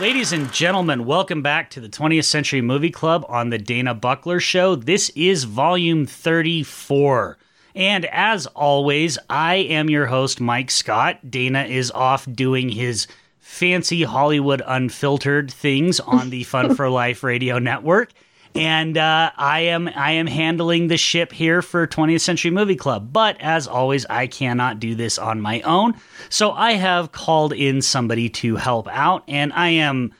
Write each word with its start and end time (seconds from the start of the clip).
Ladies 0.00 0.32
and 0.32 0.50
gentlemen, 0.50 1.04
welcome 1.04 1.42
back 1.42 1.68
to 1.70 1.80
the 1.80 1.88
20th 1.90 2.24
Century 2.24 2.62
Movie 2.62 2.88
Club 2.88 3.22
on 3.28 3.50
the 3.50 3.58
Dana 3.58 3.92
Buckler 3.92 4.40
Show. 4.40 4.74
This 4.74 5.10
is 5.10 5.44
volume 5.44 6.06
34. 6.06 7.36
And 7.74 8.06
as 8.06 8.46
always, 8.46 9.18
I 9.28 9.56
am 9.56 9.90
your 9.90 10.06
host, 10.06 10.40
Mike 10.40 10.70
Scott. 10.70 11.30
Dana 11.30 11.64
is 11.64 11.90
off 11.90 12.26
doing 12.32 12.70
his 12.70 13.08
fancy 13.40 14.04
Hollywood 14.04 14.62
unfiltered 14.66 15.52
things 15.52 16.00
on 16.00 16.30
the 16.30 16.44
Fun 16.44 16.74
for 16.74 16.88
Life 16.90 17.22
radio 17.22 17.58
network. 17.58 18.10
And 18.54 18.98
uh, 18.98 19.30
I 19.36 19.60
am 19.60 19.88
I 19.88 20.12
am 20.12 20.26
handling 20.26 20.88
the 20.88 20.96
ship 20.96 21.32
here 21.32 21.62
for 21.62 21.86
20th 21.86 22.20
Century 22.20 22.50
Movie 22.50 22.76
Club. 22.76 23.12
But 23.12 23.40
as 23.40 23.68
always, 23.68 24.06
I 24.06 24.26
cannot 24.26 24.80
do 24.80 24.94
this 24.94 25.18
on 25.18 25.40
my 25.40 25.60
own. 25.60 25.94
So 26.28 26.50
I 26.52 26.72
have 26.72 27.12
called 27.12 27.52
in 27.52 27.80
somebody 27.80 28.28
to 28.30 28.56
help 28.56 28.88
out, 28.88 29.22
and 29.28 29.52
I 29.52 29.68
am 29.68 30.12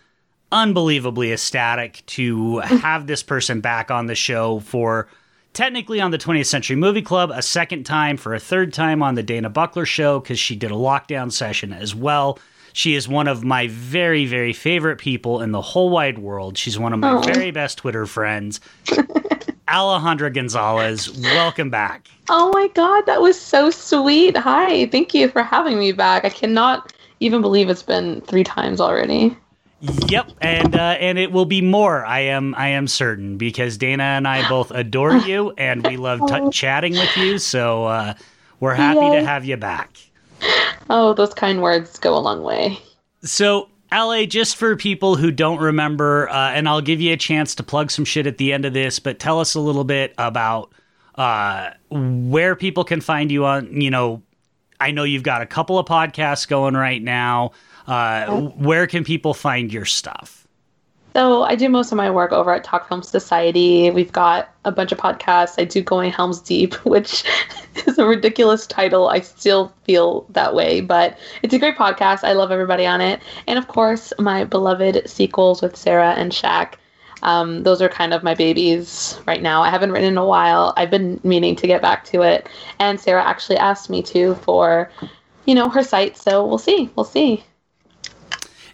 unbelievably 0.53 1.33
ecstatic 1.33 2.05
to 2.07 2.59
have 2.59 3.07
this 3.07 3.23
person 3.23 3.61
back 3.61 3.91
on 3.91 4.07
the 4.07 4.15
show 4.15 4.61
for 4.61 5.09
technically 5.53 6.01
on 6.01 6.11
the 6.11 6.19
20th 6.19 6.47
Century 6.47 6.77
Movie 6.77 7.03
Club, 7.03 7.31
a 7.33 7.43
second 7.43 7.85
time 7.85 8.17
for 8.17 8.35
a 8.35 8.41
third 8.41 8.73
time 8.73 9.03
on 9.03 9.15
the 9.15 9.23
Dana 9.23 9.51
Buckler 9.51 9.87
Show 9.87 10.21
because 10.21 10.39
she 10.39 10.57
did 10.57 10.71
a 10.71 10.75
lockdown 10.75 11.33
session 11.33 11.73
as 11.73 11.95
well. 11.95 12.39
She 12.73 12.95
is 12.95 13.09
one 13.09 13.29
of 13.29 13.45
my 13.45 13.69
very, 13.69 14.27
very 14.27 14.53
favorite 14.53 14.99
people 14.99 15.41
in 15.41 15.53
the 15.53 15.61
whole 15.61 15.91
wide 15.91 16.19
world. 16.19 16.57
She's 16.57 16.79
one 16.79 16.93
of 16.93 17.01
my 17.01 17.13
Aw. 17.13 17.23
very 17.23 17.51
best 17.51 17.79
Twitter 17.79 18.07
friends. 18.07 18.61
Alejandra 19.69 20.35
Gonzalez, 20.35 21.17
welcome 21.21 21.71
back. 21.71 22.09
Oh 22.29 22.51
my 22.53 22.69
god, 22.75 23.07
that 23.07 23.21
was 23.21 23.41
so 23.41 23.71
sweet. 23.71 24.37
Hi, 24.37 24.87
thank 24.87 25.15
you 25.15 25.29
for 25.29 25.45
having 25.45 25.79
me 25.79 25.93
back. 25.93 26.25
I 26.25 26.29
cannot 26.31 26.93
even 27.21 27.41
believe 27.41 27.69
it's 27.71 27.83
been 27.83 28.21
three 28.23 28.43
times 28.43 28.81
already. 28.81 29.37
Yep, 30.09 30.33
and 30.43 30.77
uh, 30.77 30.97
and 31.01 31.19
it 31.19 31.33
will 31.33 31.47
be 31.47 31.63
more. 31.63 32.05
I 32.05 32.21
am 32.21 32.55
I 32.57 32.69
am 32.69 32.87
certain 32.89 33.39
because 33.39 33.79
Dana 33.79 34.03
and 34.03 34.27
I 34.29 34.47
both 34.49 34.71
adore 34.73 35.17
you 35.27 35.53
and 35.57 35.87
we 35.87 35.97
love 35.97 36.21
t- 36.29 36.51
chatting 36.51 36.93
with 36.95 37.17
you. 37.17 37.39
So 37.39 37.85
uh, 37.85 38.15
we're 38.59 38.75
happy 38.75 39.01
Yay. 39.01 39.21
to 39.21 39.25
have 39.25 39.45
you 39.45 39.57
back. 39.57 39.97
Oh, 40.93 41.15
those 41.15 41.33
kind 41.33 41.63
words 41.63 42.01
go 42.01 42.17
a 42.17 42.19
long 42.19 42.43
way. 42.43 42.77
So, 43.23 43.69
LA, 43.93 44.25
just 44.25 44.57
for 44.57 44.75
people 44.75 45.15
who 45.15 45.31
don't 45.31 45.61
remember, 45.61 46.29
uh, 46.29 46.51
and 46.51 46.69
I'll 46.69 46.81
give 46.81 47.01
you 47.01 47.13
a 47.13 47.17
chance 47.17 47.55
to 47.55 47.63
plug 47.63 47.93
some 47.93 48.05
shit 48.05 48.27
at 48.27 48.39
the 48.39 48.53
end 48.53 48.65
of 48.65 48.73
this, 48.73 48.99
but 48.99 49.21
tell 49.21 49.39
us 49.39 49.55
a 49.55 49.61
little 49.61 49.85
bit 49.85 50.15
about 50.19 50.73
uh, 51.15 51.71
where 51.91 52.57
people 52.57 52.83
can 52.83 53.01
find 53.01 53.31
you 53.31 53.45
on, 53.45 53.81
you 53.81 53.91
know, 53.91 54.23
I 54.81 54.91
know 54.91 55.05
you've 55.05 55.23
got 55.23 55.43
a 55.43 55.47
couple 55.47 55.79
of 55.79 55.87
podcasts 55.87 56.49
going 56.49 56.75
right 56.75 57.01
now. 57.03 57.53
Uh, 57.87 58.41
where 58.41 58.89
can 58.89 59.05
people 59.05 59.33
find 59.33 59.73
your 59.73 59.85
stuff? 59.85 60.40
So 61.15 61.43
I 61.43 61.57
do 61.57 61.69
most 61.69 61.91
of 61.91 61.97
my 61.97 62.09
work 62.09 62.31
over 62.31 62.53
at 62.53 62.63
Talk 62.63 62.89
Film 62.89 63.03
Society. 63.03 63.91
We've 63.91 64.13
got 64.13 64.55
a 64.65 64.71
bunch 64.71 64.93
of 64.93 64.99
podcasts. 64.99 65.55
I 65.59 65.65
do 65.65 65.83
Going 65.83 66.13
Helms 66.13 66.41
Deep, 66.41 66.75
which 66.87 67.25
is 67.87 67.99
a 67.99 68.07
ridiculous 68.07 68.67
title. 68.67 69.09
I 69.09 69.21
still 69.21 69.73
feel 69.85 70.25
that 70.31 70.55
way, 70.55 70.81
but 70.81 71.19
it's 71.43 71.53
a 71.53 71.59
great 71.59 71.77
podcast. 71.77 72.23
I 72.23 72.33
love 72.33 72.53
everybody 72.53 72.87
on 72.87 73.01
it. 73.01 73.21
And 73.49 73.59
of 73.59 73.67
course, 73.67 74.13
my 74.19 74.45
beloved 74.45 75.09
Seequels 75.09 75.63
with 75.63 75.77
Sarah 75.77 76.13
and 76.13 76.31
Shaq. 76.31 76.75
Um, 77.23 77.65
those 77.65 77.83
are 77.83 77.89
kind 77.89 78.15
of 78.15 78.23
my 78.23 78.35
babies 78.35 79.19
right 79.27 79.43
now. 79.43 79.63
I 79.63 79.69
haven't 79.69 79.93
written 79.93 80.09
in 80.09 80.17
a 80.17 80.25
while. 80.25 80.73
I've 80.77 80.91
been 80.91 81.21
meaning 81.23 81.57
to 81.57 81.67
get 81.67 81.83
back 81.83 82.05
to 82.07 82.23
it. 82.23 82.49
And 82.79 82.99
Sarah 82.99 83.25
actually 83.25 83.59
asked 83.59 83.91
me 83.91 84.03
to 84.05 84.37
for, 84.37 84.91
you 85.45 85.55
know, 85.55 85.69
her 85.69 85.83
site. 85.83 86.17
So 86.17 86.47
we'll 86.47 86.57
see. 86.57 86.89
We'll 86.95 87.05
see. 87.05 87.45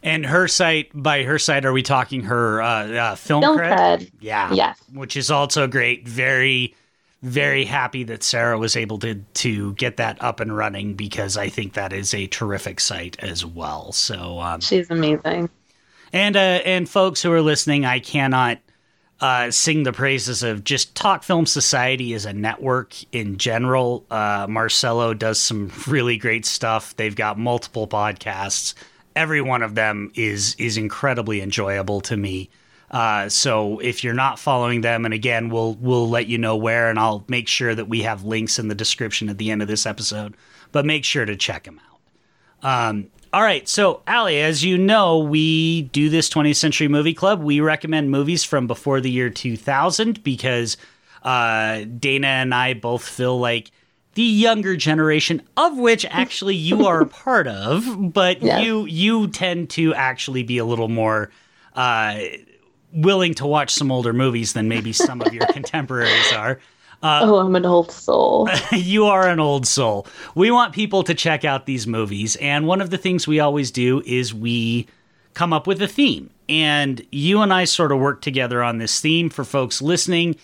And 0.07 0.25
her 0.25 0.47
site, 0.47 0.91
by 0.95 1.25
her 1.25 1.37
site, 1.37 1.65
are 1.65 1.73
we 1.73 1.83
talking 1.83 2.23
her 2.23 2.62
uh, 2.62 2.87
uh, 2.87 3.15
film, 3.17 3.43
Film 3.43 3.59
cred? 3.59 3.77
cred. 3.99 4.11
Yeah. 4.21 4.53
Yes. 4.53 4.78
Which 4.94 5.17
is 5.17 5.33
also 5.33 5.67
great. 5.67 6.06
Very, 6.06 6.77
very 7.22 7.65
happy 7.65 8.05
that 8.05 8.22
Sarah 8.22 8.56
was 8.56 8.77
able 8.77 9.00
to 9.00 9.17
to 9.17 9.72
get 9.75 9.97
that 9.97 10.22
up 10.22 10.39
and 10.39 10.56
running 10.56 10.94
because 10.94 11.37
I 11.37 11.49
think 11.49 11.72
that 11.72 11.93
is 11.93 12.15
a 12.15 12.28
terrific 12.28 12.78
site 12.78 13.19
as 13.19 13.44
well. 13.44 13.91
So, 13.91 14.39
um, 14.39 14.61
She's 14.61 14.89
amazing. 14.91 15.50
and 16.12 16.37
uh, 16.37 16.61
and 16.65 16.88
folks 16.88 17.21
who 17.21 17.33
are 17.33 17.43
listening, 17.43 17.84
I 17.84 17.99
cannot 17.99 18.59
uh, 19.21 19.50
sing 19.50 19.83
the 19.83 19.93
praises 19.93 20.44
of 20.44 20.62
just 20.62 20.94
Talk 20.94 21.25
Film 21.25 21.47
Society 21.47 22.15
as 22.15 22.27
a 22.27 22.33
network 22.33 22.94
in 23.12 23.38
general. 23.38 24.05
Uh, 24.09 24.47
Marcelo 24.49 25.15
does 25.15 25.41
some 25.41 25.73
really 25.88 26.17
great 26.17 26.47
stuff. 26.47 26.94
They've 26.94 27.17
got 27.17 27.41
multiple 27.41 27.88
podcasts. 27.88 28.75
Every 29.16 29.41
one 29.41 29.62
of 29.62 29.75
them 29.75 30.12
is 30.15 30.54
is 30.59 30.77
incredibly 30.77 31.41
enjoyable 31.41 32.00
to 32.03 32.16
me. 32.16 32.50
Uh, 32.91 33.28
so 33.28 33.81
if 33.81 34.04
you're 34.04 34.15
not 34.15 34.38
following 34.38 34.82
them, 34.82 35.04
and 35.04 35.12
again, 35.12 35.49
we'll 35.49 35.75
we'll 35.75 36.09
let 36.09 36.28
you 36.28 36.38
know 36.38 36.56
where, 36.56 36.88
and 36.88 36.99
I'll 36.99 37.25
make 37.26 37.49
sure 37.49 37.75
that 37.75 37.88
we 37.88 38.03
have 38.03 38.22
links 38.25 38.59
in 38.59 38.69
the 38.69 38.75
description 38.75 39.28
at 39.28 39.38
the 39.38 39.50
end 39.50 39.62
of 39.62 39.69
this 39.69 39.87
episode. 39.87 40.37
But 40.71 40.87
make 40.87 41.05
sure 41.05 41.25
to 41.25 41.34
check 41.34 41.65
them 41.65 41.81
out. 41.91 41.97
Um, 42.62 43.09
all 43.32 43.43
right, 43.43 43.69
so 43.69 44.03
Ali, 44.06 44.41
as 44.41 44.65
you 44.65 44.78
know, 44.78 45.19
we 45.19 45.82
do 45.82 46.09
this 46.09 46.28
20th 46.31 46.56
Century 46.56 46.88
Movie 46.88 47.12
Club. 47.12 47.43
We 47.43 47.60
recommend 47.60 48.10
movies 48.10 48.44
from 48.44 48.66
before 48.66 49.00
the 49.00 49.10
year 49.10 49.31
2000 49.31 50.22
because 50.22 50.76
uh, 51.22 51.84
Dana 51.99 52.28
and 52.28 52.55
I 52.55 52.75
both 52.75 53.06
feel 53.06 53.38
like 53.38 53.72
the 54.16 54.22
younger 54.22 54.77
generation, 54.77 55.41
of 55.56 55.78
which 55.78 56.04
actually 56.10 56.56
you 56.56 56.84
are 56.87 57.00
a 57.03 57.06
part 57.25 57.47
of, 57.47 58.12
but 58.12 58.43
Yes. 58.43 58.65
you 58.65 58.84
you 58.87 59.28
tend 59.28 59.71
to 59.71 59.94
actually 59.94 60.43
be 60.43 60.59
a 60.59 60.65
little 60.65 60.88
more 60.88 61.31
uh, 61.75 62.19
willing 62.93 63.34
to 63.34 63.47
watch 63.47 63.71
some 63.72 63.93
older 63.93 64.12
movies 64.12 64.53
than 64.55 64.69
maybe 64.69 64.93
some 64.93 65.21
of 65.21 65.32
your 65.32 65.47
contemporaries 65.53 66.32
are. 66.32 66.59
oh, 67.03 67.37
I'm 67.37 67.55
an 67.56 67.66
old 67.66 67.93
soul. 67.93 68.49
you 68.72 69.05
are 69.05 69.28
an 69.28 69.38
old 69.38 69.66
soul. 69.66 70.06
We 70.34 70.50
want 70.50 70.72
people 70.75 71.03
to 71.05 71.15
check 71.15 71.44
out 71.44 71.66
these 71.66 71.87
movies, 71.87 72.37
and 72.37 72.66
one 72.66 72.81
of 72.81 72.91
the 72.91 72.99
things 72.99 73.26
we 73.28 73.38
always 73.41 73.71
do 73.71 74.03
is 74.06 74.32
we 74.34 74.87
come 75.34 75.53
up 75.53 75.66
with 75.66 75.81
a 75.82 75.88
theme. 75.88 76.31
And 76.49 77.05
you 77.12 77.43
and 77.43 77.53
I 77.53 77.65
sort 77.65 77.93
of 77.93 77.99
work 77.99 78.22
together 78.22 78.62
on 78.62 78.78
this 78.78 79.00
theme 79.00 79.28
for 79.31 79.44
folks 79.44 79.82
listening. 79.82 80.37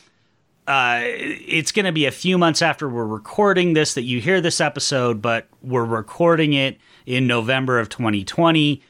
Uh, 0.67 1.01
it's 1.03 1.73
going 1.73 1.87
to 1.87 1.93
be 1.93 2.07
a 2.07 2.11
few 2.13 2.39
months 2.39 2.63
after 2.63 2.89
we're 2.89 3.05
recording 3.05 3.73
this 3.73 3.95
that 3.95 4.03
you 4.03 4.21
hear 4.21 4.41
this 4.41 4.61
episode, 4.61 5.21
but 5.21 5.49
we're 5.61 5.85
recording 5.85 6.53
it 6.53 6.79
in 7.05 7.27
November 7.27 7.79
of 7.81 7.89
2020. 7.89 8.81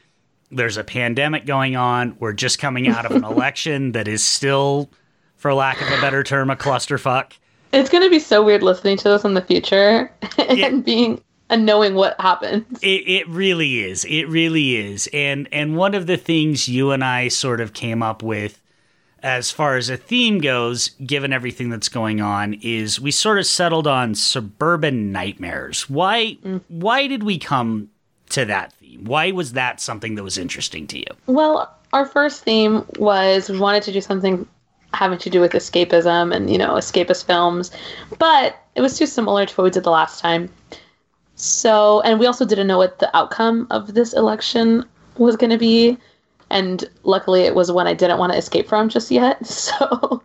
There's 0.51 0.77
a 0.77 0.83
pandemic 0.83 1.47
going 1.47 1.75
on. 1.75 2.15
We're 2.19 2.33
just 2.33 2.59
coming 2.59 2.87
out 2.87 3.05
of 3.05 3.11
an 3.13 3.23
election 3.23 3.93
that 3.93 4.07
is 4.07 4.23
still, 4.23 4.91
for 5.35 5.51
lack 5.53 5.81
of 5.81 5.87
a 5.87 5.99
better 5.99 6.23
term, 6.23 6.51
a 6.51 6.55
clusterfuck. 6.55 7.33
It's 7.71 7.89
gonna 7.89 8.09
be 8.11 8.19
so 8.19 8.43
weird 8.43 8.61
listening 8.61 8.97
to 8.97 9.09
this 9.09 9.25
in 9.25 9.33
the 9.33 9.41
future 9.41 10.11
and 10.37 10.57
Yeah. 10.59 10.69
being 10.75 11.23
and 11.49 11.65
knowing 11.65 11.95
what 11.95 12.19
happens. 12.21 12.65
It, 12.83 13.07
it 13.07 13.27
really 13.27 13.79
is. 13.83 14.05
It 14.05 14.25
really 14.29 14.75
is. 14.77 15.09
And 15.11 15.49
and 15.51 15.75
one 15.75 15.95
of 15.95 16.05
the 16.05 16.17
things 16.17 16.69
you 16.69 16.91
and 16.91 17.03
I 17.03 17.29
sort 17.29 17.59
of 17.61 17.73
came 17.73 18.03
up 18.03 18.21
with 18.21 18.61
as 19.23 19.49
far 19.49 19.77
as 19.77 19.89
a 19.89 19.95
theme 19.95 20.39
goes, 20.39 20.89
given 21.05 21.31
everything 21.31 21.69
that's 21.69 21.87
going 21.87 22.19
on, 22.19 22.55
is 22.61 22.99
we 22.99 23.09
sort 23.09 23.39
of 23.39 23.45
settled 23.45 23.87
on 23.87 24.13
suburban 24.13 25.11
nightmares. 25.11 25.89
Why 25.89 26.37
why 26.67 27.07
did 27.07 27.23
we 27.23 27.39
come 27.39 27.89
to 28.29 28.45
that 28.45 28.73
theme? 28.73 29.05
Why 29.05 29.31
was 29.31 29.53
that 29.53 29.79
something 29.79 30.15
that 30.15 30.23
was 30.23 30.37
interesting 30.37 30.85
to 30.87 30.99
you? 30.99 31.05
Well, 31.25 31.73
our 31.93 32.05
first 32.05 32.43
theme 32.43 32.85
was 32.99 33.49
we 33.49 33.57
wanted 33.57 33.83
to 33.83 33.93
do 33.93 34.01
something 34.01 34.45
having 34.93 35.17
to 35.17 35.29
do 35.29 35.41
with 35.41 35.53
escapism 35.53 36.35
and 36.35 36.49
you 36.51 36.57
know 36.57 36.73
escapist 36.73 37.25
films, 37.25 37.71
but 38.19 38.57
it 38.75 38.81
was 38.81 38.97
too 38.97 39.05
similar 39.05 39.45
to 39.45 39.55
what 39.55 39.63
we 39.63 39.69
did 39.69 39.83
the 39.83 39.91
last 39.91 40.19
time. 40.19 40.49
So, 41.35 42.01
and 42.01 42.19
we 42.19 42.27
also 42.27 42.45
didn't 42.45 42.67
know 42.67 42.77
what 42.77 42.99
the 42.99 43.15
outcome 43.15 43.67
of 43.71 43.95
this 43.95 44.13
election 44.13 44.85
was 45.17 45.35
going 45.35 45.49
to 45.49 45.57
be, 45.57 45.97
and 46.49 46.85
luckily 47.03 47.41
it 47.41 47.55
was 47.55 47.71
one 47.71 47.87
I 47.87 47.93
didn't 47.93 48.19
want 48.19 48.31
to 48.33 48.37
escape 48.37 48.67
from 48.67 48.89
just 48.89 49.11
yet. 49.11 49.45
So, 49.45 50.21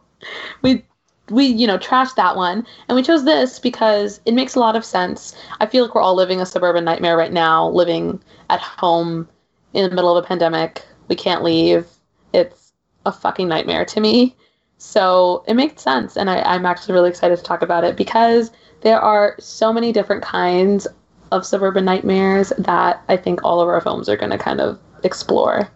we 0.63 0.85
we 1.31 1.47
you 1.47 1.67
know 1.67 1.79
trashed 1.79 2.17
that 2.17 2.37
one. 2.37 2.67
And 2.89 2.97
we 2.97 3.03
chose 3.03 3.25
this 3.25 3.59
because 3.59 4.21
it 4.27 4.35
makes 4.35 4.55
a 4.55 4.61
lot 4.61 4.77
of 4.77 4.85
sense. 4.85 5.35
I 5.61 5.67
feel 5.67 5.85
like 5.85 5.95
we're 5.95 6.03
all 6.03 6.15
living 6.15 6.41
a 6.41 6.47
suburban 6.47 6.85
nightmare 6.85 7.17
right 7.17 7.33
now 7.33 7.69
living 7.71 8.21
at 8.51 8.61
home 8.61 9.29
in 9.75 9.89
the 9.89 9.95
middle 9.95 10.17
of 10.17 10.25
a 10.25 10.27
pandemic. 10.27 10.85
We 11.09 11.17
can't 11.17 11.45
leave. 11.45 11.87
It's 12.33 12.73
a 13.07 13.13
fucking 13.13 13.49
nightmare 13.49 13.85
to 13.87 14.01
me. 14.01 14.37
So 14.79 15.45
it 15.47 15.55
makes 15.55 15.83
sense 15.83 16.17
and 16.17 16.31
I, 16.31 16.41
i'm 16.43 16.65
actually 16.65 16.95
really 16.95 17.11
excited 17.11 17.37
to 17.37 17.43
talk 17.43 17.63
about 17.63 17.85
it 17.85 17.97
because 17.97 18.53
there 18.83 19.01
are 19.01 19.35
so 19.41 19.73
many 19.73 19.93
different 19.93 20.23
kinds 20.23 20.87
of 21.33 21.45
suburban 21.45 21.85
nightmares 21.85 22.53
that 22.59 23.03
i 23.09 23.17
think 23.17 23.43
all 23.43 23.61
of 23.61 23.69
our 23.69 23.81
films 23.81 24.09
are 24.09 24.17
going 24.17 24.31
to 24.31 24.39
kind 24.39 24.61
of 24.61 24.79
explore 25.03 25.69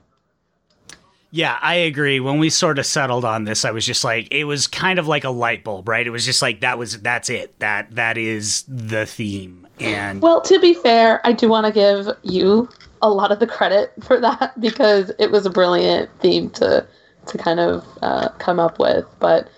Yeah, 1.34 1.58
I 1.62 1.76
agree. 1.76 2.20
When 2.20 2.38
we 2.38 2.50
sort 2.50 2.78
of 2.78 2.84
settled 2.84 3.24
on 3.24 3.44
this, 3.44 3.64
I 3.64 3.70
was 3.70 3.86
just 3.86 4.04
like, 4.04 4.28
it 4.30 4.44
was 4.44 4.66
kind 4.66 4.98
of 4.98 5.08
like 5.08 5.24
a 5.24 5.30
light 5.30 5.64
bulb, 5.64 5.88
right? 5.88 6.06
It 6.06 6.10
was 6.10 6.26
just 6.26 6.42
like 6.42 6.60
that 6.60 6.78
was 6.78 7.00
that's 7.00 7.30
it. 7.30 7.58
That 7.58 7.90
that 7.94 8.18
is 8.18 8.64
the 8.68 9.06
theme. 9.06 9.66
And 9.80 10.20
Well, 10.20 10.42
to 10.42 10.60
be 10.60 10.74
fair, 10.74 11.26
I 11.26 11.32
do 11.32 11.48
want 11.48 11.64
to 11.66 11.72
give 11.72 12.14
you 12.22 12.68
a 13.00 13.08
lot 13.08 13.32
of 13.32 13.40
the 13.40 13.46
credit 13.46 13.94
for 14.02 14.20
that 14.20 14.52
because 14.60 15.10
it 15.18 15.30
was 15.30 15.46
a 15.46 15.50
brilliant 15.50 16.10
theme 16.20 16.50
to 16.50 16.86
to 17.24 17.38
kind 17.38 17.60
of 17.60 17.86
uh, 18.02 18.28
come 18.38 18.60
up 18.60 18.78
with. 18.78 19.06
But 19.18 19.48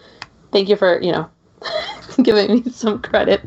thank 0.52 0.68
you 0.68 0.76
for 0.76 1.02
you 1.02 1.10
know 1.10 1.28
giving 2.22 2.54
me 2.54 2.70
some 2.70 3.02
credit. 3.02 3.42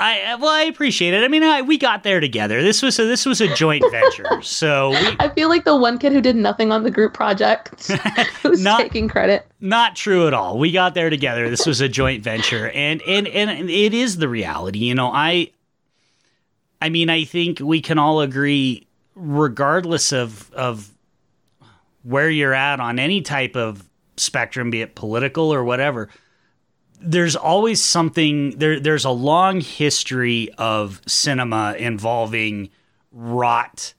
I 0.00 0.34
well, 0.36 0.48
I 0.50 0.62
appreciate 0.62 1.12
it. 1.14 1.22
I 1.22 1.28
mean, 1.28 1.42
I, 1.42 1.62
we 1.62 1.76
got 1.78 2.02
there 2.02 2.20
together. 2.20 2.62
This 2.62 2.80
was 2.82 2.98
a, 2.98 3.04
this 3.04 3.26
was 3.26 3.40
a 3.40 3.54
joint 3.54 3.84
venture. 3.90 4.40
So 4.42 4.90
we, 4.90 5.16
I 5.20 5.28
feel 5.28 5.48
like 5.48 5.64
the 5.64 5.76
one 5.76 5.98
kid 5.98 6.12
who 6.12 6.20
did 6.20 6.36
nothing 6.36 6.72
on 6.72 6.82
the 6.84 6.90
group 6.90 7.12
project 7.14 7.86
who's 8.42 8.62
Not- 8.62 8.80
taking 8.80 9.08
credit. 9.08 9.46
not 9.60 9.94
true 9.96 10.26
at 10.26 10.32
all. 10.34 10.58
We 10.58 10.72
got 10.72 10.94
there 10.94 11.10
together. 11.10 11.50
This 11.50 11.66
was 11.66 11.80
a 11.80 11.88
joint 11.88 12.22
venture, 12.24 12.70
and 12.70 13.02
and 13.02 13.28
and 13.28 13.68
it 13.70 13.92
is 13.94 14.16
the 14.16 14.28
reality. 14.28 14.78
You 14.80 14.94
know, 14.94 15.10
I. 15.12 15.50
I 16.82 16.88
mean, 16.88 17.10
I 17.10 17.24
think 17.24 17.60
we 17.60 17.82
can 17.82 17.98
all 17.98 18.22
agree, 18.22 18.86
regardless 19.14 20.12
of 20.14 20.50
of 20.54 20.90
where 22.02 22.30
you're 22.30 22.54
at 22.54 22.80
on 22.80 22.98
any 22.98 23.20
type 23.20 23.54
of 23.54 23.84
spectrum, 24.16 24.70
be 24.70 24.80
it 24.80 24.94
political 24.94 25.52
or 25.52 25.62
whatever. 25.62 26.08
There's 27.02 27.36
always 27.36 27.82
something 27.82 28.58
there. 28.58 28.78
There's 28.78 29.04
a 29.04 29.10
long 29.10 29.60
history 29.60 30.50
of 30.58 31.00
cinema 31.06 31.74
involving 31.78 32.70
rot 33.12 33.94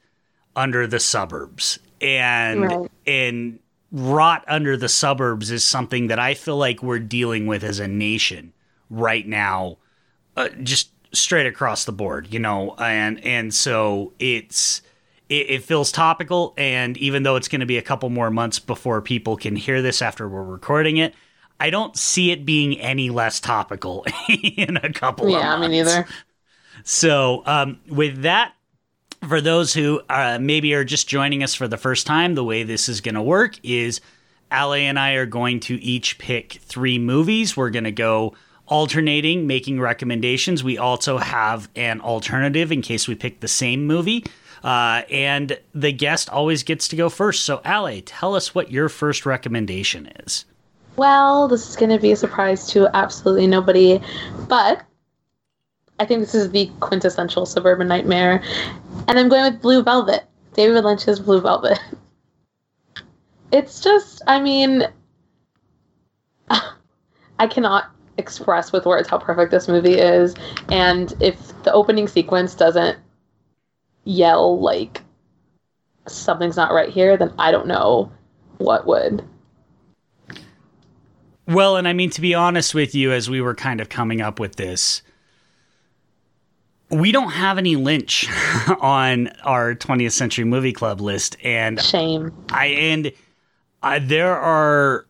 under 0.56 0.88
the 0.88 1.00
suburbs, 1.00 1.80
and 2.00 2.62
Right. 2.62 2.92
and 3.08 3.60
rot 3.92 4.44
under 4.48 4.78
the 4.78 4.88
suburbs 4.90 5.52
is 5.52 5.64
something 5.64 6.08
that 6.08 6.20
I 6.20 6.34
feel 6.34 6.58
like 6.58 6.82
we're 6.82 7.00
dealing 7.00 7.48
with 7.48 7.64
as 7.64 7.80
a 7.80 7.88
nation 7.88 8.54
right 8.90 9.28
now, 9.28 9.78
uh, 10.38 10.50
just 10.64 10.92
straight 11.14 11.46
across 11.46 11.84
the 11.86 11.92
board, 11.92 12.28
you 12.32 12.40
know, 12.40 12.76
and 12.78 13.24
and 13.26 13.54
so 13.54 14.14
it's 14.20 14.82
it, 15.28 15.50
it 15.50 15.64
feels 15.64 15.92
topical, 15.92 16.54
and 16.58 16.98
even 16.98 17.24
though 17.24 17.36
it's 17.36 17.48
going 17.48 17.62
to 17.62 17.66
be 17.66 17.78
a 17.78 17.82
couple 17.82 18.10
more 18.10 18.30
months 18.30 18.60
before 18.60 19.02
people 19.02 19.36
can 19.38 19.56
hear 19.56 19.82
this 19.82 20.02
after 20.02 20.30
we're 20.30 20.44
recording 20.44 20.98
it. 20.98 21.14
I 21.62 21.70
don't 21.70 21.96
see 21.96 22.32
it 22.32 22.44
being 22.44 22.80
any 22.80 23.12
less 23.12 23.40
topical 23.40 24.04
in 24.58 24.78
a 24.78 24.92
couple 24.92 25.28
of 25.28 25.34
months. 25.34 25.46
Yeah, 25.46 25.58
me 25.60 25.68
neither. 25.68 26.08
So, 26.84 27.44
um, 27.46 27.80
with 27.88 28.24
that, 28.24 28.54
for 29.28 29.42
those 29.42 29.72
who 29.72 30.02
uh, 30.10 30.40
maybe 30.42 30.74
are 30.74 30.84
just 30.84 31.08
joining 31.08 31.44
us 31.44 31.54
for 31.54 31.68
the 31.68 31.78
first 31.78 32.08
time, 32.08 32.34
the 32.34 32.44
way 32.44 32.64
this 32.64 32.90
is 32.90 33.00
going 33.00 33.14
to 33.14 33.22
work 33.22 33.60
is 33.62 34.02
Ali 34.52 34.88
and 34.88 34.98
I 34.98 35.12
are 35.12 35.28
going 35.28 35.60
to 35.62 35.76
each 35.76 36.18
pick 36.18 36.54
three 36.54 36.98
movies. 36.98 37.56
We're 37.56 37.70
going 37.70 37.84
to 37.84 37.92
go 37.92 38.34
alternating, 38.66 39.46
making 39.46 39.80
recommendations. 39.80 40.64
We 40.64 40.80
also 40.80 41.20
have 41.20 41.70
an 41.76 42.02
alternative 42.02 42.72
in 42.72 42.82
case 42.82 43.08
we 43.08 43.14
pick 43.14 43.40
the 43.40 43.48
same 43.48 43.86
movie. 43.86 44.26
Uh, 44.64 45.04
and 45.12 45.60
the 45.76 45.92
guest 45.92 46.28
always 46.32 46.64
gets 46.64 46.88
to 46.88 46.96
go 46.96 47.08
first. 47.08 47.46
So, 47.46 47.62
Ali, 47.64 48.02
tell 48.02 48.34
us 48.34 48.56
what 48.56 48.72
your 48.72 48.90
first 48.90 49.28
recommendation 49.28 50.08
is. 50.26 50.46
Well, 51.02 51.48
this 51.48 51.68
is 51.68 51.76
going 51.76 51.90
to 51.90 51.98
be 51.98 52.12
a 52.12 52.16
surprise 52.16 52.68
to 52.74 52.88
absolutely 52.96 53.48
nobody, 53.48 54.00
but 54.48 54.84
I 55.98 56.06
think 56.06 56.20
this 56.20 56.36
is 56.36 56.52
the 56.52 56.70
quintessential 56.80 57.48
suburban 57.48 57.88
nightmare, 57.88 58.44
and 59.08 59.18
I'm 59.18 59.28
going 59.28 59.52
with 59.52 59.64
Blue 59.64 59.82
Velvet. 59.82 60.26
David 60.54 60.84
Lynch's 60.84 61.20
Blue 61.20 61.42
Velvet. 61.42 61.80
It's 63.52 63.82
just, 63.82 64.22
I 64.28 64.40
mean, 64.40 64.84
I 67.40 67.48
cannot 67.48 67.90
express 68.20 68.72
with 68.72 68.86
words 68.86 69.10
how 69.10 69.18
perfect 69.18 69.50
this 69.50 69.68
movie 69.68 69.98
is, 69.98 70.36
and 70.70 71.12
if 71.20 71.64
the 71.64 71.74
opening 71.74 72.08
sequence 72.08 72.54
doesn't 72.54 73.00
yell 74.04 74.60
like 74.60 75.02
something's 76.08 76.58
not 76.58 76.74
right 76.74 76.90
here, 76.90 77.18
then 77.18 77.34
I 77.40 77.50
don't 77.50 77.66
know 77.66 78.12
what 78.60 78.86
would. 78.86 79.28
Well, 81.52 81.78
and 81.78 81.88
I 81.88 81.94
mean, 81.94 82.10
to 82.12 82.22
be 82.22 82.34
honest 82.34 82.74
with 82.74 82.96
you, 82.96 83.12
as 83.12 83.30
we 83.30 83.42
were 83.42 83.56
kind 83.56 83.82
of 83.82 83.90
coming 83.90 84.22
up 84.22 84.40
with 84.40 84.56
this, 84.56 85.02
we 86.90 87.12
don't 87.12 87.32
have 87.32 87.58
any 87.58 87.76
Lynch 87.76 88.28
on 88.82 89.30
our 89.44 89.76
20th 89.76 90.12
Century 90.12 90.46
Movie 90.46 90.74
Club 90.74 91.02
list, 91.02 91.38
and 91.44 91.82
Shame. 91.82 92.34
I 92.50 92.68
and 92.68 93.12
I, 93.82 94.00
there 94.00 94.36
are 94.38 95.06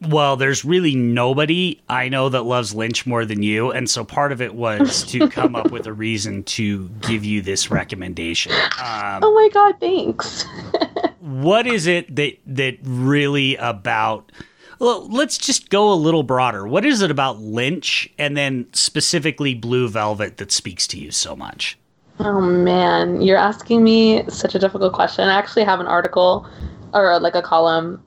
well, 0.00 0.36
there's 0.36 0.64
really 0.64 0.94
nobody 0.94 1.80
I 1.88 2.08
know 2.08 2.28
that 2.28 2.42
loves 2.42 2.74
Lynch 2.74 3.06
more 3.06 3.24
than 3.24 3.42
you, 3.42 3.70
and 3.70 3.88
so 3.88 4.04
part 4.04 4.32
of 4.32 4.40
it 4.40 4.54
was 4.54 5.02
to 5.08 5.28
come 5.28 5.56
up 5.56 5.70
with 5.70 5.86
a 5.86 5.92
reason 5.92 6.42
to 6.44 6.88
give 7.00 7.24
you 7.24 7.42
this 7.42 7.70
recommendation. 7.70 8.52
Um, 8.52 9.20
Oh 9.22 9.34
my 9.34 9.48
god, 9.52 9.80
thanks. 9.80 10.44
what 11.20 11.66
is 11.66 11.86
it 11.86 12.14
that 12.16 12.38
that 12.46 12.78
really 12.82 13.56
about 13.56 14.30
well, 14.78 15.08
let's 15.08 15.38
just 15.38 15.70
go 15.70 15.92
a 15.92 15.94
little 15.94 16.22
broader. 16.22 16.66
What 16.66 16.84
is 16.84 17.02
it 17.02 17.10
about 17.10 17.40
Lynch 17.40 18.08
and 18.18 18.36
then 18.36 18.66
specifically 18.72 19.54
Blue 19.54 19.88
Velvet 19.88 20.36
that 20.38 20.52
speaks 20.52 20.86
to 20.88 20.98
you 20.98 21.10
so 21.10 21.36
much? 21.36 21.78
Oh 22.20 22.40
man, 22.40 23.20
you're 23.20 23.38
asking 23.38 23.82
me 23.82 24.24
such 24.28 24.54
a 24.54 24.58
difficult 24.58 24.92
question. 24.92 25.28
I 25.28 25.34
actually 25.34 25.64
have 25.64 25.80
an 25.80 25.86
article 25.86 26.48
or 26.92 27.12
uh, 27.12 27.20
like 27.20 27.34
a 27.34 27.42
column. 27.42 28.02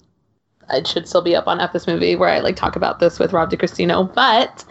It 0.69 0.87
should 0.87 1.07
still 1.07 1.21
be 1.21 1.35
up 1.35 1.47
on 1.47 1.59
F 1.59 1.73
this 1.73 1.87
movie 1.87 2.15
where 2.15 2.29
I 2.29 2.39
like 2.39 2.55
talk 2.55 2.75
about 2.75 2.99
this 2.99 3.19
with 3.19 3.33
Rob 3.33 3.51
DiCristino, 3.51 4.13
but 4.13 4.63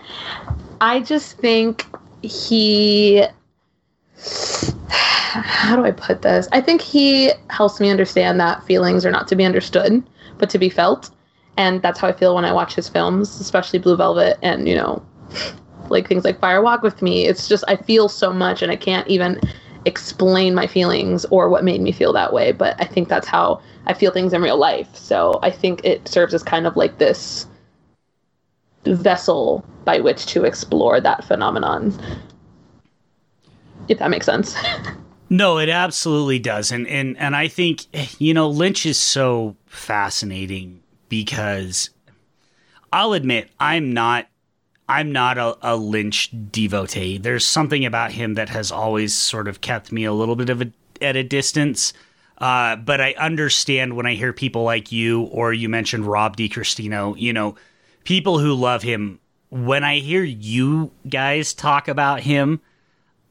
I 0.81 1.01
just 1.01 1.39
think 1.39 1.87
he 2.23 3.25
how 4.19 5.77
do 5.77 5.85
I 5.85 5.91
put 5.91 6.23
this? 6.23 6.49
I 6.53 6.61
think 6.61 6.81
he 6.81 7.31
helps 7.51 7.81
me 7.81 7.91
understand 7.91 8.41
that 8.41 8.65
feelings 8.65 9.05
are 9.05 9.11
not 9.11 9.29
to 9.29 9.37
be 9.37 9.45
understood, 9.45 10.03
but 10.39 10.49
to 10.51 10.59
be 10.59 10.71
felt. 10.71 11.11
And 11.57 11.81
that's 11.83 12.01
how 12.01 12.09
I 12.09 12.13
feel 12.13 12.35
when 12.35 12.45
I 12.45 12.53
watch 12.53 12.75
his 12.75 12.89
films, 12.89 13.41
especially 13.41 13.79
Blue 13.79 13.97
Velvet 13.97 14.39
and, 14.43 14.69
you 14.69 14.75
know, 14.75 15.03
like 15.89 16.09
things 16.09 16.25
like 16.25 16.41
Fire 16.41 16.61
Walk 16.61 16.83
with 16.83 17.03
Me. 17.03 17.27
It's 17.27 17.49
just 17.49 17.65
I 17.69 17.77
feel 17.77 18.09
so 18.09 18.33
much 18.33 18.63
and 18.63 18.71
I 18.71 18.77
can't 18.77 19.07
even 19.09 19.41
explain 19.87 20.55
my 20.55 20.67
feelings 20.67 21.25
or 21.27 21.49
what 21.49 21.65
made 21.65 21.81
me 21.81 21.93
feel 21.93 22.13
that 22.13 22.33
way, 22.33 22.53
but 22.53 22.75
I 22.81 22.85
think 22.85 23.09
that's 23.09 23.29
how 23.29 23.63
I 23.87 23.95
feel 23.95 24.11
things 24.11 24.33
in 24.33 24.43
real 24.43 24.59
life. 24.59 24.95
So 24.95 25.39
I 25.43 25.51
think 25.51 25.85
it 25.85 26.09
serves 26.09 26.35
as 26.35 26.43
kind 26.43 26.67
of 26.67 26.77
like 26.77 26.99
this 26.99 27.47
vessel 28.85 29.65
by 29.85 30.01
which 30.01 30.27
to 30.27 30.45
explore 30.45 31.01
that 31.01 31.25
phenomenon. 31.25 31.95
If 33.89 33.99
that 33.99 34.11
makes 34.11 34.27
sense. 34.27 34.57
No, 35.29 35.59
it 35.59 35.69
absolutely 35.69 36.39
does. 36.39 36.71
And 36.71 36.87
and 36.87 37.19
and 37.19 37.35
I 37.35 37.49
think 37.49 37.87
you 38.21 38.33
know 38.33 38.49
Lynch 38.49 38.87
is 38.87 38.97
so 38.97 39.57
fascinating 39.67 40.83
because 41.09 41.91
I'll 42.93 43.13
admit 43.13 43.51
I'm 43.59 43.93
not 43.93 44.29
I'm 44.89 45.11
not 45.11 45.37
a, 45.37 45.57
a 45.63 45.77
Lynch 45.77 46.31
devotee. 46.53 47.19
There's 47.19 47.45
something 47.45 47.85
about 47.85 48.13
him 48.13 48.35
that 48.35 48.49
has 48.51 48.71
always 48.71 49.15
sort 49.15 49.49
of 49.49 49.61
kept 49.61 49.91
me 49.91 50.05
a 50.05 50.13
little 50.13 50.37
bit 50.37 50.49
of 50.49 50.63
a 50.63 50.73
at 51.01 51.17
a 51.17 51.23
distance. 51.23 51.93
Uh, 52.39 52.77
but 52.77 53.01
I 53.01 53.15
understand 53.19 53.97
when 53.97 54.07
I 54.07 54.15
hear 54.15 54.33
people 54.33 54.63
like 54.63 54.93
you 54.93 55.23
or 55.23 55.53
you 55.53 55.69
mentioned 55.69 56.07
Rob 56.07 56.37
DiCristino, 56.37 57.19
you 57.19 57.33
know, 57.33 57.57
people 58.05 58.39
who 58.39 58.55
love 58.55 58.83
him. 58.83 59.21
When 59.49 59.85
I 59.85 59.99
hear 59.99 60.23
you 60.23 60.91
guys 61.09 61.55
talk 61.55 61.89
about 61.89 62.21
him, 62.21 62.61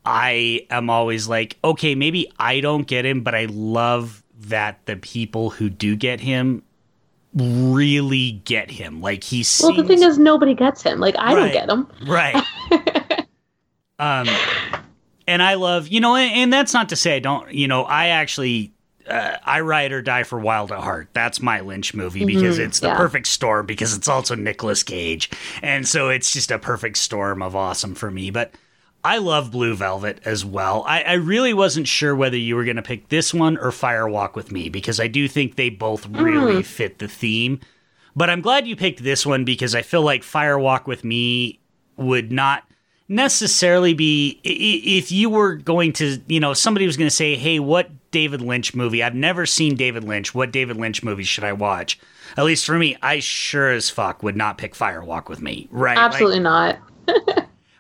I 0.06 0.66
am 0.70 0.90
always 0.90 1.28
like, 1.28 1.58
okay, 1.64 1.94
maybe 1.94 2.32
I 2.40 2.62
don't 2.62 2.88
get 2.88 3.06
him, 3.06 3.22
but 3.22 3.36
I 3.36 3.46
love 3.46 4.24
that 4.40 4.86
the 4.86 4.96
people 4.96 5.50
who 5.52 5.70
do 5.70 5.96
get 5.96 6.20
him 6.20 6.64
really 7.36 8.32
get 8.46 8.72
him. 8.72 9.02
Like 9.02 9.24
he 9.24 9.44
well, 9.62 9.74
the 9.74 9.84
thing 9.84 10.02
is, 10.04 10.18
nobody 10.18 10.54
gets 10.54 10.82
him. 10.82 11.00
Like 11.00 11.16
I 11.18 11.34
Right. 11.36 11.54
don't 11.54 11.54
get 11.54 11.70
him. 11.70 11.88
right. 12.08 12.44
um, 14.00 14.28
and 15.28 15.42
I 15.42 15.56
love, 15.56 15.88
you 15.88 16.00
know, 16.00 16.16
and, 16.16 16.32
and 16.34 16.54
that's 16.54 16.74
not 16.74 16.90
to 16.90 16.96
say 16.96 17.16
I 17.16 17.20
don't, 17.20 17.54
you 17.54 17.68
know, 17.68 17.84
I 17.84 18.08
actually. 18.08 18.72
Uh, 19.08 19.38
I 19.46 19.60
ride 19.60 19.92
or 19.92 20.02
die 20.02 20.24
for 20.24 20.40
Wild 20.40 20.72
at 20.72 20.80
Heart. 20.80 21.10
That's 21.14 21.40
my 21.40 21.60
Lynch 21.60 21.94
movie 21.94 22.26
because 22.26 22.58
it's 22.58 22.80
the 22.80 22.88
yeah. 22.88 22.98
perfect 22.98 23.28
storm 23.28 23.68
because 23.68 23.96
it's 23.96 24.08
also 24.08 24.34
Nicolas 24.34 24.82
Cage, 24.82 25.30
and 25.62 25.88
so 25.88 26.10
it's 26.10 26.34
just 26.34 26.50
a 26.50 26.58
perfect 26.58 26.98
storm 26.98 27.44
of 27.44 27.56
awesome 27.56 27.94
for 27.94 28.10
me. 28.10 28.32
But 28.32 28.56
I 29.06 29.20
love 29.20 29.52
Blue 29.52 29.76
Velvet 29.76 30.20
as 30.26 30.44
well. 30.44 30.84
I, 30.88 31.04
I 31.04 31.14
really 31.14 31.54
wasn't 31.54 31.88
sure 31.88 32.16
whether 32.16 32.38
you 32.38 32.56
were 32.56 32.64
going 32.64 32.78
to 32.78 32.82
pick 32.82 33.10
this 33.10 33.36
one 33.36 33.56
or 33.56 33.72
Fire 33.72 34.10
Walk 34.10 34.36
with 34.36 34.52
Me 34.52 34.68
because 34.68 35.00
I 35.00 35.06
do 35.06 35.28
think 35.28 35.56
they 35.56 35.70
both 35.70 36.08
really 36.08 36.56
hmm. 36.56 36.62
fit 36.62 36.98
the 36.98 37.08
theme. 37.08 37.60
But 38.16 38.32
I'm 38.32 38.42
glad 38.42 38.66
you 38.66 38.76
picked 38.76 39.04
this 39.04 39.24
one 39.24 39.46
because 39.46 39.76
I 39.76 39.84
feel 39.84 40.02
like 40.02 40.24
Fire 40.24 40.58
Walk 40.58 40.88
with 40.88 41.04
Me 41.04 41.60
would 41.98 42.32
not 42.32 42.64
necessarily 43.08 43.94
be 43.94 44.40
if 44.44 45.12
you 45.12 45.30
were 45.30 45.54
going 45.54 45.94
to, 45.94 46.20
you 46.26 46.40
know, 46.40 46.56
somebody 46.56 46.88
was 46.88 46.98
going 46.98 47.10
to 47.10 47.16
say, 47.16 47.36
"Hey, 47.36 47.60
what 47.60 47.92
David 48.10 48.42
Lynch 48.42 48.74
movie? 48.74 49.04
I've 49.04 49.14
never 49.14 49.46
seen 49.46 49.76
David 49.76 50.04
Lynch. 50.04 50.34
What 50.34 50.52
David 50.52 50.78
Lynch 50.78 51.04
movie 51.04 51.24
should 51.24 51.44
I 51.44 51.54
watch?" 51.54 52.00
At 52.38 52.46
least 52.46 52.66
for 52.66 52.78
me, 52.80 52.98
I 53.04 53.20
sure 53.20 53.72
as 53.72 53.92
fuck 53.92 54.24
would 54.24 54.36
not 54.36 54.58
pick 54.58 54.74
Fire 54.74 55.04
Walk 55.04 55.30
with 55.30 55.42
Me. 55.42 55.68
Right? 55.70 55.96
Like, 55.96 56.06
Absolutely 56.06 56.40
not. 56.40 56.80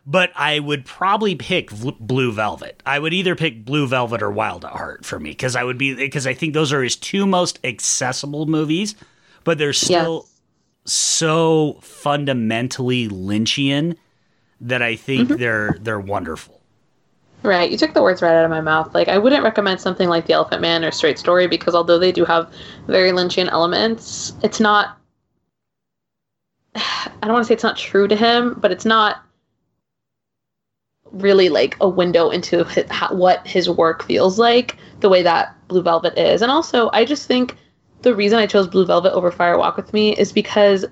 But 0.06 0.32
I 0.36 0.60
would 0.60 0.86
probably 0.86 1.36
pick 1.36 1.72
Blue 1.72 2.32
Velvet. 2.32 2.82
I 2.86 3.00
would 3.00 3.14
either 3.14 3.36
pick 3.36 3.66
Blue 3.66 3.88
Velvet 3.88 4.22
or 4.22 4.30
Wild 4.30 4.64
at 4.64 4.72
Heart 4.72 5.06
for 5.06 5.20
me 5.20 5.32
because 5.32 5.56
I 5.56 5.64
would 5.64 5.78
be 5.78 5.96
because 5.96 6.28
I 6.28 6.34
think 6.34 6.54
those 6.54 6.72
are 6.72 6.84
his 6.84 6.96
two 6.96 7.26
most 7.26 7.60
accessible 7.64 8.46
movies, 8.46 8.96
but 9.44 9.58
they're 9.58 9.74
still 9.74 10.28
yes. 10.28 10.94
so 10.94 11.80
fundamentally 11.82 13.08
Lynchian 13.08 13.98
that 14.62 14.82
I 14.82 14.96
think 14.96 15.30
mm-hmm. 15.30 15.40
they're 15.40 15.78
they're 15.82 16.00
wonderful. 16.00 16.62
Right, 17.42 17.70
you 17.70 17.78
took 17.78 17.94
the 17.94 18.02
words 18.02 18.24
right 18.24 18.36
out 18.36 18.44
of 18.46 18.50
my 18.50 18.62
mouth. 18.62 18.94
Like 18.94 19.08
I 19.08 19.18
wouldn't 19.18 19.44
recommend 19.44 19.82
something 19.82 20.10
like 20.10 20.28
The 20.28 20.34
Elephant 20.34 20.62
Man 20.62 20.84
or 20.84 20.92
Straight 20.92 21.20
Story 21.20 21.48
because 21.48 21.76
although 21.76 22.00
they 22.00 22.12
do 22.12 22.26
have 22.26 22.52
very 22.88 23.12
Lynchian 23.12 23.50
elements, 23.50 24.34
it's 24.44 24.60
not 24.60 24.98
I 26.76 27.12
don't 27.22 27.34
want 27.34 27.44
to 27.44 27.48
say 27.48 27.56
it's 27.56 27.64
not 27.64 27.78
true 27.78 28.08
to 28.08 28.16
him, 28.16 28.56
but 28.60 28.72
it's 28.72 28.86
not 28.86 29.25
really 31.12 31.50
like 31.50 31.78
a 31.82 31.88
window 31.88 32.30
into 32.30 32.64
his, 32.66 32.86
how, 32.90 33.14
what 33.14 33.46
his 33.48 33.70
work 33.70 34.04
feels 34.04 34.40
like 34.40 34.78
the 35.00 35.10
way 35.10 35.24
that 35.24 35.56
Blue 35.68 35.82
Velvet 35.82 36.18
is. 36.18 36.42
And 36.42 36.52
also, 36.52 36.90
I 36.94 37.06
just 37.06 37.28
think 37.28 37.56
the 38.02 38.16
reason 38.16 38.40
I 38.40 38.46
chose 38.48 38.68
Blue 38.68 38.86
Velvet 38.86 39.14
over 39.14 39.32
Fire 39.32 39.58
Walk 39.58 39.78
with 39.78 39.94
Me 39.94 40.16
is 40.16 40.32
because 40.32 40.86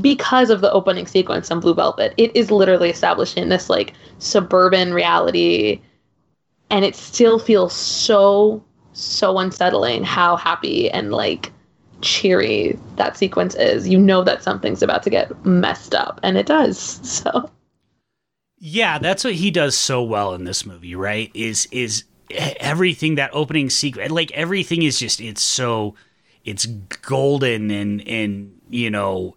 because 0.00 0.50
of 0.50 0.60
the 0.60 0.70
opening 0.72 1.06
sequence 1.06 1.50
on 1.50 1.60
Blue 1.60 1.74
Velvet. 1.74 2.14
It 2.16 2.34
is 2.36 2.50
literally 2.50 2.90
establishing 2.90 3.48
this 3.48 3.70
like 3.70 3.94
suburban 4.18 4.92
reality 4.92 5.80
and 6.70 6.84
it 6.84 6.96
still 6.96 7.38
feels 7.38 7.72
so 7.72 8.62
so 8.92 9.38
unsettling 9.38 10.04
how 10.04 10.36
happy 10.36 10.90
and 10.90 11.12
like 11.12 11.52
cheery 12.02 12.78
that 12.96 13.16
sequence 13.16 13.54
is. 13.54 13.88
You 13.88 13.98
know 13.98 14.22
that 14.24 14.42
something's 14.42 14.82
about 14.82 15.02
to 15.04 15.10
get 15.10 15.44
messed 15.44 15.94
up 15.94 16.20
and 16.22 16.36
it 16.36 16.46
does. 16.46 17.00
So 17.04 17.50
yeah, 18.68 18.98
that's 18.98 19.22
what 19.22 19.34
he 19.34 19.52
does 19.52 19.76
so 19.76 20.02
well 20.02 20.34
in 20.34 20.42
this 20.42 20.66
movie, 20.66 20.96
right? 20.96 21.30
Is 21.34 21.68
is 21.70 22.02
everything 22.30 23.14
that 23.14 23.30
opening 23.32 23.70
sequence 23.70 24.10
like 24.10 24.32
everything 24.32 24.82
is 24.82 24.98
just 24.98 25.20
it's 25.20 25.40
so 25.40 25.94
it's 26.44 26.66
golden 26.66 27.70
and 27.70 28.06
and 28.08 28.60
you 28.68 28.90
know 28.90 29.36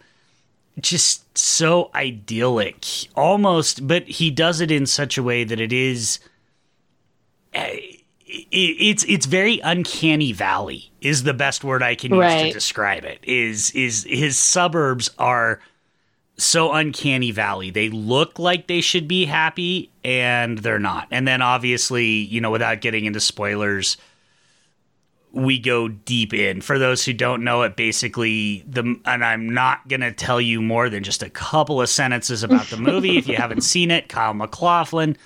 just 0.80 1.38
so 1.38 1.92
idyllic 1.94 2.84
almost 3.16 3.86
but 3.86 4.02
he 4.08 4.32
does 4.32 4.60
it 4.60 4.72
in 4.72 4.88
such 4.88 5.20
a 5.20 5.22
way 5.22 5.44
that 5.44 5.60
it 5.60 5.72
is 5.72 6.18
eh, 7.54 7.80
it's 8.26 9.06
it's 9.08 9.28
very 9.28 9.60
uncanny 9.60 10.32
valley 10.32 10.92
is 11.02 11.22
the 11.22 11.34
best 11.36 11.64
word 11.64 11.84
i 11.84 11.94
can 11.94 12.12
use 12.12 12.20
right. 12.20 12.48
to 12.48 12.52
describe 12.52 13.06
it 13.06 13.20
is 13.22 13.70
is 13.72 14.04
his 14.10 14.36
suburbs 14.36 15.12
are 15.20 15.60
so 16.42 16.74
uncanny 16.74 17.32
valley. 17.32 17.70
They 17.70 17.90
look 17.90 18.40
like 18.40 18.68
they 18.68 18.82
should 18.82 19.08
be 19.08 19.26
happy 19.26 19.92
and 20.04 20.58
they're 20.58 20.80
not. 20.80 21.08
And 21.12 21.28
then 21.28 21.42
obviously, 21.42 22.06
you 22.06 22.42
know, 22.42 22.52
without 22.52 22.82
getting 22.82 23.06
into 23.06 23.20
spoilers, 23.20 23.98
we 25.32 25.60
go 25.60 25.88
deep 25.88 26.34
in. 26.34 26.62
For 26.62 26.80
those 26.80 27.06
who 27.06 27.14
don't 27.14 27.44
know 27.44 27.62
it, 27.64 27.76
basically 27.76 28.64
the 28.68 29.00
and 29.06 29.24
I'm 29.24 29.54
not 29.54 29.88
going 29.88 30.02
to 30.02 30.12
tell 30.12 30.42
you 30.42 30.62
more 30.62 30.90
than 30.90 31.04
just 31.04 31.22
a 31.22 31.30
couple 31.30 31.82
of 31.82 31.90
sentences 31.90 32.44
about 32.44 32.68
the 32.68 32.78
movie 32.78 33.18
if 33.18 33.28
you 33.28 33.36
haven't 33.38 33.62
seen 33.62 33.92
it. 33.92 34.10
Kyle 34.10 34.34
MacLachlan 34.34 35.18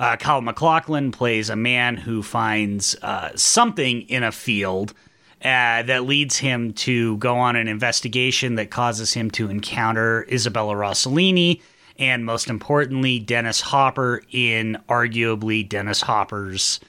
uh, 0.00 0.16
Kyle 0.16 0.40
MacLachlan 0.40 1.12
plays 1.12 1.50
a 1.50 1.56
man 1.56 1.98
who 1.98 2.22
finds 2.22 2.96
uh, 3.02 3.30
something 3.36 4.00
in 4.02 4.22
a 4.22 4.32
field 4.32 4.94
uh, 5.42 5.82
that 5.82 6.04
leads 6.04 6.36
him 6.36 6.72
to 6.74 7.16
go 7.18 7.36
on 7.38 7.56
an 7.56 7.68
investigation 7.68 8.56
that 8.56 8.70
causes 8.70 9.14
him 9.14 9.30
to 9.32 9.48
encounter 9.48 10.26
Isabella 10.30 10.74
Rossellini 10.74 11.62
and, 11.98 12.24
most 12.24 12.48
importantly, 12.48 13.18
Dennis 13.18 13.60
Hopper 13.60 14.22
in 14.30 14.78
arguably 14.88 15.68
Dennis 15.68 16.02
Hopper's 16.02 16.80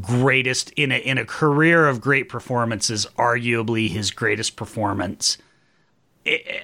greatest 0.00 0.70
in 0.72 0.90
a 0.90 0.98
in 0.98 1.16
a 1.16 1.24
career 1.24 1.86
of 1.86 2.00
great 2.00 2.28
performances, 2.28 3.06
arguably 3.16 3.88
his 3.88 4.10
greatest 4.10 4.56
performance 4.56 5.38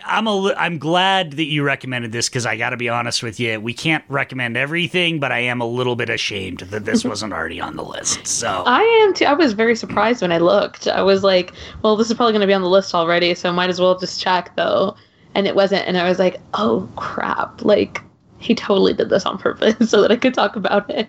I'm 0.05 0.27
a 0.27 0.55
I'm 0.55 0.79
glad 0.79 1.33
that 1.33 1.45
you 1.45 1.63
recommended 1.63 2.13
this 2.13 2.29
because 2.29 2.47
I 2.47 2.57
got 2.57 2.71
to 2.71 2.77
be 2.77 2.89
honest 2.89 3.23
with 3.23 3.39
you, 3.39 3.61
we 3.61 3.75
can't 3.75 4.05
recommend 4.09 4.57
everything, 4.57 5.21
but 5.21 5.31
I 5.31 5.41
am 5.41 5.61
a 5.61 5.67
little 5.67 5.97
bit 5.97 6.11
ashamed 6.11 6.61
that 6.61 6.85
this 6.85 7.05
wasn't 7.13 7.33
already 7.33 7.61
on 7.61 7.77
the 7.77 7.85
list. 7.85 8.27
So 8.27 8.65
I 8.67 8.83
am 9.05 9.15
too. 9.15 9.25
I 9.25 9.35
was 9.35 9.53
very 9.53 9.77
surprised 9.77 10.23
when 10.23 10.33
I 10.33 10.39
looked. 10.39 10.89
I 10.89 11.03
was 11.03 11.23
like, 11.23 11.53
well, 11.83 11.97
this 11.97 12.11
is 12.11 12.17
probably 12.17 12.33
going 12.33 12.41
to 12.41 12.47
be 12.47 12.55
on 12.55 12.63
the 12.63 12.69
list 12.69 12.95
already, 12.95 13.35
so 13.35 13.49
I 13.49 13.53
might 13.53 13.71
as 13.71 13.81
well 13.81 13.99
just 13.99 14.21
check 14.21 14.55
though. 14.57 14.97
And 15.35 15.47
it 15.47 15.55
wasn't, 15.55 15.87
and 15.87 15.97
I 15.97 16.09
was 16.09 16.19
like, 16.19 16.41
oh 16.55 16.89
crap! 16.97 17.63
Like 17.63 18.03
he 18.39 18.55
totally 18.55 18.93
did 18.93 19.09
this 19.09 19.25
on 19.25 19.39
purpose 19.39 19.77
so 19.91 20.03
that 20.03 20.11
I 20.11 20.17
could 20.17 20.35
talk 20.35 20.57
about 20.57 20.91
it. 20.91 21.09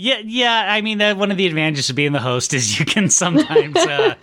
Yeah, 0.00 0.20
yeah. 0.24 0.66
I 0.68 0.80
mean, 0.80 0.98
that 0.98 1.16
one 1.16 1.32
of 1.32 1.36
the 1.36 1.48
advantages 1.48 1.90
of 1.90 1.96
being 1.96 2.12
the 2.12 2.20
host 2.20 2.54
is 2.54 2.78
you 2.78 2.86
can 2.86 3.10
sometimes 3.10 3.76
uh, 3.76 4.14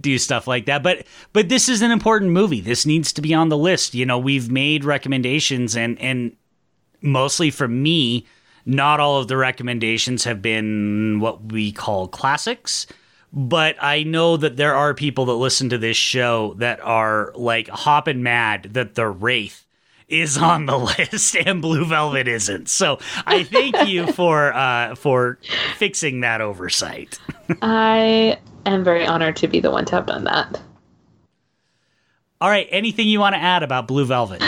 do 0.00 0.18
stuff 0.18 0.46
like 0.46 0.66
that. 0.66 0.82
But 0.82 1.06
but 1.32 1.48
this 1.48 1.68
is 1.68 1.82
an 1.82 1.90
important 1.90 2.32
movie. 2.32 2.60
This 2.60 2.86
needs 2.86 3.12
to 3.14 3.22
be 3.22 3.34
on 3.34 3.48
the 3.48 3.58
list. 3.58 3.94
You 3.94 4.06
know, 4.06 4.18
we've 4.18 4.50
made 4.50 4.84
recommendations, 4.84 5.76
and 5.76 6.00
and 6.00 6.36
mostly 7.00 7.50
for 7.50 7.68
me, 7.68 8.26
not 8.64 9.00
all 9.00 9.18
of 9.18 9.28
the 9.28 9.36
recommendations 9.36 10.24
have 10.24 10.42
been 10.42 11.20
what 11.20 11.52
we 11.52 11.72
call 11.72 12.08
classics. 12.08 12.86
But 13.32 13.76
I 13.80 14.02
know 14.02 14.36
that 14.36 14.56
there 14.56 14.74
are 14.74 14.94
people 14.94 15.26
that 15.26 15.34
listen 15.34 15.68
to 15.70 15.78
this 15.78 15.96
show 15.96 16.54
that 16.58 16.80
are 16.80 17.32
like 17.34 17.68
hopping 17.68 18.22
mad 18.22 18.70
that 18.72 18.94
the 18.94 19.08
Wraith 19.08 19.65
is 20.08 20.38
on 20.38 20.66
the 20.66 20.78
list 20.98 21.36
and 21.36 21.60
Blue 21.60 21.84
Velvet 21.84 22.28
isn't. 22.28 22.68
So 22.68 22.98
I 23.26 23.42
thank 23.42 23.86
you 23.86 24.12
for 24.12 24.52
uh, 24.52 24.94
for 24.94 25.38
fixing 25.76 26.20
that 26.20 26.40
oversight. 26.40 27.18
I 27.62 28.38
am 28.64 28.84
very 28.84 29.06
honored 29.06 29.36
to 29.36 29.48
be 29.48 29.60
the 29.60 29.70
one 29.70 29.84
to 29.86 29.96
have 29.96 30.06
done 30.06 30.24
that. 30.24 30.60
All 32.40 32.50
right, 32.50 32.68
anything 32.70 33.08
you 33.08 33.18
want 33.18 33.34
to 33.34 33.40
add 33.40 33.62
about 33.62 33.88
Blue 33.88 34.04
Velvet? 34.04 34.42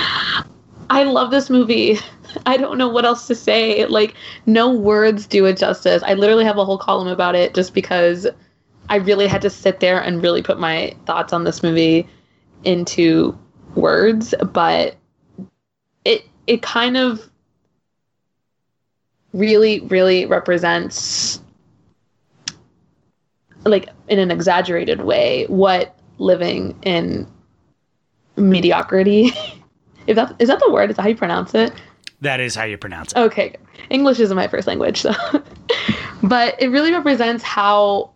I 0.91 1.05
love 1.05 1.31
this 1.31 1.49
movie. 1.49 1.99
I 2.45 2.57
don't 2.57 2.77
know 2.77 2.89
what 2.89 3.05
else 3.05 3.27
to 3.29 3.35
say. 3.35 3.87
Like 3.87 4.15
no 4.47 4.71
words 4.71 5.27
do 5.27 5.47
it 5.47 5.57
justice. 5.57 6.03
I 6.03 6.15
literally 6.15 6.45
have 6.45 6.59
a 6.59 6.65
whole 6.65 6.79
column 6.79 7.09
about 7.09 7.35
it 7.35 7.55
just 7.55 7.75
because 7.75 8.27
I 8.91 8.97
really 8.97 9.27
had 9.27 9.43
to 9.43 9.51
sit 9.51 9.81
there 9.81 10.01
and 10.01 10.23
really 10.23 10.43
put 10.43 10.59
my 10.59 10.95
thoughts 11.07 11.33
on 11.33 11.45
this 11.45 11.63
movie 11.63 12.07
into 12.65 13.39
words, 13.75 14.35
but 14.53 14.97
it 16.09 16.25
it 16.47 16.63
kind 16.63 16.97
of 16.97 17.29
really 19.33 19.81
really 19.81 20.27
represents 20.27 21.41
like 23.65 23.89
in 24.09 24.19
an 24.19 24.31
exaggerated 24.31 25.03
way 25.03 25.45
what 25.49 25.99
living 26.19 26.79
in 26.83 27.27
mediocrity 28.37 29.31
if 30.07 30.17
that 30.17 30.35
is 30.39 30.49
that 30.49 30.61
the 30.61 30.73
word? 30.73 30.91
Is 30.91 30.97
that 30.97 31.03
how 31.03 31.09
you 31.09 31.17
pronounce 31.17 31.55
it? 31.55 31.73
That 32.21 32.41
is 32.41 32.55
how 32.55 32.65
you 32.65 32.79
pronounce 32.79 33.13
it. 33.13 33.19
Okay 33.19 33.57
english 33.91 34.19
isn't 34.21 34.37
my 34.37 34.49
first 34.49 34.67
language 34.67 35.01
so. 35.01 35.13
But 36.23 36.61
it 36.61 36.69
really 36.69 36.93
represents 36.93 37.45
how 37.45 38.11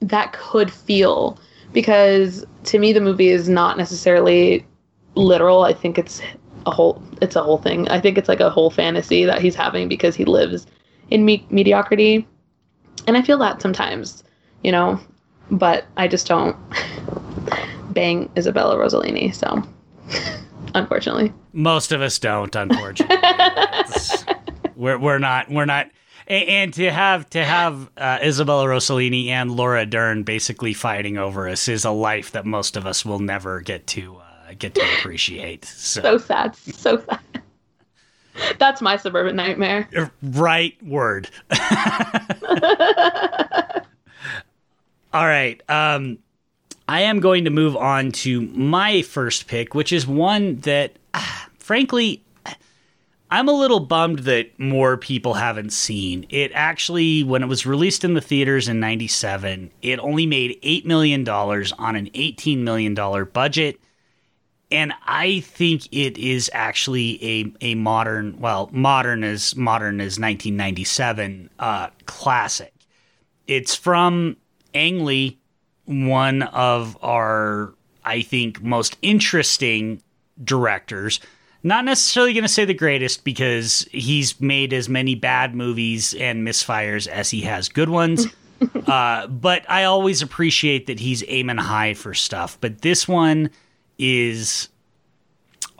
that 0.00 0.32
could 0.32 0.72
feel 0.72 1.38
because 1.72 2.46
to 2.64 2.78
me 2.78 2.92
the 2.92 3.00
movie 3.00 3.28
is 3.28 3.48
not 3.48 3.76
necessarily 3.76 4.66
literal. 5.14 5.64
I 5.64 5.74
think 5.74 5.98
it's 5.98 6.22
a 6.68 6.70
whole 6.70 7.02
it's 7.20 7.34
a 7.34 7.42
whole 7.42 7.58
thing. 7.58 7.88
I 7.88 8.00
think 8.00 8.18
it's 8.18 8.28
like 8.28 8.40
a 8.40 8.50
whole 8.50 8.70
fantasy 8.70 9.24
that 9.24 9.40
he's 9.40 9.54
having 9.54 9.88
because 9.88 10.14
he 10.14 10.24
lives 10.24 10.66
in 11.10 11.24
me- 11.24 11.46
mediocrity. 11.50 12.26
And 13.06 13.16
I 13.16 13.22
feel 13.22 13.38
that 13.38 13.62
sometimes, 13.62 14.22
you 14.62 14.70
know, 14.70 15.00
but 15.50 15.86
I 15.96 16.06
just 16.08 16.26
don't 16.26 16.56
bang 17.90 18.30
Isabella 18.36 18.76
Rossellini, 18.76 19.34
so 19.34 19.62
unfortunately. 20.74 21.32
Most 21.52 21.90
of 21.90 22.02
us 22.02 22.18
don't, 22.18 22.54
unfortunately. 22.54 23.16
we're 24.76 24.98
we're 24.98 25.18
not 25.18 25.50
we're 25.50 25.64
not 25.64 25.90
and, 26.28 26.74
to 26.74 26.90
have 26.90 27.28
to 27.30 27.42
have 27.42 27.90
uh, 27.96 28.18
Isabella 28.22 28.66
Rossellini 28.66 29.28
and 29.28 29.50
Laura 29.50 29.86
Dern 29.86 30.24
basically 30.24 30.74
fighting 30.74 31.16
over 31.16 31.48
us 31.48 31.68
is 31.68 31.86
a 31.86 31.90
life 31.90 32.32
that 32.32 32.44
most 32.44 32.76
of 32.76 32.86
us 32.86 33.04
will 33.04 33.18
never 33.18 33.62
get 33.62 33.86
to 33.88 34.16
uh, 34.16 34.27
get 34.58 34.74
to 34.74 34.82
appreciate. 34.98 35.64
So, 35.64 36.02
so 36.02 36.18
sad. 36.18 36.56
So 36.56 36.98
sad. 36.98 37.20
That's 38.58 38.80
my 38.80 38.96
suburban 38.96 39.36
nightmare. 39.36 39.88
Uh, 39.96 40.06
right 40.22 40.76
word. 40.82 41.28
All 45.12 45.26
right. 45.26 45.60
Um, 45.68 46.18
I 46.88 47.02
am 47.02 47.20
going 47.20 47.44
to 47.44 47.50
move 47.50 47.76
on 47.76 48.12
to 48.12 48.42
my 48.42 49.02
first 49.02 49.46
pick, 49.46 49.74
which 49.74 49.92
is 49.92 50.06
one 50.06 50.56
that, 50.60 50.92
uh, 51.14 51.44
frankly, 51.58 52.22
I'm 53.30 53.48
a 53.48 53.52
little 53.52 53.80
bummed 53.80 54.20
that 54.20 54.58
more 54.58 54.96
people 54.96 55.34
haven't 55.34 55.72
seen. 55.72 56.26
It 56.30 56.50
actually, 56.54 57.22
when 57.24 57.42
it 57.42 57.46
was 57.46 57.66
released 57.66 58.04
in 58.04 58.14
the 58.14 58.22
theaters 58.22 58.68
in 58.68 58.80
97, 58.80 59.70
it 59.82 59.98
only 59.98 60.24
made 60.24 60.58
$8 60.62 60.86
million 60.86 61.28
on 61.28 61.96
an 61.96 62.06
$18 62.10 62.58
million 62.58 62.94
budget 62.94 63.78
and 64.70 64.92
I 65.06 65.40
think 65.40 65.86
it 65.92 66.18
is 66.18 66.50
actually 66.52 67.24
a 67.24 67.52
a 67.72 67.74
modern, 67.74 68.38
well, 68.38 68.68
modern 68.72 69.24
as 69.24 69.56
modern 69.56 70.00
as 70.00 70.18
1997 70.18 71.50
uh, 71.58 71.88
classic. 72.06 72.74
It's 73.46 73.74
from 73.74 74.36
Ang 74.74 75.04
Lee, 75.04 75.38
one 75.86 76.42
of 76.42 76.98
our 77.02 77.74
I 78.04 78.22
think 78.22 78.62
most 78.62 78.96
interesting 79.02 80.02
directors. 80.42 81.20
Not 81.62 81.84
necessarily 81.84 82.34
going 82.34 82.44
to 82.44 82.48
say 82.48 82.64
the 82.64 82.74
greatest 82.74 83.24
because 83.24 83.86
he's 83.90 84.40
made 84.40 84.72
as 84.72 84.88
many 84.88 85.14
bad 85.16 85.54
movies 85.56 86.14
and 86.14 86.46
misfires 86.46 87.08
as 87.08 87.30
he 87.30 87.40
has 87.42 87.68
good 87.68 87.88
ones. 87.88 88.26
uh, 88.86 89.26
but 89.26 89.68
I 89.68 89.84
always 89.84 90.22
appreciate 90.22 90.86
that 90.86 91.00
he's 91.00 91.24
aiming 91.26 91.56
high 91.56 91.94
for 91.94 92.14
stuff. 92.14 92.58
But 92.60 92.82
this 92.82 93.08
one 93.08 93.50
is 93.98 94.68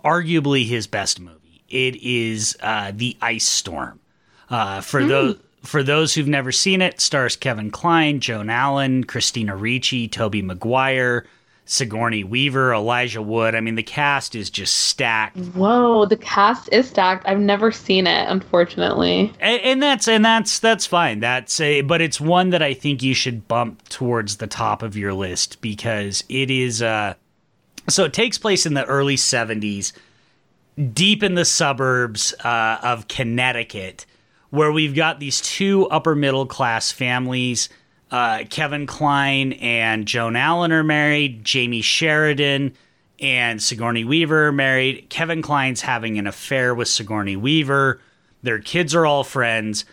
arguably 0.04 0.66
his 0.66 0.86
best 0.86 1.20
movie. 1.20 1.62
It 1.68 1.96
is 1.96 2.56
uh, 2.60 2.92
The 2.94 3.16
Ice 3.20 3.46
Storm. 3.46 4.00
Uh, 4.50 4.80
for 4.80 5.02
mm. 5.02 5.08
those 5.08 5.36
for 5.62 5.82
those 5.82 6.14
who've 6.14 6.28
never 6.28 6.52
seen 6.52 6.80
it, 6.80 7.00
stars 7.00 7.36
Kevin 7.36 7.70
Kline, 7.70 8.20
Joan 8.20 8.48
Allen, 8.48 9.04
Christina 9.04 9.54
Ricci, 9.56 10.08
Tobey 10.08 10.40
Maguire, 10.40 11.26
Sigourney 11.66 12.24
Weaver, 12.24 12.72
Elijah 12.72 13.20
Wood. 13.20 13.54
I 13.54 13.60
mean, 13.60 13.74
the 13.74 13.82
cast 13.82 14.34
is 14.34 14.48
just 14.48 14.74
stacked. 14.74 15.36
Whoa, 15.36 16.06
the 16.06 16.16
cast 16.16 16.70
is 16.72 16.88
stacked. 16.88 17.26
I've 17.26 17.40
never 17.40 17.70
seen 17.70 18.06
it, 18.06 18.28
unfortunately. 18.30 19.32
And, 19.40 19.60
and 19.62 19.82
that's 19.82 20.08
and 20.08 20.24
that's 20.24 20.58
that's 20.58 20.86
fine. 20.86 21.20
That's 21.20 21.60
a 21.60 21.82
but 21.82 22.00
it's 22.00 22.20
one 22.20 22.50
that 22.50 22.62
I 22.62 22.72
think 22.72 23.02
you 23.02 23.12
should 23.12 23.46
bump 23.48 23.86
towards 23.88 24.38
the 24.38 24.46
top 24.46 24.82
of 24.82 24.96
your 24.96 25.12
list 25.12 25.60
because 25.60 26.24
it 26.28 26.50
is. 26.50 26.82
Uh, 26.82 27.14
so 27.88 28.04
it 28.04 28.12
takes 28.12 28.38
place 28.38 28.66
in 28.66 28.74
the 28.74 28.84
early 28.84 29.16
'70s, 29.16 29.92
deep 30.92 31.22
in 31.22 31.34
the 31.34 31.44
suburbs 31.44 32.34
uh, 32.44 32.78
of 32.82 33.08
Connecticut, 33.08 34.06
where 34.50 34.72
we've 34.72 34.94
got 34.94 35.20
these 35.20 35.40
two 35.40 35.86
upper 35.88 36.14
middle 36.14 36.46
class 36.46 36.90
families 36.92 37.68
uh, 38.10 38.44
Kevin 38.48 38.86
Kline 38.86 39.52
and 39.54 40.06
Joan 40.06 40.36
Allen 40.36 40.72
are 40.72 40.84
married. 40.84 41.44
Jamey 41.44 41.84
Sheridan 41.84 42.74
and 43.20 43.62
Sigourney 43.62 44.04
Weaver 44.04 44.46
are 44.46 44.52
married. 44.52 45.10
Kevin 45.10 45.42
Kline's 45.42 45.82
having 45.82 46.18
an 46.18 46.26
affair 46.26 46.74
with 46.74 46.88
Sigourney 46.88 47.36
Weaver. 47.36 48.00
Their 48.42 48.60
kids 48.60 48.94
are 48.94 49.04
all 49.04 49.24
friends. 49.24 49.84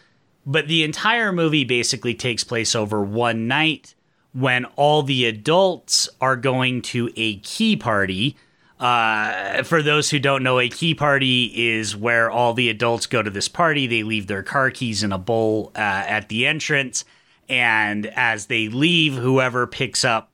But 0.45 0.67
the 0.67 0.83
entire 0.83 1.31
movie 1.31 1.65
basically 1.65 2.13
takes 2.13 2.43
place 2.43 2.75
over 2.75 3.01
one 3.01 3.47
night 3.47 3.95
when 4.35 4.65
all 4.75 5.01
the 5.01 5.25
adults 5.25 6.09
are 6.21 6.35
going 6.35 6.81
to 6.81 7.09
a 7.15 7.37
key 7.37 7.75
party. 7.75 8.35
Uh, 8.79 9.63
for 9.63 9.81
those 9.81 10.09
who 10.09 10.19
don't 10.19 10.43
know, 10.43 10.59
a 10.59 10.67
key 10.67 10.93
party 10.93 11.45
is 11.55 11.95
where 11.95 12.29
all 12.29 12.53
the 12.53 12.69
adults 12.69 13.07
go 13.07 13.23
to 13.23 13.29
this 13.29 13.47
party. 13.47 13.87
They 13.87 14.03
leave 14.03 14.27
their 14.27 14.43
car 14.43 14.69
keys 14.69 15.01
in 15.01 15.13
a 15.13 15.17
bowl 15.17 15.71
uh, 15.75 15.79
at 15.79 16.27
the 16.29 16.45
entrance 16.45 17.05
and 17.47 18.07
as 18.07 18.47
they 18.47 18.67
leave, 18.67 19.15
whoever 19.15 19.67
picks 19.67 20.03
up 20.03 20.31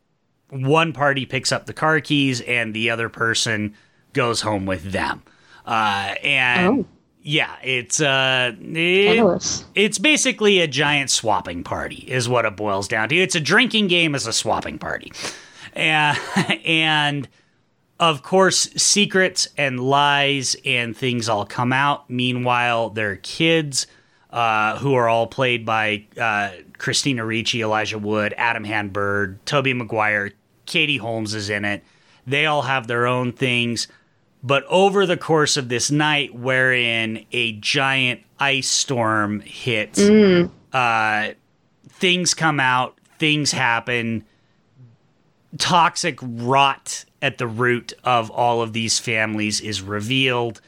one 0.50 0.92
party 0.92 1.26
picks 1.26 1.52
up 1.52 1.66
the 1.66 1.74
car 1.74 2.02
keys, 2.02 2.42
and 2.42 2.74
the 2.74 2.90
other 2.90 3.08
person 3.08 3.74
goes 4.12 4.42
home 4.42 4.66
with 4.66 4.92
them. 4.92 5.24
Uh, 5.66 6.16
and 6.24 6.68
oh. 6.68 6.86
Yeah, 7.24 7.56
it's 7.64 8.02
uh, 8.02 8.54
it, 8.60 9.66
it's 9.76 10.00
basically 10.00 10.60
a 10.60 10.68
giant 10.68 11.12
swapping 11.12 11.64
party, 11.64 12.04
is 12.08 12.28
what 12.28 12.46
it 12.46 12.56
boils 12.56 12.88
down 12.88 13.10
to. 13.10 13.16
It's 13.16 13.36
a 13.36 13.40
drinking 13.40 13.88
game 13.88 14.16
as 14.16 14.26
a 14.26 14.34
swapping 14.34 14.80
party, 14.80 15.12
and 15.74 16.18
and 16.66 17.28
of 18.00 18.24
course, 18.24 18.70
secrets 18.76 19.48
and 19.56 19.80
lies 19.80 20.56
and 20.66 20.98
things 20.98 21.30
all 21.30 21.46
come 21.46 21.72
out. 21.72 22.10
Meanwhile, 22.10 22.90
their 22.90 23.18
kids 23.18 23.86
uh, 24.32 24.80
who 24.80 24.96
are 24.96 25.08
all 25.08 25.28
played 25.28 25.64
by 25.64 26.06
uh, 26.20 26.50
Christina 26.80 27.24
Ricci, 27.24 27.62
Elijah 27.62 28.00
Wood, 28.00 28.34
Adam 28.38 28.64
Hann-Byrd, 28.64 29.46
Tobey 29.46 29.74
Maguire, 29.74 30.32
Katie 30.66 30.98
Holmes 30.98 31.36
is 31.36 31.52
in 31.52 31.64
it. 31.64 31.84
They 32.26 32.48
all 32.48 32.64
have 32.64 32.88
their 32.88 33.06
own 33.06 33.34
things. 33.34 33.88
But 34.44 34.64
over 34.68 35.06
the 35.06 35.18
course 35.18 35.56
of 35.56 35.70
this 35.70 35.92
night, 35.92 36.34
wherein 36.34 37.26
a 37.32 37.54
giant 37.54 38.22
ice 38.40 38.68
storm 38.68 39.42
hits, 39.42 40.00
mm. 40.00 40.50
uh, 40.74 41.34
things 41.90 42.34
come 42.34 42.60
out, 42.60 42.98
things 43.20 43.52
happen, 43.52 44.26
toxic 45.58 46.18
rot 46.22 47.06
at 47.22 47.38
the 47.38 47.48
root 47.48 47.94
of 48.04 48.32
all 48.32 48.62
of 48.62 48.74
these 48.74 48.98
families 48.98 49.62
is 49.62 49.82
revealed. 49.82 50.60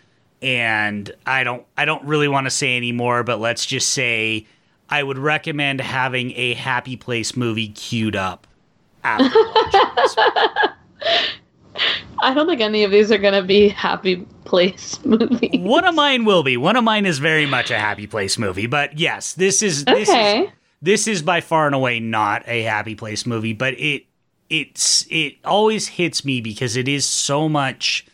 And 0.41 1.11
I 1.25 1.43
don't 1.43 1.65
I 1.77 1.85
don't 1.85 2.03
really 2.03 2.27
want 2.27 2.45
to 2.45 2.51
say 2.51 2.77
anymore, 2.77 3.23
but 3.23 3.39
let's 3.39 3.65
just 3.65 3.89
say 3.89 4.45
I 4.89 5.01
would 5.01 5.17
recommend 5.17 5.81
having 5.81 6.31
a 6.35 6.53
Happy 6.53 6.95
Place 6.95 7.35
movie 7.35 7.69
queued 7.69 8.15
up. 8.15 8.45
After 9.03 9.27
I 12.19 12.33
don't 12.33 12.47
think 12.47 12.61
any 12.61 12.83
of 12.83 12.91
these 12.91 13.11
are 13.11 13.17
going 13.17 13.33
to 13.33 13.43
be 13.43 13.69
Happy 13.69 14.25
Place 14.45 15.03
movies. 15.05 15.59
One 15.59 15.85
of 15.85 15.95
mine 15.95 16.25
will 16.25 16.43
be. 16.43 16.57
One 16.57 16.75
of 16.75 16.83
mine 16.83 17.05
is 17.05 17.19
very 17.19 17.45
much 17.45 17.71
a 17.71 17.79
Happy 17.79 18.07
Place 18.07 18.37
movie, 18.37 18.67
but 18.67 18.97
yes, 18.97 19.33
this 19.33 19.61
is 19.61 19.85
this 19.85 20.09
okay. 20.09 20.43
is 20.43 20.49
this 20.81 21.07
is 21.07 21.21
by 21.21 21.41
far 21.41 21.65
and 21.65 21.75
away 21.75 21.99
not 21.99 22.43
a 22.47 22.63
Happy 22.63 22.95
Place 22.95 23.25
movie, 23.25 23.53
but 23.53 23.73
it 23.79 24.05
it's 24.49 25.05
it 25.09 25.35
always 25.43 25.87
hits 25.87 26.23
me 26.23 26.41
because 26.41 26.75
it 26.75 26.87
is 26.87 27.05
so 27.05 27.49
much 27.49 28.05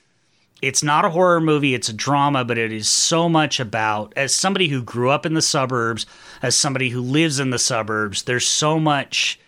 it's 0.62 0.84
not 0.84 1.06
a 1.06 1.10
horror 1.10 1.40
movie, 1.40 1.74
it's 1.74 1.90
a 1.90 1.94
drama, 1.94 2.44
but 2.44 2.58
it 2.58 2.72
is 2.72 2.90
so 2.90 3.30
much 3.30 3.60
about, 3.60 4.14
as 4.18 4.34
somebody 4.34 4.68
who 4.68 4.84
grew 4.84 5.10
up 5.10 5.26
in 5.26 5.34
the 5.34 5.42
suburbs, 5.42 6.06
as 6.42 6.56
somebody 6.56 6.90
who 6.90 7.02
lives 7.02 7.40
in 7.40 7.50
the 7.50 7.60
suburbs, 7.60 8.24
there's 8.24 8.48
so 8.48 8.80
much 8.80 9.40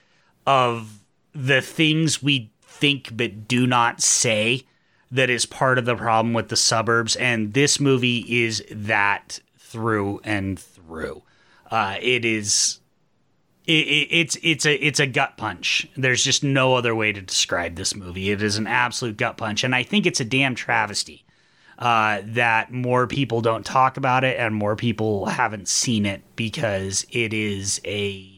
of 0.48 1.02
the 1.34 1.62
things 1.62 2.24
we 2.24 2.50
think 2.82 3.16
but 3.16 3.48
do 3.48 3.66
not 3.66 4.02
say 4.02 4.66
that 5.12 5.30
is 5.30 5.46
part 5.46 5.78
of 5.78 5.86
the 5.86 5.96
problem 5.96 6.34
with 6.34 6.50
the 6.50 6.56
suburbs. 6.58 7.16
And 7.16 7.54
this 7.54 7.80
movie 7.80 8.26
is 8.44 8.64
that 8.70 9.40
through 9.58 10.20
and 10.24 10.60
through. 10.60 11.24
Uh, 11.70 11.96
it 12.02 12.26
is 12.26 12.80
it, 13.66 13.88
it, 13.88 14.08
it's 14.12 14.38
it's 14.42 14.66
a 14.66 14.76
it's 14.76 15.00
a 15.00 15.08
gut 15.08 15.38
punch. 15.38 15.88
There's 15.96 16.24
just 16.24 16.44
no 16.44 16.76
other 16.76 16.94
way 16.96 17.14
to 17.14 17.22
describe 17.22 17.76
this 17.76 17.96
movie. 17.96 18.32
It 18.32 18.42
is 18.42 18.58
an 18.58 18.68
absolute 18.68 19.18
gut 19.18 19.38
punch, 19.38 19.64
and 19.64 19.74
I 19.74 19.84
think 19.84 20.06
it's 20.06 20.20
a 20.20 20.26
damn 20.26 20.56
travesty 20.56 21.24
uh, 21.78 22.22
that 22.26 22.72
more 22.72 23.08
people 23.08 23.42
don't 23.42 23.66
talk 23.66 23.98
about 23.98 24.24
it 24.24 24.38
and 24.40 24.54
more 24.54 24.76
people 24.76 25.26
haven't 25.26 25.68
seen 25.68 26.06
it 26.06 26.22
because 26.36 27.06
it 27.10 27.34
is 27.34 27.82
a. 27.86 28.31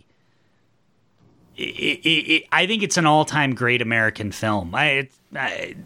It, 1.55 2.45
I 2.51 2.65
think 2.65 2.81
it's 2.81 2.97
an 2.97 3.05
all-time 3.05 3.53
great 3.53 3.81
American 3.81 4.31
film. 4.31 4.73
I, 4.73 5.07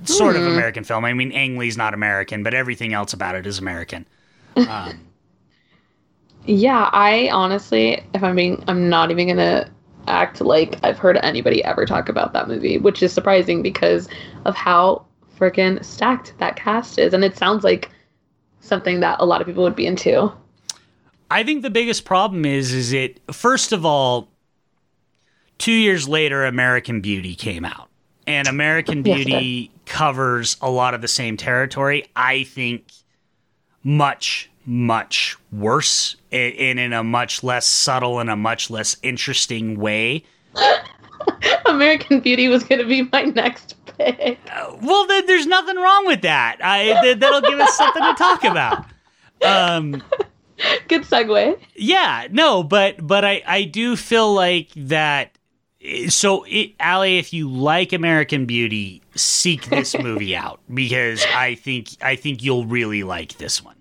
sort 0.04 0.36
mm. 0.36 0.40
of 0.40 0.46
hmm. 0.46 0.54
American 0.54 0.84
film. 0.84 1.06
I 1.06 1.14
mean, 1.14 1.32
Ang 1.32 1.58
Lee's 1.58 1.78
not 1.78 1.94
American, 1.94 2.44
but 2.44 2.54
everything 2.54 2.94
else 2.94 3.14
about 3.14 3.36
it 3.36 3.46
is 3.46 3.60
American. 3.60 4.06
Um, 4.56 5.00
yeah, 6.46 6.90
I 6.94 7.30
honestly, 7.32 8.04
if 8.14 8.24
I'm 8.24 8.36
being, 8.36 8.64
I'm 8.68 8.90
not 8.90 9.12
even 9.12 9.28
gonna 9.28 9.70
act 10.08 10.42
like 10.42 10.78
I've 10.84 10.98
heard 10.98 11.18
anybody 11.22 11.64
ever 11.64 11.86
talk 11.86 12.10
about 12.10 12.34
that 12.34 12.48
movie, 12.48 12.78
which 12.78 13.04
is 13.04 13.12
surprising 13.12 13.62
because 13.62 14.08
of 14.46 14.56
how 14.56 15.06
freaking 15.38 15.84
stacked 15.84 16.34
that 16.40 16.56
cast 16.56 16.98
is, 16.98 17.14
and 17.14 17.24
it 17.24 17.38
sounds 17.38 17.64
like 17.64 17.92
something 18.62 19.00
that 19.02 19.20
a 19.20 19.26
lot 19.26 19.42
of 19.42 19.48
people 19.48 19.64
would 19.64 19.76
be 19.76 19.86
into. 19.86 20.32
I 21.30 21.44
think 21.44 21.62
the 21.62 21.70
biggest 21.70 22.06
problem 22.06 22.46
is, 22.46 22.74
is 22.74 22.94
it 22.94 23.20
first 23.34 23.74
of 23.74 23.86
all, 23.86 24.30
two 25.58 25.72
years 25.72 26.08
later, 26.08 26.46
American 26.46 27.02
Beauty 27.02 27.36
came 27.36 27.66
out, 27.66 27.90
and 28.26 28.48
American 28.48 29.04
Beauty 29.04 29.72
covers 29.86 30.58
a 30.62 30.70
lot 30.70 30.94
of 30.94 31.02
the 31.02 31.08
same 31.08 31.38
territory. 31.38 32.06
I 32.16 32.44
think 32.44 32.92
much 33.84 34.50
much 34.66 35.38
worse 35.54 36.18
and 36.30 36.78
in 36.78 36.92
a 36.92 37.02
much 37.02 37.42
less 37.42 37.66
subtle 37.66 38.20
and 38.20 38.30
a 38.30 38.36
much 38.36 38.70
less 38.70 38.98
interesting 39.02 39.80
way. 39.80 40.24
American 41.66 42.20
Beauty 42.20 42.50
was 42.50 42.64
going 42.64 42.82
to 42.82 42.88
be 42.88 43.04
my 43.04 43.24
next 43.24 43.76
pick. 43.98 44.40
Uh, 44.52 44.76
well, 44.82 45.08
then 45.08 45.26
there's 45.26 45.48
nothing 45.48 45.78
wrong 45.78 46.06
with 46.06 46.22
that. 46.22 46.58
I 46.62 47.02
th- 47.02 47.20
that'll 47.20 47.42
give 47.42 47.60
us 47.60 47.78
something 47.78 48.04
to 48.04 48.14
talk 48.16 48.44
about. 48.44 48.86
Um, 49.46 50.04
Good 50.88 51.04
segue. 51.04 51.60
Yeah, 51.76 52.28
no, 52.32 52.64
but 52.64 53.06
but 53.06 53.24
I 53.24 53.44
I 53.46 53.64
do 53.64 53.96
feel 53.96 54.34
like 54.34 54.70
that. 54.76 55.37
So, 56.10 56.44
it, 56.48 56.72
Allie, 56.80 57.20
if 57.20 57.34
you 57.34 57.50
like 57.50 57.94
American 57.94 58.46
Beauty, 58.46 59.02
seek 59.16 59.70
this 59.70 59.98
movie 60.02 60.36
out 60.36 60.60
because 60.74 61.24
I 61.34 61.56
think 61.56 61.90
I 62.02 62.16
think 62.16 62.44
you'll 62.44 62.66
really 62.66 63.04
like 63.04 63.38
this 63.38 63.64
one. 63.64 63.76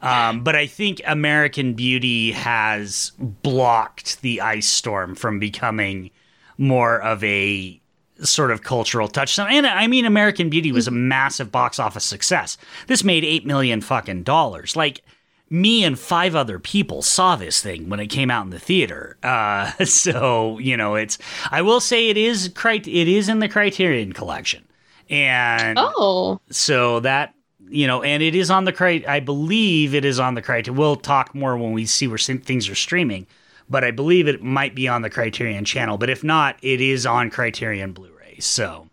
Um, 0.00 0.44
but 0.44 0.54
I 0.54 0.66
think 0.66 1.00
American 1.06 1.74
Beauty 1.74 2.32
has 2.32 3.12
blocked 3.18 4.20
the 4.22 4.40
ice 4.40 4.68
storm 4.68 5.14
from 5.14 5.40
becoming 5.40 6.10
more 6.56 7.00
of 7.00 7.22
a 7.24 7.80
sort 8.22 8.50
of 8.50 8.62
cultural 8.62 9.08
touchstone. 9.08 9.48
And 9.50 9.66
I 9.66 9.86
mean, 9.86 10.04
American 10.04 10.50
Beauty 10.50 10.72
was 10.72 10.88
a 10.88 10.92
massive 10.92 11.50
box 11.50 11.78
office 11.78 12.04
success. 12.04 12.58
This 12.86 13.04
made 13.04 13.24
eight 13.24 13.46
million 13.46 13.80
fucking 13.80 14.24
dollars. 14.24 14.76
Like 14.76 15.02
me 15.50 15.84
and 15.84 15.98
five 15.98 16.34
other 16.34 16.58
people 16.58 17.02
saw 17.02 17.36
this 17.36 17.60
thing 17.60 17.88
when 17.88 18.00
it 18.00 18.08
came 18.08 18.30
out 18.30 18.44
in 18.44 18.50
the 18.50 18.58
theater. 18.58 19.16
Uh, 19.22 19.72
so 19.84 20.58
you 20.58 20.76
know, 20.76 20.94
it's. 20.94 21.18
I 21.50 21.62
will 21.62 21.80
say 21.80 22.08
it 22.08 22.16
is 22.16 22.50
cri- 22.54 22.78
It 22.78 23.08
is 23.08 23.28
in 23.28 23.38
the 23.38 23.48
Criterion 23.48 24.12
Collection, 24.12 24.64
and 25.08 25.78
Oh, 25.80 26.40
so 26.50 27.00
that 27.00 27.34
you 27.70 27.86
know, 27.86 28.02
and 28.02 28.22
it 28.22 28.34
is 28.34 28.50
on 28.50 28.64
the 28.64 28.72
cri. 28.72 29.06
I 29.06 29.20
believe 29.20 29.94
it 29.94 30.04
is 30.04 30.18
on 30.18 30.34
the 30.34 30.42
Criterion. 30.42 30.78
We'll 30.78 30.96
talk 30.96 31.34
more 31.34 31.56
when 31.56 31.72
we 31.72 31.86
see 31.86 32.06
where 32.08 32.18
things 32.18 32.68
are 32.68 32.74
streaming, 32.74 33.26
but 33.68 33.84
I 33.84 33.90
believe 33.90 34.28
it 34.28 34.42
might 34.42 34.74
be 34.74 34.88
on 34.88 35.02
the 35.02 35.10
Criterion 35.10 35.64
channel. 35.64 35.98
But 35.98 36.10
if 36.10 36.24
not, 36.24 36.56
it 36.62 36.80
is 36.80 37.06
on 37.06 37.30
Criterion 37.30 37.92
Blu-ray. 37.92 38.38
So 38.40 38.88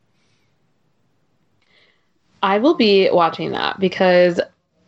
I 2.43 2.57
will 2.59 2.75
be 2.75 3.09
watching 3.11 3.51
that 3.51 3.79
because 3.79 4.39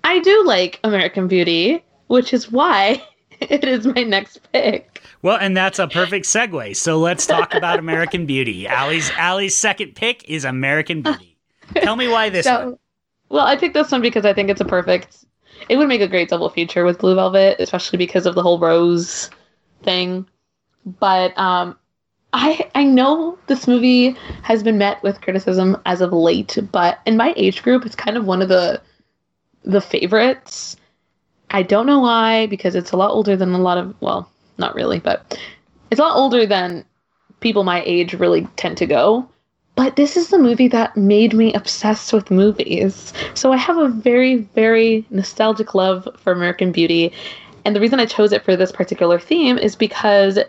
I 0.08 0.20
do 0.20 0.46
like 0.46 0.80
American 0.86 1.28
Beauty, 1.28 1.84
which 2.08 2.34
is 2.34 2.50
why 2.50 3.04
it 3.42 3.66
is 3.66 3.86
my 3.86 4.04
next 4.04 4.40
pick. 4.54 5.02
well, 5.22 5.38
and 5.40 5.56
that's 5.56 5.80
a 5.80 5.88
perfect 5.90 6.26
segue. 6.26 6.78
So 6.78 6.98
let's 6.98 7.26
talk 7.26 7.54
about 7.54 7.78
American 7.78 8.26
Beauty. 8.26 8.66
Allie's 8.70 9.12
Allie's 9.12 9.58
second 9.58 9.96
pick 9.96 10.24
is 10.30 10.46
American 10.46 11.02
Beauty. 11.02 11.38
Tell 11.76 11.98
me 11.98 12.08
why 12.08 12.30
this 12.30 12.46
one. 12.46 12.56
So, 12.56 12.80
well, 13.28 13.46
I 13.46 13.58
picked 13.58 13.74
this 13.74 13.92
one 13.92 14.02
because 14.02 14.24
I 14.24 14.32
think 14.34 14.50
it's 14.50 14.62
a 14.62 14.66
perfect. 14.66 15.26
It 15.68 15.76
would 15.76 15.90
make 15.90 16.00
a 16.00 16.08
great 16.08 16.30
double 16.30 16.50
feature 16.50 16.86
with 16.86 17.00
Blue 17.00 17.16
Velvet, 17.16 17.58
especially 17.60 17.98
because 17.98 18.26
of 18.26 18.34
the 18.34 18.42
whole 18.42 18.60
rose 18.60 19.30
thing. 19.84 20.26
But 20.86 21.38
um, 21.38 21.78
I 22.32 22.70
I 22.76 22.86
know 22.86 23.38
this 23.48 23.68
movie 23.68 24.16
has 24.44 24.64
been 24.64 24.78
met 24.78 25.04
with 25.04 25.20
criticism 25.20 25.76
as 25.86 26.00
of 26.00 26.14
late, 26.14 26.58
but 26.72 27.02
in 27.06 27.18
my 27.18 27.34
age 27.36 27.62
group, 27.62 27.86
it's 27.86 27.96
kind 27.96 28.16
of 28.16 28.24
one 28.24 28.42
of 28.42 28.48
the 28.48 28.82
the 29.68 29.82
favorites. 29.82 30.78
I 31.52 31.62
don't 31.62 31.86
know 31.86 32.00
why, 32.00 32.48
because 32.48 32.76
it's 32.76 32.92
a 32.92 32.98
lot 32.98 33.12
older 33.12 33.36
than 33.36 33.54
a 33.54 33.60
lot 33.60 33.78
of 33.78 33.94
well, 34.02 34.30
not 34.58 34.76
really, 34.76 35.00
but 35.00 35.38
it's 35.92 36.00
a 36.00 36.04
lot 36.04 36.16
older 36.16 36.46
than 36.46 36.86
people 37.40 37.64
my 37.64 37.84
age 37.86 38.14
really 38.14 38.48
tend 38.56 38.78
to 38.78 38.86
go. 38.86 39.30
But 39.76 39.96
this 39.96 40.18
is 40.18 40.30
the 40.30 40.40
movie 40.40 40.68
that 40.70 40.98
made 40.98 41.34
me 41.34 41.54
obsessed 41.54 42.12
with 42.12 42.32
movies. 42.32 43.14
So 43.36 43.52
I 43.54 43.58
have 43.58 43.78
a 43.78 43.90
very, 43.90 44.38
very 44.38 45.06
nostalgic 45.12 45.76
love 45.76 46.08
for 46.18 46.34
American 46.34 46.72
Beauty. 46.72 47.14
And 47.64 47.76
the 47.76 47.80
reason 47.80 48.00
I 48.00 48.08
chose 48.08 48.32
it 48.32 48.44
for 48.44 48.56
this 48.56 48.72
particular 48.72 49.20
theme 49.20 49.60
is 49.60 49.76
because 49.76 50.40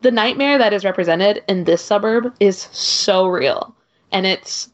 the 0.00 0.10
nightmare 0.10 0.56
that 0.56 0.72
is 0.72 0.86
represented 0.86 1.44
in 1.48 1.64
this 1.64 1.84
suburb 1.84 2.34
is 2.40 2.68
so 2.72 3.26
real. 3.26 3.74
And 4.10 4.26
it's 4.26 4.70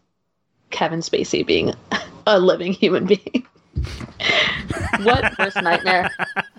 Kevin 0.70 1.01
Spacey 1.01 1.44
being 1.44 1.74
a 2.27 2.38
living 2.38 2.72
human 2.72 3.07
being. 3.07 3.46
what 5.02 5.38
worse 5.38 5.56
nightmare? 5.56 6.10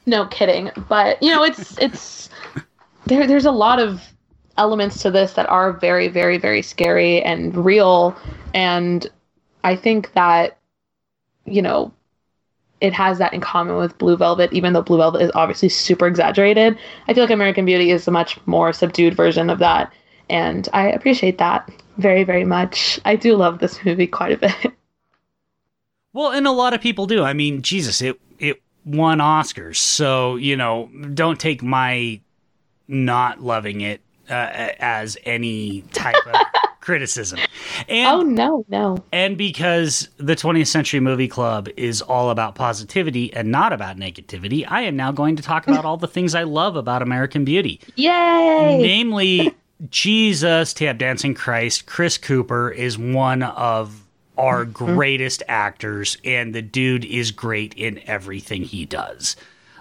No 0.05 0.25
kidding. 0.27 0.71
But 0.87 1.21
you 1.21 1.33
know, 1.33 1.43
it's 1.43 1.77
it's 1.79 2.29
there 3.05 3.27
there's 3.27 3.45
a 3.45 3.51
lot 3.51 3.79
of 3.79 4.01
elements 4.59 5.01
to 5.01 5.09
this 5.09 5.33
that 5.33 5.49
are 5.49 5.73
very, 5.73 6.09
very, 6.09 6.37
very 6.37 6.61
scary 6.61 7.23
and 7.23 7.65
real. 7.65 8.15
And 8.53 9.07
I 9.63 9.75
think 9.75 10.13
that, 10.13 10.57
you 11.45 11.61
know, 11.61 11.91
it 12.81 12.93
has 12.93 13.17
that 13.17 13.33
in 13.33 13.41
common 13.41 13.77
with 13.77 13.97
Blue 13.97 14.15
Velvet, 14.15 14.53
even 14.53 14.73
though 14.73 14.81
Blue 14.81 14.97
Velvet 14.97 15.21
is 15.21 15.31
obviously 15.33 15.69
super 15.69 16.07
exaggerated. 16.07 16.77
I 17.07 17.13
feel 17.13 17.23
like 17.23 17.31
American 17.31 17.65
Beauty 17.65 17.91
is 17.91 18.07
a 18.07 18.11
much 18.11 18.37
more 18.45 18.71
subdued 18.71 19.15
version 19.15 19.49
of 19.49 19.59
that. 19.59 19.91
And 20.29 20.69
I 20.73 20.89
appreciate 20.89 21.39
that 21.39 21.69
very, 21.97 22.23
very 22.23 22.45
much. 22.45 22.99
I 23.05 23.15
do 23.15 23.35
love 23.35 23.59
this 23.59 23.83
movie 23.83 24.07
quite 24.07 24.33
a 24.33 24.37
bit. 24.37 24.73
Well, 26.13 26.31
and 26.31 26.47
a 26.47 26.51
lot 26.51 26.73
of 26.73 26.81
people 26.81 27.05
do. 27.05 27.23
I 27.23 27.33
mean, 27.33 27.61
Jesus, 27.61 28.01
it 28.01 28.19
it 28.39 28.61
won 28.85 29.19
Oscars, 29.19 29.77
so 29.77 30.35
you 30.35 30.55
know, 30.55 30.89
don't 31.13 31.39
take 31.39 31.61
my 31.61 32.19
not 32.87 33.41
loving 33.41 33.81
it 33.81 34.01
uh, 34.29 34.73
as 34.79 35.17
any 35.25 35.81
type 35.93 36.15
of 36.25 36.35
criticism. 36.81 37.39
And 37.87 38.07
oh, 38.07 38.21
no, 38.21 38.65
no. 38.67 39.03
and 39.11 39.37
because 39.37 40.09
the 40.17 40.35
20th 40.35 40.67
Century 40.67 40.99
Movie 40.99 41.27
Club 41.27 41.69
is 41.77 42.01
all 42.01 42.31
about 42.31 42.55
positivity 42.55 43.31
and 43.33 43.51
not 43.51 43.73
about 43.73 43.97
negativity, 43.97 44.65
I 44.67 44.81
am 44.81 44.95
now 44.95 45.11
going 45.11 45.35
to 45.35 45.43
talk 45.43 45.67
about 45.67 45.85
all 45.85 45.97
the 45.97 46.07
things 46.15 46.33
I 46.35 46.43
love 46.43 46.75
about 46.75 47.01
American 47.01 47.45
Beauty. 47.45 47.79
Yay! 47.95 48.79
Namely, 48.81 49.55
Jesus, 49.89 50.73
Tap 50.73 50.97
Dancing 50.97 51.33
Christ, 51.35 51.85
Chris 51.85 52.17
Cooper 52.17 52.71
is 52.71 52.97
one 52.97 53.43
of 53.43 54.05
our 54.39 54.65
mm-hmm. 54.65 54.95
greatest 54.95 55.43
actors, 55.47 56.17
and 56.23 56.55
the 56.55 56.61
dude 56.61 57.05
is 57.05 57.31
great 57.31 57.73
in 57.75 57.99
everything 58.07 58.63
he 58.63 58.85
does. 58.85 59.35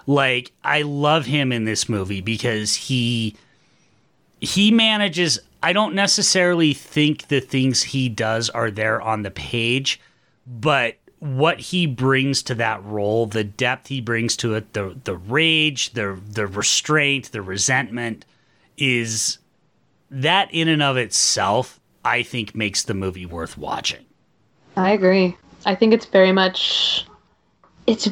Like, 0.05 0.51
I 0.63 0.81
love 0.81 1.25
him 1.25 1.51
in 1.51 1.65
this 1.65 1.87
movie 1.87 2.21
because 2.21 2.75
he 2.75 3.35
he 4.41 4.71
manages 4.71 5.39
I 5.61 5.73
don't 5.73 5.95
necessarily 5.95 6.73
think 6.73 7.27
the 7.27 7.41
things 7.41 7.83
he 7.83 8.07
does 8.09 8.49
are 8.49 8.71
there 8.71 9.01
on 9.01 9.23
the 9.23 9.31
page, 9.31 9.99
but 10.47 10.95
what 11.19 11.59
he 11.59 11.85
brings 11.85 12.41
to 12.43 12.55
that 12.55 12.83
role, 12.83 13.25
the 13.25 13.43
depth 13.43 13.87
he 13.87 13.99
brings 13.99 14.37
to 14.37 14.55
it, 14.55 14.73
the 14.73 14.97
the 15.03 15.15
rage, 15.15 15.91
the 15.91 16.19
the 16.29 16.47
restraint, 16.47 17.31
the 17.31 17.41
resentment 17.41 18.25
is 18.77 19.37
that 20.09 20.49
in 20.51 20.67
and 20.67 20.81
of 20.81 20.97
itself 20.97 21.79
I 22.03 22.23
think 22.23 22.55
makes 22.55 22.83
the 22.83 22.93
movie 22.93 23.25
worth 23.25 23.57
watching. 23.57 24.05
I 24.79 24.91
agree. 24.91 25.35
I 25.65 25.75
think 25.75 25.93
it's 25.93 26.05
very 26.05 26.31
much 26.31 27.05
it's 27.85 28.09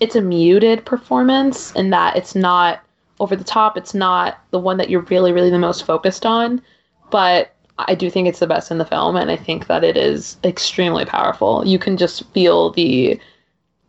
it's 0.00 0.16
a 0.16 0.22
muted 0.22 0.84
performance 0.86 1.72
in 1.72 1.90
that 1.90 2.16
it's 2.16 2.34
not 2.34 2.82
over 3.20 3.36
the 3.36 3.44
top. 3.44 3.76
It's 3.76 3.94
not 3.94 4.38
the 4.50 4.58
one 4.58 4.78
that 4.78 4.88
you're 4.88 5.02
really, 5.02 5.32
really 5.32 5.50
the 5.50 5.58
most 5.58 5.84
focused 5.84 6.24
on. 6.24 6.62
But 7.10 7.54
I 7.78 7.94
do 7.94 8.10
think 8.10 8.26
it's 8.26 8.38
the 8.38 8.46
best 8.46 8.70
in 8.70 8.78
the 8.78 8.86
film, 8.86 9.16
and 9.16 9.30
I 9.30 9.36
think 9.36 9.66
that 9.66 9.84
it 9.84 9.96
is 9.98 10.38
extremely 10.44 11.04
powerful. 11.04 11.66
You 11.66 11.78
can 11.78 11.98
just 11.98 12.24
feel 12.32 12.70
the 12.70 13.20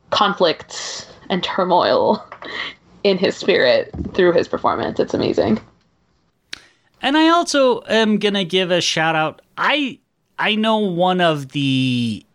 conflict 0.09 1.09
and 1.29 1.41
turmoil 1.41 2.23
in 3.05 3.17
his 3.17 3.35
spirit 3.35 3.91
through 4.13 4.33
his 4.33 4.47
performance. 4.49 4.99
It's 4.99 5.13
amazing. 5.13 5.59
And 7.01 7.17
I 7.17 7.29
also 7.29 7.81
am 7.87 8.17
gonna 8.17 8.43
give 8.43 8.71
a 8.71 8.81
shout 8.81 9.15
out. 9.15 9.41
I 9.57 9.99
I 10.43 10.55
know 10.55 10.79
one 10.79 11.21
of 11.21 11.53
the 11.53 12.25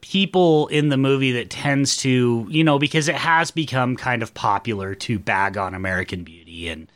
people 0.00 0.68
in 0.68 0.90
the 0.90 0.96
movie 0.96 1.32
that 1.32 1.50
tends 1.50 1.96
to, 1.96 2.46
you 2.48 2.62
know, 2.62 2.78
because 2.78 3.08
it 3.08 3.16
has 3.16 3.50
become 3.50 3.96
kind 3.96 4.22
of 4.22 4.32
popular 4.32 4.94
to 4.94 5.18
bag 5.18 5.56
on 5.56 5.74
American 5.74 6.22
Beauty 6.22 6.68
and 6.68 6.86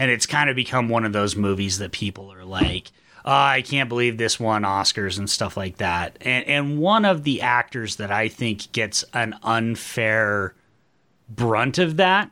and 0.00 0.12
it's 0.12 0.24
kind 0.24 0.48
of 0.48 0.54
become 0.54 0.88
one 0.88 1.04
of 1.04 1.12
those 1.12 1.34
movies 1.34 1.78
that 1.78 1.90
people 1.90 2.32
are 2.32 2.44
like, 2.44 2.92
oh, 3.24 3.32
I 3.32 3.62
can't 3.62 3.88
believe 3.88 4.18
this 4.18 4.38
won 4.38 4.62
Oscars 4.62 5.18
and 5.18 5.28
stuff 5.28 5.56
like 5.56 5.78
that. 5.78 6.16
And 6.20 6.46
and 6.46 6.78
one 6.78 7.04
of 7.04 7.24
the 7.24 7.42
actors 7.42 7.96
that 7.96 8.12
I 8.12 8.28
think 8.28 8.70
gets 8.70 9.04
an 9.14 9.34
unfair 9.42 10.54
brunt 11.28 11.78
of 11.78 11.96
that 11.96 12.30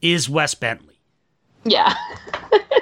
is 0.00 0.28
Wes 0.28 0.54
Bentley. 0.54 1.00
Yeah. 1.64 1.96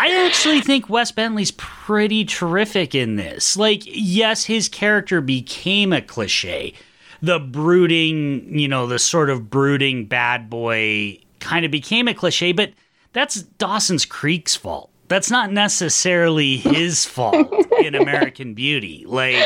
I 0.00 0.24
actually 0.24 0.62
think 0.62 0.88
Wes 0.88 1.12
Bentley's 1.12 1.50
pretty 1.50 2.24
terrific 2.24 2.94
in 2.94 3.16
this. 3.16 3.54
Like, 3.54 3.82
yes, 3.84 4.44
his 4.44 4.66
character 4.66 5.20
became 5.20 5.92
a 5.92 6.00
cliche. 6.00 6.72
The 7.20 7.38
brooding, 7.38 8.58
you 8.58 8.66
know, 8.66 8.86
the 8.86 8.98
sort 8.98 9.28
of 9.28 9.50
brooding 9.50 10.06
bad 10.06 10.48
boy 10.48 11.18
kind 11.38 11.66
of 11.66 11.70
became 11.70 12.08
a 12.08 12.14
cliche, 12.14 12.52
but 12.52 12.72
that's 13.12 13.42
Dawson's 13.42 14.06
Creek's 14.06 14.56
fault. 14.56 14.88
That's 15.08 15.30
not 15.30 15.52
necessarily 15.52 16.56
his 16.56 17.04
fault 17.04 17.52
in 17.82 17.94
American 17.94 18.54
Beauty. 18.54 19.04
Like, 19.06 19.44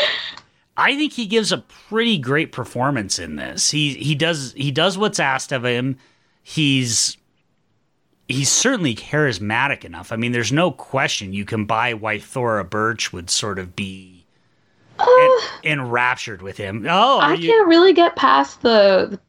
I 0.76 0.94
think 0.94 1.14
he 1.14 1.26
gives 1.26 1.50
a 1.50 1.58
pretty 1.58 2.16
great 2.16 2.52
performance 2.52 3.18
in 3.18 3.34
this. 3.34 3.72
He 3.72 3.94
he 3.94 4.14
does 4.14 4.52
he 4.56 4.70
does 4.70 4.96
what's 4.96 5.18
asked 5.18 5.50
of 5.50 5.64
him. 5.64 5.96
He's 6.44 7.16
he's 8.28 8.50
certainly 8.50 8.94
charismatic 8.94 9.84
enough. 9.84 10.12
I 10.12 10.16
mean, 10.16 10.32
there's 10.32 10.52
no 10.52 10.70
question 10.70 11.32
you 11.32 11.44
can 11.44 11.64
buy 11.66 11.94
why 11.94 12.18
Thora 12.18 12.64
Birch 12.64 13.12
would 13.12 13.30
sort 13.30 13.58
of 13.58 13.76
be 13.76 14.26
en- 14.98 15.06
uh. 15.06 15.40
enraptured 15.64 16.42
with 16.42 16.56
him. 16.56 16.86
Oh, 16.88 17.18
I 17.18 17.34
you- 17.34 17.48
can't 17.48 17.68
really 17.68 17.92
get 17.92 18.16
past 18.16 18.62
the, 18.62 19.08
the 19.10 19.20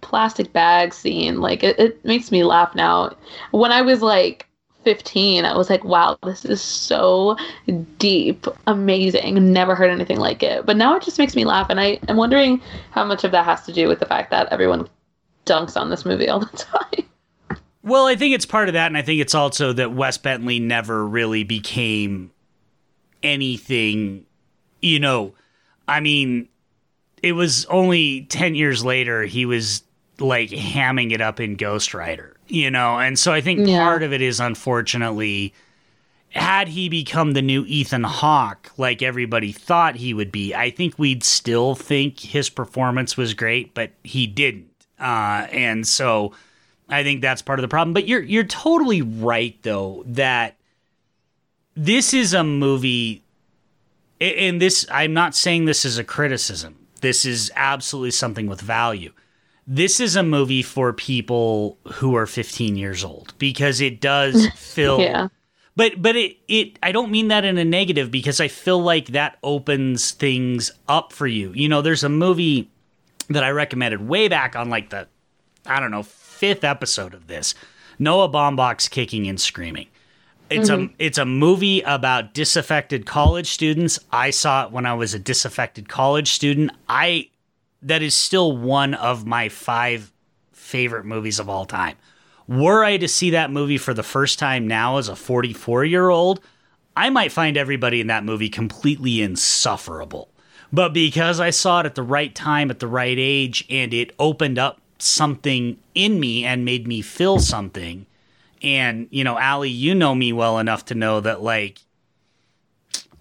plastic 0.00 0.52
bag 0.52 0.94
scene. 0.94 1.40
Like 1.40 1.62
it, 1.64 1.78
it 1.78 2.04
makes 2.04 2.30
me 2.30 2.44
laugh 2.44 2.74
now. 2.74 3.16
When 3.50 3.72
I 3.72 3.82
was 3.82 4.02
like 4.02 4.46
15, 4.84 5.44
I 5.44 5.56
was 5.56 5.68
like, 5.68 5.82
wow, 5.84 6.16
this 6.22 6.44
is 6.44 6.62
so 6.62 7.36
deep, 7.98 8.46
amazing. 8.68 9.52
Never 9.52 9.74
heard 9.74 9.90
anything 9.90 10.18
like 10.20 10.42
it. 10.42 10.64
But 10.64 10.76
now 10.76 10.94
it 10.96 11.02
just 11.02 11.18
makes 11.18 11.34
me 11.34 11.44
laugh. 11.44 11.68
And 11.70 11.80
I, 11.80 11.98
I'm 12.08 12.16
wondering 12.16 12.62
how 12.92 13.04
much 13.04 13.24
of 13.24 13.32
that 13.32 13.44
has 13.44 13.64
to 13.66 13.72
do 13.72 13.88
with 13.88 13.98
the 13.98 14.06
fact 14.06 14.30
that 14.30 14.48
everyone 14.52 14.88
dunks 15.44 15.76
on 15.80 15.90
this 15.90 16.04
movie 16.04 16.28
all 16.28 16.40
the 16.40 16.46
time. 16.56 17.04
Well, 17.86 18.06
I 18.06 18.16
think 18.16 18.34
it's 18.34 18.44
part 18.44 18.68
of 18.68 18.72
that, 18.74 18.88
and 18.88 18.96
I 18.96 19.02
think 19.02 19.20
it's 19.20 19.34
also 19.34 19.72
that 19.74 19.92
Wes 19.92 20.18
Bentley 20.18 20.58
never 20.58 21.06
really 21.06 21.44
became 21.44 22.32
anything, 23.22 24.26
you 24.82 24.98
know. 24.98 25.34
I 25.86 26.00
mean, 26.00 26.48
it 27.22 27.32
was 27.32 27.64
only 27.66 28.22
10 28.22 28.56
years 28.56 28.84
later 28.84 29.22
he 29.22 29.46
was 29.46 29.84
like 30.18 30.50
hamming 30.50 31.12
it 31.12 31.20
up 31.20 31.38
in 31.38 31.54
Ghost 31.54 31.94
Rider, 31.94 32.36
you 32.48 32.70
know, 32.72 32.98
and 32.98 33.16
so 33.16 33.32
I 33.32 33.40
think 33.40 33.68
Yeah. 33.68 33.84
part 33.84 34.02
of 34.02 34.12
it 34.12 34.20
is 34.20 34.40
unfortunately 34.40 35.54
had 36.30 36.66
he 36.68 36.88
become 36.88 37.32
the 37.32 37.40
new 37.42 37.64
Ethan 37.66 38.02
Hawke 38.02 38.72
like 38.76 39.00
everybody 39.00 39.52
thought 39.52 39.94
he 39.96 40.12
would 40.12 40.32
be, 40.32 40.54
I 40.54 40.70
think 40.70 40.98
we'd 40.98 41.22
still 41.22 41.74
think 41.76 42.18
his 42.18 42.50
performance 42.50 43.16
was 43.16 43.32
great, 43.32 43.74
but 43.74 43.92
he 44.02 44.26
didn't. 44.26 44.70
Uh, 44.98 45.46
and 45.52 45.86
so 45.86 46.32
I 46.88 47.02
think 47.02 47.20
that's 47.20 47.42
part 47.42 47.58
of 47.58 47.62
the 47.62 47.68
problem. 47.68 47.92
But 47.94 48.06
you're 48.08 48.22
you're 48.22 48.44
totally 48.44 49.02
right 49.02 49.56
though 49.62 50.04
that 50.06 50.56
this 51.76 52.14
is 52.14 52.32
a 52.34 52.44
movie 52.44 53.22
and 54.20 54.60
this 54.60 54.86
I'm 54.90 55.12
not 55.12 55.34
saying 55.34 55.64
this 55.64 55.84
is 55.84 55.98
a 55.98 56.04
criticism. 56.04 56.76
This 57.00 57.24
is 57.24 57.52
absolutely 57.56 58.12
something 58.12 58.46
with 58.46 58.60
value. 58.60 59.12
This 59.66 60.00
is 60.00 60.16
a 60.16 60.22
movie 60.22 60.62
for 60.62 60.92
people 60.92 61.76
who 61.94 62.14
are 62.14 62.26
15 62.26 62.76
years 62.76 63.04
old 63.04 63.34
because 63.38 63.80
it 63.80 64.00
does 64.00 64.46
fill 64.56 65.00
Yeah. 65.00 65.28
but 65.74 66.00
but 66.00 66.14
it 66.16 66.36
it 66.48 66.78
I 66.82 66.92
don't 66.92 67.10
mean 67.10 67.28
that 67.28 67.44
in 67.44 67.58
a 67.58 67.64
negative 67.64 68.10
because 68.10 68.40
I 68.40 68.48
feel 68.48 68.80
like 68.80 69.08
that 69.08 69.38
opens 69.42 70.12
things 70.12 70.70
up 70.88 71.12
for 71.12 71.26
you. 71.26 71.52
You 71.52 71.68
know, 71.68 71.82
there's 71.82 72.04
a 72.04 72.08
movie 72.08 72.70
that 73.28 73.42
I 73.42 73.50
recommended 73.50 74.06
way 74.06 74.28
back 74.28 74.54
on 74.54 74.70
like 74.70 74.90
the 74.90 75.08
I 75.66 75.80
don't 75.80 75.90
know, 75.90 76.04
fifth 76.36 76.64
episode 76.64 77.14
of 77.14 77.26
this. 77.26 77.54
Noah 77.98 78.28
Baumbach's 78.28 78.88
Kicking 78.88 79.26
and 79.26 79.40
Screaming. 79.40 79.88
It's 80.48 80.68
a 80.68 80.76
mm-hmm. 80.76 80.94
it's 80.98 81.18
a 81.18 81.24
movie 81.24 81.80
about 81.80 82.32
disaffected 82.32 83.04
college 83.04 83.48
students. 83.50 83.98
I 84.12 84.30
saw 84.30 84.66
it 84.66 84.72
when 84.72 84.86
I 84.86 84.94
was 84.94 85.12
a 85.12 85.18
disaffected 85.18 85.88
college 85.88 86.30
student. 86.30 86.70
I 86.88 87.30
that 87.82 88.02
is 88.02 88.14
still 88.14 88.56
one 88.56 88.94
of 88.94 89.26
my 89.26 89.48
five 89.48 90.12
favorite 90.52 91.04
movies 91.04 91.40
of 91.40 91.48
all 91.48 91.64
time. 91.64 91.96
Were 92.46 92.84
I 92.84 92.96
to 92.98 93.08
see 93.08 93.30
that 93.30 93.50
movie 93.50 93.78
for 93.78 93.92
the 93.92 94.04
first 94.04 94.38
time 94.38 94.68
now 94.68 94.98
as 94.98 95.08
a 95.08 95.16
44 95.16 95.84
year 95.84 96.10
old, 96.10 96.40
I 96.96 97.10
might 97.10 97.32
find 97.32 97.56
everybody 97.56 98.00
in 98.00 98.06
that 98.06 98.24
movie 98.24 98.48
completely 98.48 99.22
insufferable. 99.22 100.30
But 100.72 100.92
because 100.92 101.40
I 101.40 101.50
saw 101.50 101.80
it 101.80 101.86
at 101.86 101.96
the 101.96 102.02
right 102.02 102.34
time, 102.34 102.70
at 102.70 102.78
the 102.78 102.86
right 102.86 103.16
age, 103.18 103.64
and 103.68 103.92
it 103.92 104.14
opened 104.18 104.58
up 104.58 104.80
something 104.98 105.78
in 105.94 106.18
me 106.20 106.44
and 106.44 106.64
made 106.64 106.86
me 106.86 107.02
feel 107.02 107.38
something. 107.38 108.06
And, 108.62 109.08
you 109.10 109.24
know, 109.24 109.38
Allie, 109.38 109.70
you 109.70 109.94
know 109.94 110.14
me 110.14 110.32
well 110.32 110.58
enough 110.58 110.86
to 110.86 110.94
know 110.94 111.20
that, 111.20 111.42
like, 111.42 111.80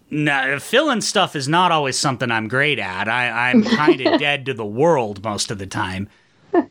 nah, 0.09 0.57
filling 0.59 1.01
stuff 1.01 1.35
is 1.35 1.47
not 1.47 1.71
always 1.71 1.97
something 1.97 2.31
I'm 2.31 2.47
great 2.47 2.79
at. 2.79 3.07
I, 3.07 3.49
I'm 3.49 3.63
kind 3.77 4.01
of 4.01 4.19
dead 4.19 4.45
to 4.45 4.53
the 4.53 4.65
world 4.65 5.23
most 5.23 5.51
of 5.51 5.57
the 5.57 5.67
time. 5.67 6.09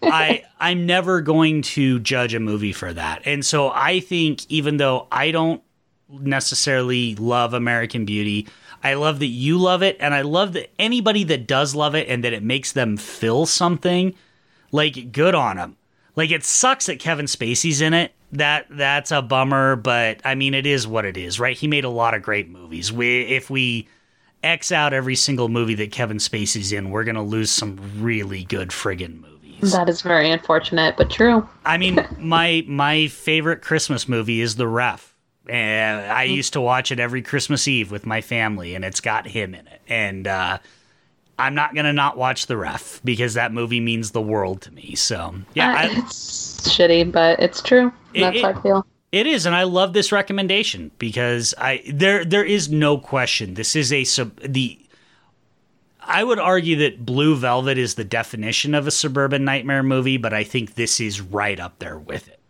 I 0.03 0.45
I'm 0.59 0.87
never 0.87 1.21
going 1.21 1.62
to 1.62 2.01
judge 2.01 2.35
a 2.35 2.40
movie 2.40 2.73
for 2.73 2.93
that. 2.93 3.23
And 3.27 3.45
so 3.45 3.71
I 3.71 4.01
think 4.01 4.51
even 4.51 4.79
though 4.79 5.07
I 5.12 5.31
don't 5.31 5.62
necessarily 6.09 7.14
love 7.17 7.55
American 7.55 8.05
Beauty, 8.05 8.49
I 8.83 8.95
love 8.95 9.19
that 9.19 9.27
you 9.27 9.59
love 9.59 9.83
it 9.83 9.97
and 10.01 10.14
I 10.14 10.23
love 10.23 10.53
that 10.55 10.71
anybody 10.79 11.25
that 11.25 11.47
does 11.47 11.75
love 11.75 11.95
it 11.95 12.09
and 12.09 12.25
that 12.25 12.33
it 12.33 12.43
makes 12.43 12.73
them 12.73 12.97
feel 12.97 13.47
something, 13.47 14.14
like 14.75 15.13
good 15.13 15.37
on 15.37 15.57
him. 15.57 15.77
Like 16.17 16.33
it 16.33 16.45
sucks 16.45 16.87
that 16.87 16.99
Kevin 16.99 17.27
Spacey's 17.27 17.81
in 17.81 17.95
it. 17.95 18.13
That 18.33 18.67
that's 18.69 19.13
a 19.13 19.23
bummer, 19.23 19.77
but 19.77 20.21
I 20.25 20.35
mean 20.35 20.53
it 20.53 20.67
is 20.67 20.85
what 20.87 21.05
it 21.05 21.17
is, 21.17 21.39
right? 21.39 21.57
He 21.57 21.69
made 21.69 21.85
a 21.85 21.89
lot 21.89 22.13
of 22.15 22.23
great 22.23 22.49
movies. 22.49 22.93
We 22.93 23.23
if 23.23 23.49
we 23.49 23.87
X 24.43 24.73
out 24.73 24.93
every 24.93 25.15
single 25.15 25.49
movie 25.49 25.75
that 25.77 25.93
Kevin 25.93 26.17
Spacey's 26.17 26.73
in, 26.73 26.91
we're 26.91 27.05
gonna 27.05 27.23
lose 27.23 27.53
some 27.53 27.79
really 28.01 28.43
good 28.43 28.71
friggin' 28.71 29.21
movies. 29.21 29.73
That 29.73 29.89
is 29.89 30.03
very 30.03 30.29
unfortunate, 30.31 30.97
but 30.97 31.09
true. 31.09 31.49
I 31.65 31.79
mean, 31.79 32.05
my 32.19 32.65
my 32.67 33.07
favorite 33.07 33.63
Christmas 33.63 34.09
movie 34.09 34.41
is 34.41 34.57
The 34.57 34.67
Ref. 34.67 35.13
And 35.47 36.11
I 36.11 36.23
used 36.23 36.55
to 36.55 36.61
watch 36.61 36.91
it 36.91 36.99
every 36.99 37.21
Christmas 37.21 37.69
Eve 37.69 37.91
with 37.91 38.07
my 38.07 38.23
family, 38.23 38.75
and 38.75 38.83
it's 38.83 39.03
got 39.03 39.27
him 39.27 39.55
in 39.55 39.67
it. 39.67 39.83
And 39.87 40.27
uh, 40.27 40.59
I'm 41.38 41.55
not 41.55 41.75
gonna 41.75 41.92
not 41.92 42.16
watch 42.16 42.47
The 42.47 42.57
Ref 42.57 43.01
because 43.05 43.35
that 43.35 43.53
movie 43.53 43.81
means 43.81 44.12
the 44.12 44.23
world 44.23 44.61
to 44.62 44.73
me. 44.73 44.94
So 44.94 45.35
yeah, 45.55 45.70
Uh, 45.70 45.77
I, 45.77 45.85
it's 45.99 46.68
shitty, 46.68 47.11
but 47.11 47.40
it's 47.40 47.61
true. 47.61 47.92
It- 48.12 48.20
That's 48.20 48.40
how 48.40 48.49
I 48.49 48.62
feel. 48.62 48.87
It 49.12 49.29
is, 49.29 49.47
and 49.47 49.55
I 49.55 49.62
love 49.62 49.92
this 49.92 50.11
recommendation 50.11 50.90
because 50.99 51.55
I 51.57 51.83
there 51.92 52.25
there 52.25 52.44
is 52.44 52.68
no 52.68 52.99
question 52.99 53.55
this 53.55 53.77
is 53.77 53.92
a 53.92 54.03
sub 54.05 54.40
the. 54.40 54.79
I 56.07 56.23
would 56.25 56.38
argue 56.40 56.77
that 56.79 57.07
Blue 57.07 57.35
Velvet 57.37 57.79
is 57.79 57.94
the 57.94 58.05
definition 58.05 58.75
of 58.75 58.87
a 58.87 58.90
suburban 58.90 59.44
nightmare 59.44 59.83
movie, 59.83 60.16
but 60.18 60.35
I 60.35 60.44
think 60.44 60.75
this 60.75 61.01
is 61.01 61.20
right 61.20 61.59
up 61.59 61.79
there 61.79 61.97
with 61.97 62.29
it. 62.29 62.40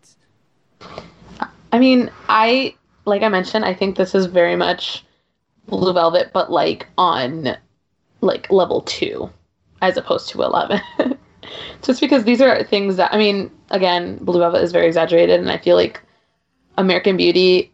I 1.72 1.78
mean, 1.78 2.10
I 2.28 2.74
like 3.04 3.22
I 3.22 3.28
mentioned, 3.28 3.64
I 3.64 3.74
think 3.74 3.96
this 3.96 4.14
is 4.14 4.26
very 4.26 4.56
much 4.56 5.04
Blue 5.68 5.92
Velvet, 5.92 6.30
but 6.32 6.50
like 6.50 6.86
on 6.96 7.56
like 8.24 8.50
level 8.50 8.82
two, 8.82 9.30
as 9.82 9.96
opposed 9.96 10.28
to 10.30 10.42
eleven. 10.42 10.80
Just 11.82 12.00
because 12.00 12.24
these 12.24 12.40
are 12.40 12.64
things 12.64 12.96
that 12.96 13.12
I 13.12 13.18
mean, 13.18 13.50
again, 13.70 14.16
Blue 14.22 14.38
Velvet 14.38 14.62
is 14.62 14.72
very 14.72 14.86
exaggerated, 14.86 15.40
and 15.40 15.50
I 15.50 15.58
feel 15.58 15.76
like 15.76 16.00
American 16.76 17.16
Beauty 17.16 17.72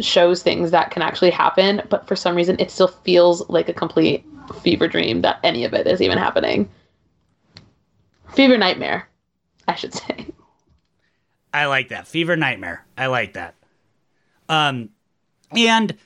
shows 0.00 0.42
things 0.42 0.70
that 0.72 0.90
can 0.90 1.02
actually 1.02 1.30
happen, 1.30 1.82
but 1.88 2.06
for 2.06 2.16
some 2.16 2.34
reason, 2.34 2.56
it 2.58 2.70
still 2.70 2.88
feels 2.88 3.48
like 3.48 3.68
a 3.68 3.72
complete 3.72 4.24
fever 4.62 4.88
dream 4.88 5.22
that 5.22 5.38
any 5.42 5.64
of 5.64 5.72
it 5.72 5.86
is 5.86 6.02
even 6.02 6.18
happening. 6.18 6.68
Fever 8.34 8.58
nightmare, 8.58 9.08
I 9.68 9.74
should 9.74 9.94
say. 9.94 10.26
I 11.56 11.66
like 11.66 11.88
that. 11.88 12.06
Fever 12.06 12.36
Nightmare. 12.36 12.84
I 12.98 13.06
like 13.06 13.32
that. 13.32 13.54
Um 14.48 14.90
and 15.52 15.96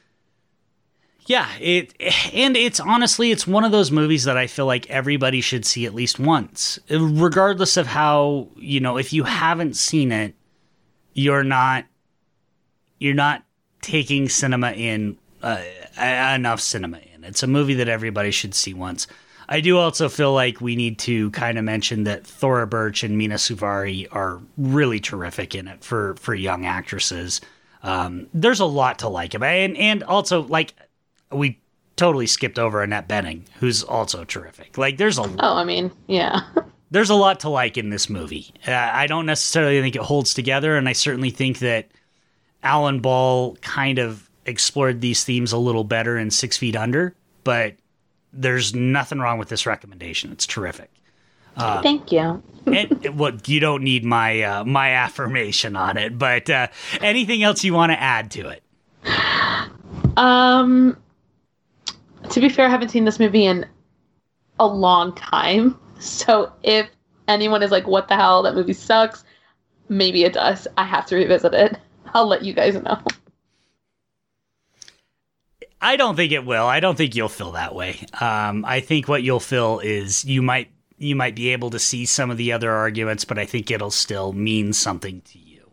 yeah, 1.26 1.48
it 1.60 1.94
and 2.32 2.56
it's 2.56 2.80
honestly 2.80 3.30
it's 3.30 3.46
one 3.46 3.64
of 3.64 3.72
those 3.72 3.90
movies 3.90 4.24
that 4.24 4.36
I 4.36 4.46
feel 4.46 4.66
like 4.66 4.88
everybody 4.90 5.40
should 5.40 5.64
see 5.64 5.86
at 5.86 5.94
least 5.94 6.18
once. 6.18 6.78
Regardless 6.90 7.76
of 7.76 7.86
how, 7.86 8.48
you 8.56 8.80
know, 8.80 8.96
if 8.96 9.12
you 9.12 9.24
haven't 9.24 9.76
seen 9.76 10.12
it, 10.12 10.34
you're 11.12 11.44
not 11.44 11.84
you're 12.98 13.14
not 13.14 13.44
taking 13.82 14.28
cinema 14.28 14.72
in 14.72 15.16
uh, 15.42 15.62
enough 15.98 16.60
cinema 16.60 16.98
in. 17.14 17.24
It's 17.24 17.42
a 17.42 17.46
movie 17.46 17.74
that 17.74 17.88
everybody 17.88 18.30
should 18.30 18.54
see 18.54 18.74
once. 18.74 19.06
I 19.48 19.60
do 19.60 19.78
also 19.78 20.08
feel 20.08 20.32
like 20.32 20.60
we 20.60 20.76
need 20.76 20.98
to 21.00 21.30
kind 21.32 21.58
of 21.58 21.64
mention 21.64 22.04
that 22.04 22.24
Thora 22.24 22.68
Birch 22.68 23.02
and 23.02 23.18
Mena 23.18 23.34
Suvari 23.34 24.06
are 24.12 24.40
really 24.56 25.00
terrific 25.00 25.54
in 25.54 25.66
it 25.66 25.82
for 25.82 26.14
for 26.16 26.34
young 26.34 26.66
actresses. 26.66 27.40
Um, 27.82 28.28
there's 28.32 28.60
a 28.60 28.66
lot 28.66 29.00
to 29.00 29.08
like 29.08 29.34
about 29.34 29.54
it, 29.54 29.70
and 29.70 29.76
and 29.76 30.02
also 30.04 30.42
like 30.42 30.74
we 31.32 31.60
totally 31.96 32.26
skipped 32.26 32.58
over 32.58 32.82
Annette 32.82 33.08
Bening, 33.08 33.42
who's 33.58 33.82
also 33.82 34.24
terrific. 34.24 34.78
Like 34.78 34.96
there's 34.96 35.18
a 35.18 35.22
Oh, 35.22 35.56
I 35.56 35.64
mean, 35.64 35.90
yeah. 36.06 36.40
there's 36.90 37.10
a 37.10 37.14
lot 37.14 37.40
to 37.40 37.48
like 37.48 37.76
in 37.76 37.90
this 37.90 38.08
movie. 38.08 38.52
Uh, 38.66 38.72
I 38.72 39.06
don't 39.06 39.26
necessarily 39.26 39.80
think 39.80 39.96
it 39.96 40.02
holds 40.02 40.34
together, 40.34 40.76
and 40.76 40.88
I 40.88 40.92
certainly 40.92 41.30
think 41.30 41.58
that 41.60 41.88
Alan 42.62 43.00
Ball 43.00 43.56
kind 43.56 43.98
of 43.98 44.28
explored 44.46 45.00
these 45.00 45.24
themes 45.24 45.52
a 45.52 45.58
little 45.58 45.84
better 45.84 46.18
in 46.18 46.30
Six 46.30 46.56
Feet 46.56 46.76
Under, 46.76 47.14
but 47.44 47.74
there's 48.32 48.74
nothing 48.74 49.18
wrong 49.18 49.38
with 49.38 49.48
this 49.48 49.66
recommendation. 49.66 50.32
It's 50.32 50.46
terrific. 50.46 50.90
Thank 51.56 52.12
you. 52.12 52.42
and 52.66 53.18
what 53.18 53.48
you 53.48 53.60
don't 53.60 53.82
need 53.82 54.04
my 54.04 54.42
uh, 54.42 54.64
my 54.64 54.92
affirmation 54.92 55.76
on 55.76 55.96
it, 55.96 56.18
but 56.18 56.48
uh, 56.48 56.68
anything 57.00 57.42
else 57.42 57.64
you 57.64 57.74
want 57.74 57.92
to 57.92 58.00
add 58.00 58.30
to 58.32 58.48
it? 58.48 58.62
Um, 60.16 60.96
to 62.30 62.40
be 62.40 62.48
fair, 62.48 62.66
I 62.66 62.70
haven't 62.70 62.90
seen 62.90 63.04
this 63.04 63.18
movie 63.18 63.44
in 63.44 63.66
a 64.58 64.66
long 64.66 65.14
time. 65.14 65.78
So 65.98 66.52
if 66.62 66.88
anyone 67.28 67.62
is 67.62 67.70
like, 67.70 67.86
"What 67.86 68.08
the 68.08 68.16
hell? 68.16 68.42
That 68.42 68.54
movie 68.54 68.72
sucks," 68.72 69.24
maybe 69.88 70.24
it 70.24 70.32
does. 70.32 70.66
I 70.78 70.84
have 70.84 71.06
to 71.06 71.16
revisit 71.16 71.54
it. 71.54 71.76
I'll 72.14 72.26
let 72.26 72.42
you 72.42 72.52
guys 72.52 72.74
know. 72.74 72.98
I 75.80 75.96
don't 75.96 76.16
think 76.16 76.32
it 76.32 76.44
will. 76.44 76.66
I 76.66 76.80
don't 76.80 76.96
think 76.96 77.14
you'll 77.14 77.28
feel 77.28 77.52
that 77.52 77.74
way. 77.74 78.06
Um, 78.20 78.64
I 78.66 78.80
think 78.80 79.08
what 79.08 79.22
you'll 79.22 79.40
feel 79.40 79.80
is 79.80 80.24
you 80.24 80.42
might 80.42 80.70
you 80.98 81.16
might 81.16 81.34
be 81.34 81.48
able 81.48 81.70
to 81.70 81.78
see 81.78 82.04
some 82.04 82.30
of 82.30 82.36
the 82.36 82.52
other 82.52 82.70
arguments, 82.70 83.24
but 83.24 83.38
I 83.38 83.46
think 83.46 83.70
it'll 83.70 83.90
still 83.90 84.34
mean 84.34 84.74
something 84.74 85.22
to 85.22 85.38
you. 85.38 85.70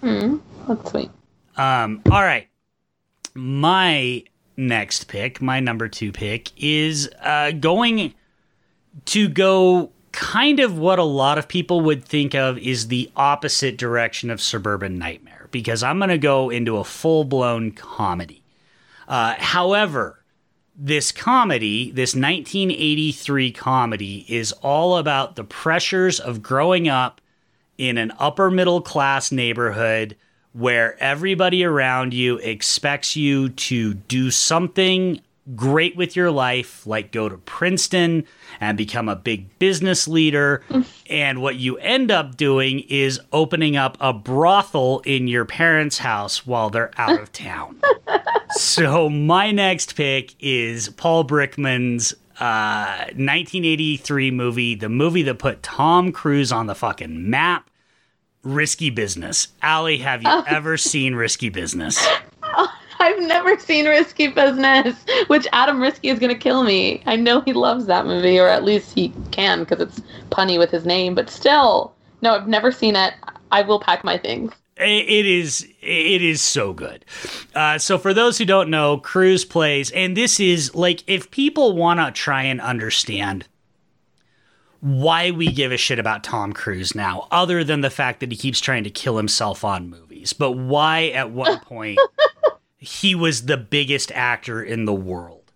Hmm, 0.00 0.36
that's 0.66 0.90
sweet. 0.90 1.10
Um, 1.56 2.00
all 2.10 2.22
right. 2.22 2.48
My 3.34 4.24
next 4.56 5.08
pick, 5.08 5.40
my 5.40 5.60
number 5.60 5.88
two 5.88 6.12
pick, 6.12 6.50
is 6.56 7.08
uh, 7.20 7.52
going 7.52 8.14
to 9.06 9.28
go 9.28 9.90
kind 10.12 10.60
of 10.60 10.78
what 10.78 10.98
a 10.98 11.04
lot 11.04 11.38
of 11.38 11.48
people 11.48 11.80
would 11.80 12.04
think 12.04 12.34
of 12.34 12.58
is 12.58 12.88
the 12.88 13.10
opposite 13.16 13.78
direction 13.78 14.30
of 14.30 14.40
Suburban 14.40 14.98
Nightmare 14.98 15.48
because 15.50 15.82
I'm 15.82 15.98
going 15.98 16.10
to 16.10 16.18
go 16.18 16.50
into 16.50 16.76
a 16.76 16.84
full 16.84 17.24
blown 17.24 17.72
comedy. 17.72 18.42
Uh, 19.08 19.34
however, 19.38 20.22
this 20.76 21.12
comedy, 21.12 21.90
this 21.90 22.14
1983 22.14 23.52
comedy, 23.52 24.26
is 24.28 24.52
all 24.52 24.96
about 24.96 25.36
the 25.36 25.44
pressures 25.44 26.18
of 26.20 26.42
growing 26.42 26.88
up 26.88 27.20
in 27.78 27.98
an 27.98 28.12
upper 28.18 28.50
middle 28.50 28.80
class 28.80 29.32
neighborhood 29.32 30.16
where 30.52 30.96
everybody 31.02 31.64
around 31.64 32.14
you 32.14 32.36
expects 32.38 33.16
you 33.16 33.48
to 33.50 33.94
do 33.94 34.30
something 34.30 35.20
great 35.56 35.96
with 35.96 36.14
your 36.14 36.30
life, 36.30 36.86
like 36.86 37.10
go 37.10 37.28
to 37.28 37.36
Princeton 37.38 38.24
and 38.60 38.78
become 38.78 39.08
a 39.08 39.16
big 39.16 39.58
business 39.58 40.06
leader. 40.06 40.62
and 41.10 41.42
what 41.42 41.56
you 41.56 41.76
end 41.78 42.10
up 42.10 42.36
doing 42.36 42.80
is 42.88 43.20
opening 43.32 43.76
up 43.76 43.96
a 44.00 44.12
brothel 44.12 45.00
in 45.00 45.28
your 45.28 45.44
parents' 45.44 45.98
house 45.98 46.46
while 46.46 46.70
they're 46.70 46.92
out 46.96 47.20
of 47.20 47.32
town. 47.32 47.80
so, 48.50 49.08
my 49.08 49.50
next 49.50 49.96
pick 49.96 50.34
is 50.38 50.88
Paul 50.90 51.24
Brickman's 51.24 52.14
uh, 52.40 53.06
1983 53.14 54.30
movie, 54.30 54.74
the 54.74 54.88
movie 54.88 55.22
that 55.22 55.38
put 55.38 55.62
Tom 55.62 56.12
Cruise 56.12 56.52
on 56.52 56.66
the 56.66 56.74
fucking 56.74 57.28
map. 57.30 57.68
Risky 58.42 58.90
Business. 58.90 59.48
Allie, 59.62 59.98
have 59.98 60.22
you 60.22 60.42
ever 60.48 60.76
seen 60.76 61.14
Risky 61.14 61.48
Business? 61.48 62.04
I've 63.02 63.20
never 63.20 63.58
seen 63.58 63.86
Risky 63.86 64.28
Business, 64.28 65.04
which 65.26 65.48
Adam 65.52 65.78
Riske 65.78 66.12
is 66.12 66.20
going 66.20 66.32
to 66.32 66.38
kill 66.38 66.62
me. 66.62 67.02
I 67.04 67.16
know 67.16 67.40
he 67.40 67.52
loves 67.52 67.86
that 67.86 68.06
movie, 68.06 68.38
or 68.38 68.46
at 68.46 68.62
least 68.62 68.94
he 68.94 69.12
can 69.32 69.60
because 69.60 69.80
it's 69.80 70.00
punny 70.30 70.56
with 70.56 70.70
his 70.70 70.86
name, 70.86 71.14
but 71.14 71.28
still. 71.28 71.94
No, 72.22 72.36
I've 72.36 72.46
never 72.46 72.70
seen 72.70 72.94
it. 72.94 73.14
I 73.50 73.62
will 73.62 73.80
pack 73.80 74.04
my 74.04 74.18
things. 74.18 74.52
It 74.76 75.26
is 75.26 75.68
it 75.80 76.22
is 76.22 76.40
so 76.40 76.72
good. 76.72 77.04
Uh, 77.54 77.78
so 77.78 77.98
for 77.98 78.14
those 78.14 78.38
who 78.38 78.44
don't 78.44 78.70
know, 78.70 78.98
Cruise 78.98 79.44
plays, 79.44 79.90
and 79.90 80.16
this 80.16 80.40
is 80.40 80.74
like 80.74 81.04
if 81.06 81.30
people 81.30 81.76
want 81.76 82.00
to 82.00 82.10
try 82.10 82.44
and 82.44 82.60
understand 82.60 83.46
why 84.82 85.30
we 85.30 85.46
give 85.46 85.70
a 85.70 85.76
shit 85.76 86.00
about 86.00 86.24
Tom 86.24 86.52
Cruise 86.52 86.92
now, 86.92 87.28
other 87.30 87.62
than 87.62 87.82
the 87.82 87.90
fact 87.90 88.18
that 88.18 88.32
he 88.32 88.36
keeps 88.36 88.58
trying 88.58 88.82
to 88.82 88.90
kill 88.90 89.16
himself 89.16 89.64
on 89.64 89.88
movies, 89.88 90.32
but 90.32 90.52
why 90.52 91.06
at 91.10 91.30
one 91.30 91.60
point 91.64 92.00
he 92.78 93.14
was 93.14 93.46
the 93.46 93.56
biggest 93.56 94.10
actor 94.10 94.60
in 94.60 94.84
the 94.84 94.92
world. 94.92 95.52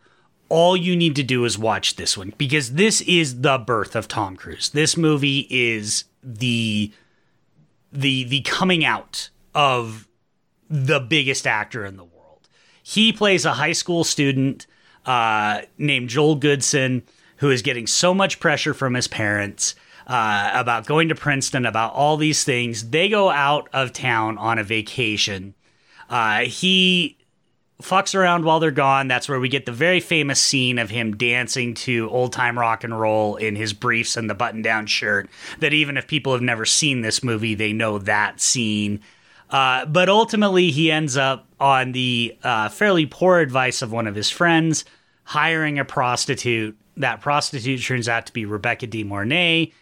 All 0.49 0.77
you 0.77 0.95
need 0.95 1.17
to 1.17 1.25
do 1.25 1.45
is 1.45 1.59
watch 1.59 1.97
this 1.97 2.17
one 2.17 2.35
because 2.39 2.75
this 2.75 3.01
is 3.01 3.41
the 3.41 3.59
birth 3.59 3.97
of 3.97 4.07
Tom 4.07 4.37
Cruise. 4.37 4.71
This 4.71 4.97
movie 4.97 5.49
is 5.51 6.05
the 6.23 6.93
the 7.93 8.23
the 8.25 8.43
coming 8.43 8.85
out 8.85 9.31
of 9.57 10.07
the 10.71 11.01
biggest 11.01 11.49
actor 11.49 11.85
in 11.85 11.97
the 11.97 12.05
world. 12.05 12.49
He 12.81 13.13
plays 13.13 13.45
a 13.45 13.55
high 13.55 13.73
school 13.73 14.05
student 14.05 14.69
uh, 15.05 15.63
named 15.79 16.11
Joel 16.11 16.37
Goodson 16.37 17.03
who 17.37 17.51
is 17.51 17.63
getting 17.63 17.87
so 17.87 18.15
much 18.15 18.41
pressure 18.41 18.75
from 18.75 18.95
his 18.95 19.09
parents 19.09 19.75
uh, 20.07 20.51
about 20.55 20.87
going 20.87 21.09
to 21.09 21.15
Princeton, 21.15 21.67
about 21.67 21.93
all 21.93 22.17
these 22.17 22.45
things. 22.45 22.91
They 22.91 23.09
go 23.09 23.31
out 23.31 23.69
of 23.73 23.93
town 23.93 24.39
on 24.39 24.59
a 24.59 24.65
vacation. 24.65 25.55
Uh, 26.09 26.41
he 26.41 27.19
fucks 27.83 28.15
around 28.15 28.45
while 28.45 28.61
they're 28.61 28.71
gone. 28.71 29.09
That's 29.09 29.29
where 29.29 29.41
we 29.41 29.49
get 29.49 29.67
the 29.67 29.73
very 29.73 30.01
famous 30.01 30.41
scene 30.41 30.79
of 30.79 30.91
him 30.91 31.17
dancing 31.17 31.75
to 31.75 32.09
old 32.11 32.33
time 32.33 32.59
rock 32.59 32.85
and 32.85 32.99
roll 32.99 33.37
in 33.37 33.57
his 33.57 33.73
briefs 33.73 34.17
and 34.17 34.31
the 34.31 34.35
button 34.35 34.63
down 34.63 34.87
shirt. 34.87 35.29
That 35.59 35.75
even 35.75 35.97
if 35.97 36.07
people 36.07 36.33
have 36.33 36.43
never 36.43 36.65
seen 36.65 37.01
this 37.01 37.23
movie, 37.23 37.55
they 37.55 37.73
know 37.73 37.99
that 37.99 38.41
scene. 38.41 39.01
Uh, 39.51 39.87
but 39.87 40.09
ultimately, 40.09 40.71
he 40.71 40.91
ends 40.91 41.17
up 41.17 41.47
on 41.61 41.93
the 41.93 42.37
uh, 42.43 42.69
fairly 42.69 43.07
poor 43.07 43.39
advice 43.39 43.83
of 43.83 43.93
one 43.93 44.07
of 44.07 44.15
his 44.15 44.31
friends, 44.31 44.85
hiring 45.25 45.79
a 45.79 45.85
prostitute. 45.85 46.77
That 46.97 47.21
prostitute 47.21 47.83
turns 47.83 48.09
out 48.09 48.27
to 48.27 48.33
be 48.33 48.45
Rebecca 48.47 48.87
De 48.87 49.05
Mornay. 49.05 49.73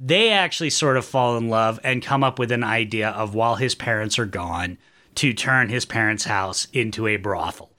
They 0.00 0.30
actually 0.30 0.70
sort 0.70 0.96
of 0.96 1.04
fall 1.04 1.36
in 1.36 1.48
love 1.48 1.78
and 1.84 2.02
come 2.02 2.24
up 2.24 2.38
with 2.38 2.50
an 2.50 2.64
idea 2.64 3.10
of 3.10 3.34
while 3.34 3.54
his 3.54 3.74
parents 3.74 4.18
are 4.18 4.26
gone, 4.26 4.78
to 5.16 5.32
turn 5.32 5.68
his 5.68 5.84
parents' 5.84 6.24
house 6.24 6.66
into 6.72 7.06
a 7.06 7.16
brothel. 7.16 7.70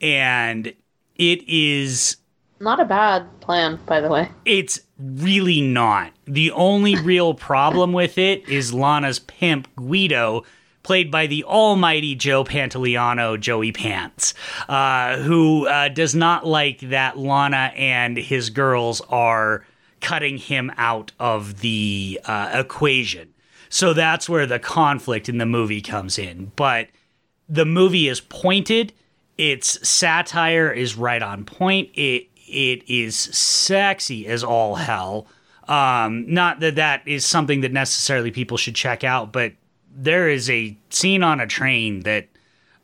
And 0.00 0.74
it 1.16 1.48
is 1.48 2.18
not 2.60 2.78
a 2.78 2.84
bad 2.84 3.40
plan, 3.40 3.78
by 3.86 4.00
the 4.00 4.08
way. 4.08 4.28
It's 4.44 4.80
really 4.98 5.60
not. 5.60 6.12
The 6.26 6.52
only 6.52 6.96
real 6.96 7.34
problem 7.34 7.92
with 7.92 8.18
it 8.18 8.48
is 8.48 8.72
Lana's 8.72 9.18
pimp, 9.18 9.68
Guido, 9.76 10.44
played 10.82 11.10
by 11.10 11.26
the 11.26 11.44
almighty 11.44 12.14
Joe 12.14 12.44
Pantoliano, 12.44 13.38
Joey 13.38 13.72
Pants, 13.72 14.34
uh, 14.68 15.18
who 15.18 15.66
uh, 15.66 15.88
does 15.88 16.14
not 16.14 16.46
like 16.46 16.80
that 16.80 17.18
Lana 17.18 17.72
and 17.76 18.16
his 18.16 18.50
girls 18.50 19.00
are 19.08 19.64
cutting 20.00 20.36
him 20.36 20.72
out 20.76 21.12
of 21.18 21.60
the 21.60 22.20
uh, 22.24 22.50
equation. 22.54 23.32
So 23.68 23.94
that's 23.94 24.28
where 24.28 24.46
the 24.46 24.58
conflict 24.58 25.28
in 25.28 25.38
the 25.38 25.46
movie 25.46 25.80
comes 25.80 26.18
in. 26.18 26.52
But 26.56 26.88
the 27.48 27.64
movie 27.64 28.08
is 28.08 28.20
pointed. 28.20 28.92
Its 29.38 29.88
satire 29.88 30.70
is 30.70 30.96
right 30.96 31.22
on 31.22 31.44
point. 31.44 31.90
It 31.94 32.28
it 32.46 32.86
is 32.86 33.16
sexy 33.16 34.26
as 34.26 34.44
all 34.44 34.74
hell. 34.74 35.26
Um, 35.68 36.26
not 36.32 36.60
that 36.60 36.74
that 36.74 37.02
is 37.06 37.24
something 37.24 37.62
that 37.62 37.72
necessarily 37.72 38.30
people 38.30 38.58
should 38.58 38.74
check 38.74 39.04
out, 39.04 39.32
but 39.32 39.52
there 39.94 40.28
is 40.28 40.48
a 40.50 40.76
scene 40.90 41.22
on 41.22 41.40
a 41.40 41.46
train 41.46 42.00
that 42.00 42.28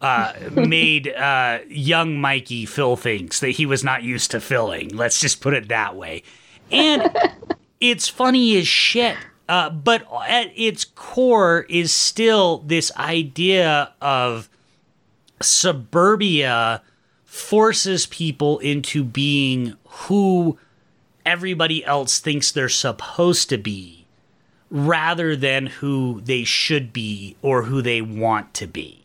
uh, 0.00 0.32
made 0.52 1.08
uh, 1.08 1.58
young 1.68 2.20
Mikey 2.20 2.66
fill 2.66 2.96
things 2.96 3.40
that 3.40 3.50
he 3.50 3.66
was 3.66 3.82
not 3.82 4.02
used 4.02 4.30
to 4.32 4.40
filling. 4.40 4.88
Let's 4.88 5.20
just 5.20 5.40
put 5.40 5.54
it 5.54 5.68
that 5.68 5.96
way. 5.96 6.22
And 6.70 7.10
it's 7.80 8.08
funny 8.08 8.56
as 8.58 8.68
shit. 8.68 9.16
Uh, 9.48 9.70
but 9.70 10.06
at 10.28 10.52
its 10.54 10.84
core 10.84 11.64
is 11.70 11.92
still 11.92 12.58
this 12.66 12.94
idea 12.96 13.94
of 14.00 14.50
suburbia 15.40 16.82
forces 17.24 18.06
people 18.06 18.58
into 18.58 19.02
being 19.02 19.74
who 19.86 20.58
everybody 21.24 21.82
else 21.84 22.18
thinks 22.18 22.52
they're 22.52 22.68
supposed 22.68 23.48
to 23.48 23.56
be 23.56 23.97
rather 24.70 25.34
than 25.34 25.66
who 25.66 26.20
they 26.22 26.44
should 26.44 26.92
be 26.92 27.36
or 27.42 27.64
who 27.64 27.82
they 27.82 28.02
want 28.02 28.54
to 28.54 28.66
be. 28.66 29.04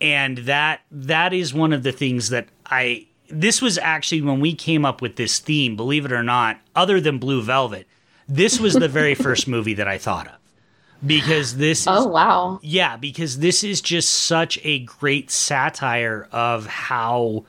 And 0.00 0.38
that 0.38 0.80
that 0.90 1.32
is 1.32 1.52
one 1.52 1.72
of 1.72 1.82
the 1.82 1.92
things 1.92 2.30
that 2.30 2.48
I 2.66 3.06
this 3.30 3.60
was 3.60 3.78
actually 3.78 4.22
when 4.22 4.40
we 4.40 4.54
came 4.54 4.84
up 4.84 5.02
with 5.02 5.16
this 5.16 5.38
theme, 5.38 5.76
believe 5.76 6.04
it 6.04 6.12
or 6.12 6.22
not, 6.22 6.58
other 6.74 7.00
than 7.00 7.18
Blue 7.18 7.42
Velvet, 7.42 7.86
this 8.28 8.58
was 8.60 8.74
the 8.74 8.88
very 8.88 9.14
first 9.14 9.48
movie 9.48 9.74
that 9.74 9.88
I 9.88 9.98
thought 9.98 10.26
of. 10.26 10.34
Because 11.06 11.56
this 11.56 11.86
Oh 11.86 12.06
wow. 12.06 12.58
Yeah, 12.62 12.96
because 12.96 13.38
this 13.38 13.62
is 13.62 13.80
just 13.80 14.08
such 14.08 14.58
a 14.64 14.80
great 14.80 15.30
satire 15.30 16.28
of 16.32 16.66
how 16.66 17.44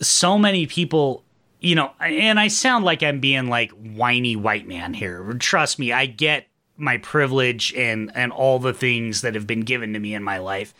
so 0.00 0.38
many 0.38 0.66
people 0.66 1.24
you 1.64 1.74
know, 1.74 1.92
and 1.98 2.38
I 2.38 2.48
sound 2.48 2.84
like 2.84 3.02
I'm 3.02 3.20
being 3.20 3.48
like 3.48 3.72
whiny 3.72 4.36
white 4.36 4.68
man 4.68 4.92
here. 4.92 5.32
Trust 5.38 5.78
me, 5.78 5.92
I 5.92 6.04
get 6.04 6.46
my 6.76 6.98
privilege 6.98 7.72
and 7.74 8.12
and 8.14 8.32
all 8.32 8.58
the 8.58 8.74
things 8.74 9.22
that 9.22 9.34
have 9.34 9.46
been 9.46 9.62
given 9.62 9.94
to 9.94 9.98
me 9.98 10.14
in 10.14 10.22
my 10.22 10.38
life. 10.38 10.74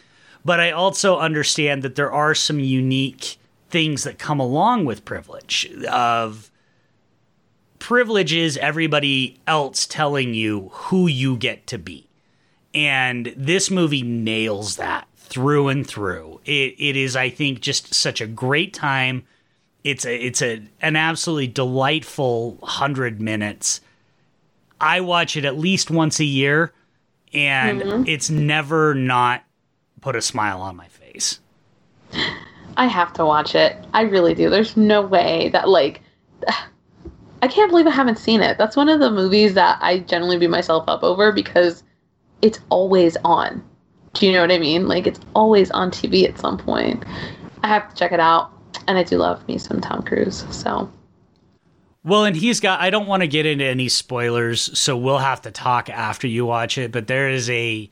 But 0.45 0.61
I 0.61 0.73
also 0.73 1.19
understand 1.19 1.83
that 1.83 1.95
there 1.95 2.13
are 2.13 2.35
some 2.35 2.61
unique 2.61 3.39
things 3.71 4.05
that 4.05 4.19
come 4.19 4.39
along 4.39 4.85
with 4.85 5.07
privilege 5.07 5.73
of 5.91 6.51
privilege 7.79 8.35
is 8.35 8.59
everybody 8.59 9.41
else 9.47 9.87
telling 9.87 10.35
you 10.35 10.69
who 10.71 11.07
you 11.07 11.37
get 11.39 11.67
to 11.69 11.79
be. 11.79 12.07
And 12.75 13.33
this 13.37 13.71
movie 13.71 14.03
nails 14.03 14.77
that 14.77 15.09
through 15.17 15.69
and 15.69 15.87
through. 15.87 16.41
It 16.45 16.75
it 16.79 16.95
is 16.95 17.17
I 17.17 17.31
think 17.31 17.61
just 17.61 17.95
such 17.95 18.21
a 18.21 18.27
great 18.27 18.75
time 18.75 19.25
it's 19.85 20.07
a 20.07 20.17
it's 20.17 20.43
a 20.43 20.63
an 20.81 20.97
absolutely 20.97 21.47
delightful 21.47 22.53
100 22.57 23.21
minutes. 23.21 23.83
I 24.81 25.03
watch 25.03 25.37
it 25.37 25.45
at 25.45 25.59
least 25.59 25.91
once 25.91 26.19
a 26.19 26.25
year 26.25 26.73
and 27.33 27.83
mm-hmm. 27.83 28.03
it's 28.07 28.31
never 28.31 28.95
not 28.95 29.45
put 30.01 30.17
a 30.17 30.23
smile 30.23 30.61
on 30.61 30.75
my 30.77 30.89
face. 30.89 31.41
I 32.77 32.87
have 32.87 33.13
to 33.15 33.25
watch 33.25 33.55
it. 33.55 33.77
I 33.93 34.03
really 34.03 34.35
do. 34.35 34.51
There's 34.51 34.77
no 34.77 35.03
way 35.03 35.51
that 35.51 35.69
like 35.69 36.01
I 37.43 37.47
can't 37.49 37.71
believe 37.71 37.87
I 37.87 37.91
haven't 37.91 38.19
seen 38.19 38.41
it. 38.41 38.57
That's 38.57 38.75
one 38.75 38.89
of 38.89 39.01
the 39.01 39.11
movies 39.11 39.53
that 39.53 39.79
I 39.83 39.99
generally 39.99 40.39
beat 40.39 40.49
myself 40.49 40.85
up 40.89 41.03
over 41.03 41.31
because 41.31 41.83
it's 42.41 42.59
always 42.71 43.19
on. 43.23 43.63
Do 44.15 44.27
you 44.27 44.33
know 44.33 44.41
what 44.41 44.51
I 44.51 44.59
mean? 44.59 44.89
Like 44.89 45.07
it's 45.07 45.21
always 45.35 45.71
on 45.73 45.91
TV 45.91 46.27
at 46.27 46.39
some 46.39 46.57
point. 46.57 47.05
I 47.63 47.69
have 47.69 47.91
to 47.91 47.95
check 47.95 48.13
it 48.13 48.21
out 48.21 48.51
and 48.87 48.99
I 48.99 49.03
do 49.03 49.19
love 49.19 49.47
me 49.49 49.59
some 49.59 49.81
Tom 49.81 50.03
Cruise. 50.03 50.45
So. 50.51 50.91
Well, 52.05 52.25
and 52.25 52.37
he's 52.37 52.61
got. 52.61 52.81
I 52.81 52.91
don't 52.91 53.07
want 53.07 53.23
to 53.23 53.27
get 53.27 53.47
into 53.47 53.65
any 53.65 53.89
spoilers, 53.89 54.79
so 54.79 54.97
we'll 54.97 55.19
have 55.19 55.43
to 55.43 55.51
talk 55.51 55.89
after 55.89 56.27
you 56.27 56.45
watch 56.45 56.77
it. 56.77 56.93
But 56.93 57.07
there 57.07 57.31
is 57.31 57.49
a 57.49 57.89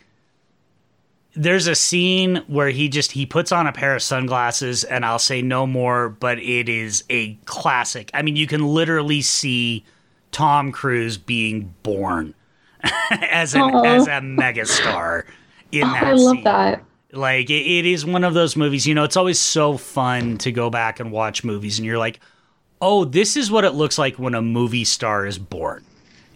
there's 1.34 1.66
a 1.66 1.74
scene 1.74 2.42
where 2.46 2.68
he 2.68 2.88
just 2.88 3.12
he 3.12 3.24
puts 3.24 3.52
on 3.52 3.66
a 3.66 3.72
pair 3.72 3.94
of 3.94 4.02
sunglasses, 4.02 4.84
and 4.84 5.04
I'll 5.04 5.18
say 5.18 5.40
no 5.40 5.66
more. 5.66 6.10
But 6.10 6.38
it 6.38 6.68
is 6.68 7.04
a 7.08 7.34
classic. 7.46 8.10
I 8.12 8.22
mean, 8.22 8.36
you 8.36 8.46
can 8.46 8.66
literally 8.66 9.22
see 9.22 9.84
Tom 10.30 10.72
Cruise 10.72 11.16
being 11.16 11.74
born 11.82 12.34
as 13.10 13.54
an 13.54 13.74
as 13.86 14.06
a 14.06 14.20
megastar 14.20 15.24
in 15.70 15.84
oh, 15.84 15.92
that. 15.92 16.04
I 16.04 16.12
love 16.12 16.34
scene. 16.36 16.44
that. 16.44 16.84
Like 17.12 17.50
it, 17.50 17.66
it 17.66 17.86
is 17.86 18.06
one 18.06 18.24
of 18.24 18.34
those 18.34 18.56
movies. 18.56 18.86
You 18.86 18.94
know, 18.94 19.04
it's 19.04 19.16
always 19.16 19.38
so 19.38 19.76
fun 19.76 20.38
to 20.38 20.50
go 20.50 20.70
back 20.70 20.98
and 20.98 21.12
watch 21.12 21.44
movies, 21.44 21.78
and 21.78 21.86
you're 21.86 21.98
like, 21.98 22.20
oh, 22.80 23.04
this 23.04 23.36
is 23.36 23.50
what 23.50 23.64
it 23.64 23.74
looks 23.74 23.98
like 23.98 24.18
when 24.18 24.34
a 24.34 24.42
movie 24.42 24.84
star 24.84 25.26
is 25.26 25.38
born. 25.38 25.84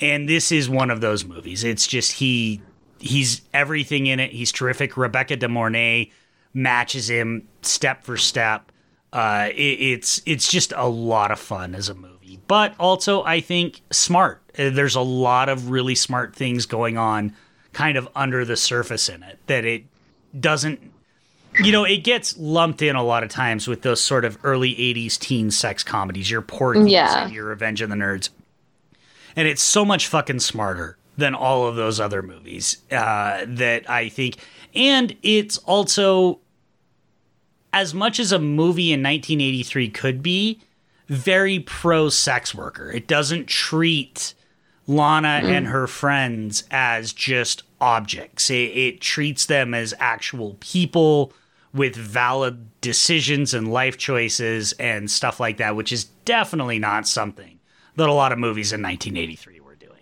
And 0.00 0.28
this 0.28 0.52
is 0.52 0.68
one 0.68 0.90
of 0.90 1.00
those 1.00 1.24
movies. 1.24 1.64
It's 1.64 1.86
just 1.86 2.12
he 2.12 2.60
he's 2.98 3.42
everything 3.54 4.06
in 4.06 4.20
it. 4.20 4.32
He's 4.32 4.52
terrific. 4.52 4.96
Rebecca 4.96 5.36
De 5.36 5.48
Mornay 5.48 6.10
matches 6.52 7.08
him 7.08 7.48
step 7.62 8.04
for 8.04 8.16
step. 8.16 8.70
Uh, 9.12 9.48
it, 9.54 9.80
it's 9.80 10.20
it's 10.26 10.50
just 10.50 10.72
a 10.76 10.88
lot 10.88 11.30
of 11.30 11.38
fun 11.38 11.74
as 11.74 11.88
a 11.88 11.94
movie, 11.94 12.38
but 12.46 12.74
also 12.78 13.22
I 13.24 13.40
think 13.40 13.80
smart. 13.90 14.42
There's 14.54 14.94
a 14.94 15.00
lot 15.00 15.48
of 15.48 15.70
really 15.70 15.94
smart 15.94 16.36
things 16.36 16.66
going 16.66 16.98
on, 16.98 17.34
kind 17.72 17.96
of 17.96 18.08
under 18.14 18.44
the 18.44 18.56
surface 18.56 19.08
in 19.08 19.22
it 19.22 19.38
that 19.46 19.64
it 19.64 19.84
doesn't. 20.40 20.92
You 21.62 21.72
know, 21.72 21.84
it 21.84 21.98
gets 22.04 22.36
lumped 22.36 22.82
in 22.82 22.96
a 22.96 23.02
lot 23.02 23.22
of 23.22 23.30
times 23.30 23.66
with 23.66 23.80
those 23.82 24.00
sort 24.00 24.24
of 24.24 24.38
early 24.44 24.74
'80s 24.74 25.18
teen 25.18 25.50
sex 25.50 25.82
comedies. 25.82 26.30
Your 26.30 26.42
Porky's 26.42 26.86
Yeah. 26.88 27.24
and 27.24 27.32
your 27.32 27.46
Revenge 27.46 27.80
of 27.80 27.88
the 27.88 27.96
Nerds, 27.96 28.28
and 29.34 29.48
it's 29.48 29.62
so 29.62 29.84
much 29.84 30.06
fucking 30.06 30.40
smarter 30.40 30.98
than 31.16 31.34
all 31.34 31.66
of 31.66 31.76
those 31.76 31.98
other 31.98 32.20
movies 32.20 32.78
uh, 32.92 33.44
that 33.48 33.88
I 33.88 34.10
think. 34.10 34.36
And 34.74 35.16
it's 35.22 35.56
also 35.58 36.40
as 37.72 37.94
much 37.94 38.20
as 38.20 38.32
a 38.32 38.38
movie 38.38 38.92
in 38.92 39.02
1983 39.02 39.88
could 39.90 40.22
be, 40.22 40.60
very 41.08 41.58
pro 41.60 42.08
sex 42.10 42.54
worker. 42.54 42.90
It 42.90 43.06
doesn't 43.06 43.46
treat 43.46 44.34
Lana 44.86 45.40
mm-hmm. 45.40 45.48
and 45.48 45.66
her 45.66 45.86
friends 45.86 46.64
as 46.70 47.12
just 47.12 47.62
objects. 47.80 48.50
It, 48.50 48.54
it 48.54 49.00
treats 49.00 49.46
them 49.46 49.74
as 49.74 49.94
actual 49.98 50.56
people 50.60 51.32
with 51.74 51.94
valid 51.94 52.68
decisions 52.80 53.52
and 53.52 53.70
life 53.70 53.98
choices 53.98 54.72
and 54.74 55.10
stuff 55.10 55.38
like 55.40 55.58
that, 55.58 55.76
which 55.76 55.92
is 55.92 56.04
definitely 56.24 56.78
not 56.78 57.06
something 57.06 57.58
that 57.96 58.08
a 58.08 58.12
lot 58.12 58.32
of 58.32 58.38
movies 58.38 58.72
in 58.72 58.82
1983 58.82 59.60
were 59.60 59.74
doing. 59.74 59.92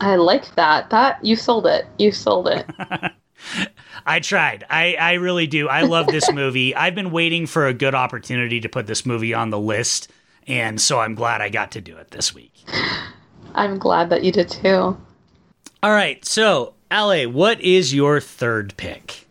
I 0.00 0.16
like 0.16 0.54
that. 0.56 0.90
That 0.90 1.24
you 1.24 1.36
sold 1.36 1.66
it. 1.66 1.86
You 1.98 2.10
sold 2.10 2.48
it. 2.48 2.66
I 4.06 4.20
tried. 4.20 4.64
I, 4.70 4.94
I 4.94 5.12
really 5.14 5.46
do. 5.46 5.68
I 5.68 5.82
love 5.82 6.06
this 6.06 6.30
movie. 6.32 6.74
I've 6.74 6.94
been 6.94 7.10
waiting 7.10 7.46
for 7.46 7.66
a 7.66 7.74
good 7.74 7.94
opportunity 7.94 8.60
to 8.60 8.68
put 8.68 8.86
this 8.86 9.04
movie 9.04 9.34
on 9.34 9.50
the 9.50 9.58
list, 9.58 10.10
and 10.46 10.80
so 10.80 11.00
I'm 11.00 11.14
glad 11.14 11.40
I 11.40 11.48
got 11.48 11.72
to 11.72 11.80
do 11.80 11.96
it 11.96 12.10
this 12.10 12.34
week. 12.34 12.52
I'm 13.54 13.78
glad 13.78 14.10
that 14.10 14.24
you 14.24 14.32
did 14.32 14.48
too. 14.48 14.96
All 15.82 15.92
right, 15.92 16.24
so 16.24 16.74
LA, 16.90 17.24
what 17.24 17.60
is 17.60 17.94
your 17.94 18.20
third 18.20 18.74
pick? 18.76 19.26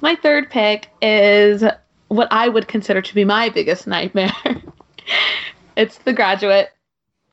My 0.00 0.14
third 0.14 0.50
pick 0.50 0.88
is 1.02 1.64
what 2.08 2.28
I 2.30 2.48
would 2.48 2.68
consider 2.68 3.02
to 3.02 3.14
be 3.14 3.24
my 3.24 3.48
biggest 3.48 3.86
nightmare. 3.86 4.32
it's 5.76 5.98
The 5.98 6.12
Graduate. 6.12 6.70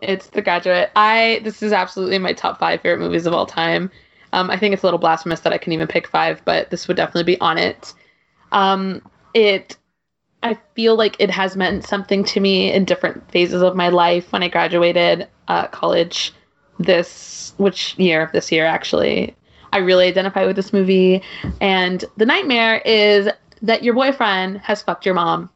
It's 0.01 0.27
The 0.27 0.41
Graduate. 0.41 0.89
I 0.95 1.41
this 1.43 1.61
is 1.61 1.71
absolutely 1.71 2.19
my 2.19 2.33
top 2.33 2.59
five 2.59 2.81
favorite 2.81 3.05
movies 3.05 3.25
of 3.25 3.33
all 3.33 3.45
time. 3.45 3.91
Um, 4.31 4.49
I 4.49 4.57
think 4.57 4.73
it's 4.73 4.83
a 4.83 4.85
little 4.85 4.99
blasphemous 4.99 5.41
that 5.41 5.53
I 5.53 5.57
can 5.57 5.73
even 5.73 5.87
pick 5.87 6.07
five, 6.07 6.43
but 6.43 6.71
this 6.71 6.87
would 6.87 6.97
definitely 6.97 7.35
be 7.35 7.39
on 7.39 7.57
it. 7.57 7.93
Um, 8.51 9.01
it 9.33 9.77
I 10.43 10.57
feel 10.75 10.95
like 10.97 11.15
it 11.19 11.31
has 11.31 11.55
meant 11.55 11.85
something 11.85 12.23
to 12.25 12.39
me 12.39 12.71
in 12.71 12.83
different 12.83 13.31
phases 13.31 13.61
of 13.61 13.75
my 13.75 13.87
life. 13.87 14.31
When 14.31 14.43
I 14.43 14.49
graduated 14.49 15.27
uh, 15.47 15.67
college, 15.67 16.33
this 16.79 17.53
which 17.57 17.97
year? 17.97 18.23
Of 18.23 18.33
this 18.33 18.51
year 18.51 18.65
actually. 18.65 19.35
I 19.71 19.77
really 19.77 20.05
identify 20.07 20.45
with 20.45 20.55
this 20.55 20.71
movie, 20.71 21.23
and 21.59 22.05
the 22.17 22.27
nightmare 22.27 22.77
is 22.85 23.27
that 23.63 23.83
your 23.83 23.95
boyfriend 23.95 24.59
has 24.59 24.83
fucked 24.83 25.05
your 25.05 25.15
mom 25.15 25.49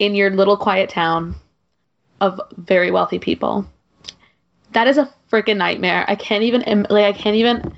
in 0.00 0.16
your 0.16 0.30
little 0.30 0.56
quiet 0.56 0.90
town 0.90 1.36
of 2.20 2.40
very 2.56 2.90
wealthy 2.90 3.20
people. 3.20 3.64
That 4.72 4.88
is 4.88 4.98
a 4.98 5.12
freaking 5.30 5.58
nightmare. 5.58 6.04
I 6.08 6.16
can't 6.16 6.42
even 6.42 6.86
like 6.90 7.04
I 7.04 7.12
can't 7.12 7.36
even 7.36 7.76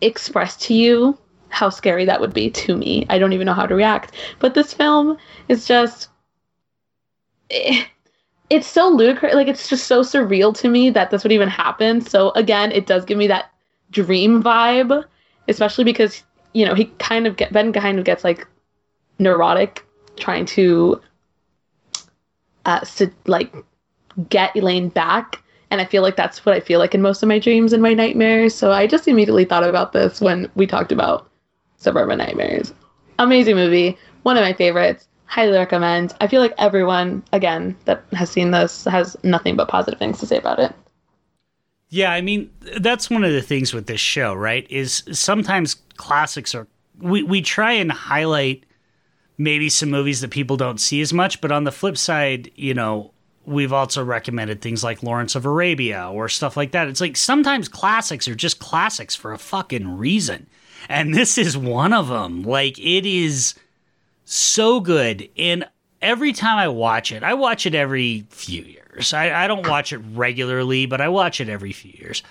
express 0.00 0.56
to 0.66 0.74
you 0.74 1.16
how 1.54 1.70
scary 1.70 2.04
that 2.04 2.20
would 2.20 2.34
be 2.34 2.50
to 2.50 2.76
me. 2.76 3.06
I 3.08 3.18
don't 3.18 3.32
even 3.32 3.46
know 3.46 3.54
how 3.54 3.66
to 3.66 3.74
react. 3.74 4.12
But 4.40 4.54
this 4.54 4.74
film 4.74 5.16
is 5.48 5.66
just 5.66 6.08
eh, 7.50 7.84
it's 8.50 8.66
so 8.66 8.88
ludicrous 8.88 9.34
like 9.34 9.48
it's 9.48 9.68
just 9.68 9.86
so 9.86 10.02
surreal 10.02 10.54
to 10.56 10.68
me 10.68 10.90
that 10.90 11.10
this 11.10 11.22
would 11.22 11.32
even 11.32 11.48
happen. 11.48 12.00
So 12.00 12.30
again, 12.32 12.72
it 12.72 12.86
does 12.86 13.04
give 13.04 13.18
me 13.18 13.26
that 13.28 13.50
dream 13.90 14.42
vibe, 14.42 15.04
especially 15.48 15.84
because 15.84 16.22
you 16.52 16.64
know, 16.64 16.74
he 16.74 16.86
kind 16.98 17.26
of 17.26 17.36
get 17.36 17.52
Ben 17.52 17.72
kind 17.72 17.98
of 17.98 18.04
gets 18.04 18.24
like 18.24 18.46
neurotic 19.18 19.84
trying 20.16 20.44
to 20.44 21.00
uh 22.66 22.80
to, 22.80 23.10
like 23.26 23.54
get 24.28 24.54
Elaine 24.56 24.88
back 24.88 25.42
and 25.70 25.80
I 25.80 25.84
feel 25.84 26.02
like 26.02 26.16
that's 26.16 26.44
what 26.46 26.54
I 26.54 26.60
feel 26.60 26.78
like 26.78 26.94
in 26.94 27.02
most 27.02 27.22
of 27.22 27.28
my 27.28 27.38
dreams 27.40 27.72
and 27.72 27.82
my 27.82 27.94
nightmares. 27.94 28.54
So 28.54 28.70
I 28.70 28.86
just 28.86 29.08
immediately 29.08 29.44
thought 29.44 29.64
about 29.64 29.92
this 29.92 30.20
when 30.20 30.48
we 30.54 30.66
talked 30.66 30.92
about 30.92 31.28
Suburban 31.84 32.18
Nightmares. 32.18 32.72
Amazing 33.18 33.54
movie, 33.54 33.96
one 34.24 34.36
of 34.36 34.42
my 34.42 34.52
favorites. 34.52 35.06
Highly 35.26 35.56
recommend. 35.56 36.14
I 36.20 36.26
feel 36.26 36.40
like 36.40 36.54
everyone, 36.58 37.22
again, 37.32 37.76
that 37.84 38.04
has 38.12 38.30
seen 38.30 38.50
this 38.50 38.84
has 38.84 39.16
nothing 39.22 39.56
but 39.56 39.68
positive 39.68 39.98
things 39.98 40.18
to 40.20 40.26
say 40.26 40.38
about 40.38 40.58
it. 40.58 40.72
Yeah, 41.88 42.12
I 42.12 42.20
mean, 42.20 42.50
that's 42.78 43.08
one 43.08 43.24
of 43.24 43.32
the 43.32 43.42
things 43.42 43.72
with 43.72 43.86
this 43.86 44.00
show, 44.00 44.34
right? 44.34 44.66
Is 44.70 45.04
sometimes 45.12 45.76
classics 45.96 46.54
are 46.54 46.66
we 46.98 47.22
we 47.22 47.42
try 47.42 47.72
and 47.72 47.90
highlight 47.92 48.64
maybe 49.38 49.68
some 49.68 49.90
movies 49.90 50.20
that 50.20 50.30
people 50.30 50.56
don't 50.56 50.80
see 50.80 51.00
as 51.00 51.12
much, 51.12 51.40
but 51.40 51.52
on 51.52 51.64
the 51.64 51.72
flip 51.72 51.96
side, 51.96 52.50
you 52.54 52.74
know, 52.74 53.12
we've 53.46 53.72
also 53.72 54.02
recommended 54.04 54.60
things 54.60 54.82
like 54.82 55.02
Lawrence 55.02 55.34
of 55.34 55.44
Arabia 55.44 56.10
or 56.10 56.28
stuff 56.28 56.56
like 56.56 56.72
that. 56.72 56.88
It's 56.88 57.00
like 57.00 57.16
sometimes 57.16 57.68
classics 57.68 58.28
are 58.28 58.34
just 58.34 58.58
classics 58.58 59.14
for 59.14 59.32
a 59.32 59.38
fucking 59.38 59.96
reason. 59.96 60.46
And 60.88 61.14
this 61.14 61.38
is 61.38 61.56
one 61.56 61.92
of 61.92 62.08
them. 62.08 62.42
Like 62.42 62.78
it 62.78 63.06
is 63.06 63.54
so 64.24 64.80
good 64.80 65.28
and 65.36 65.66
every 66.04 66.32
time 66.32 66.58
I 66.58 66.68
watch 66.68 67.10
it, 67.10 67.22
I 67.22 67.34
watch 67.34 67.66
it 67.66 67.74
every 67.74 68.26
few 68.28 68.62
years. 68.62 69.12
I, 69.12 69.44
I 69.44 69.48
don't 69.48 69.66
watch 69.66 69.92
it 69.92 69.98
regularly, 70.12 70.86
but 70.86 71.00
I 71.00 71.08
watch 71.08 71.40
it 71.40 71.48
every 71.48 71.72
few 71.72 71.92
years. 71.94 72.22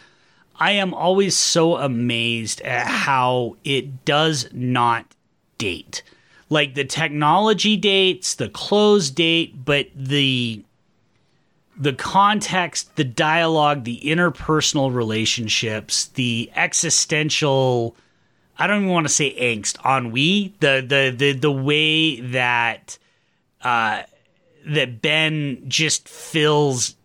I 0.59 0.71
am 0.71 0.93
always 0.93 1.35
so 1.35 1.77
amazed 1.77 2.61
at 2.61 2.87
how 2.87 3.57
it 3.63 4.05
does 4.05 4.47
not 4.53 5.15
date. 5.57 6.03
Like 6.49 6.75
the 6.75 6.85
technology 6.85 7.75
dates, 7.75 8.35
the 8.35 8.49
close 8.49 9.09
date, 9.09 9.65
but 9.65 9.87
the 9.95 10.63
the 11.75 11.93
context, 11.93 12.95
the 12.97 13.03
dialogue, 13.03 13.83
the 13.83 13.99
interpersonal 14.01 14.93
relationships, 14.93 16.05
the 16.05 16.51
existential 16.55 17.95
I 18.57 18.67
don't 18.67 18.83
even 18.83 18.89
want 18.89 19.07
to 19.07 19.13
say 19.13 19.35
angst, 19.35 19.77
ennui, 19.85 20.53
the 20.59 20.85
the 20.87 21.13
the 21.15 21.33
the 21.33 21.51
way 21.51 22.19
that 22.21 22.97
uh 23.61 24.03
that 24.65 25.01
Ben 25.01 25.63
just 25.67 26.07
feels 26.07 26.95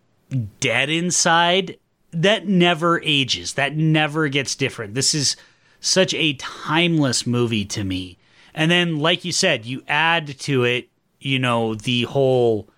dead 0.59 0.89
inside, 0.89 1.77
that 2.11 2.47
never 2.47 3.01
ages. 3.03 3.53
That 3.53 3.75
never 3.75 4.27
gets 4.27 4.55
different. 4.55 4.93
This 4.93 5.13
is 5.13 5.35
such 5.79 6.13
a 6.13 6.33
timeless 6.33 7.25
movie 7.25 7.65
to 7.65 7.83
me. 7.83 8.17
And 8.53 8.69
then 8.69 8.99
like 8.99 9.25
you 9.25 9.31
said, 9.31 9.65
you 9.65 9.83
add 9.87 10.39
to 10.39 10.63
it, 10.63 10.89
you 11.19 11.39
know, 11.39 11.75
the 11.75 12.03
whole 12.03 12.69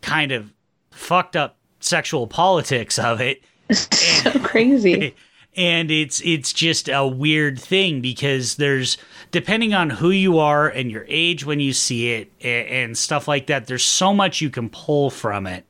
kind 0.00 0.32
of 0.32 0.52
fucked 0.90 1.36
up 1.36 1.56
sexual 1.80 2.26
politics 2.26 2.98
of 2.98 3.20
it 3.20 3.42
It's 3.68 3.88
so 4.22 4.30
crazy. 4.40 5.14
And 5.56 5.90
it's 5.90 6.20
it's 6.24 6.52
just 6.52 6.88
a 6.88 7.06
weird 7.06 7.58
thing 7.60 8.00
because 8.00 8.56
there's 8.56 8.96
depending 9.30 9.74
on 9.74 9.90
who 9.90 10.10
you 10.10 10.38
are 10.38 10.68
and 10.68 10.90
your 10.90 11.04
age 11.08 11.44
when 11.44 11.60
you 11.60 11.72
see 11.72 12.12
it 12.12 12.32
and, 12.40 12.68
and 12.68 12.98
stuff 12.98 13.28
like 13.28 13.46
that 13.48 13.66
there's 13.66 13.82
so 13.84 14.14
much 14.14 14.40
you 14.40 14.48
can 14.50 14.68
pull 14.70 15.10
from 15.10 15.46
it 15.46 15.64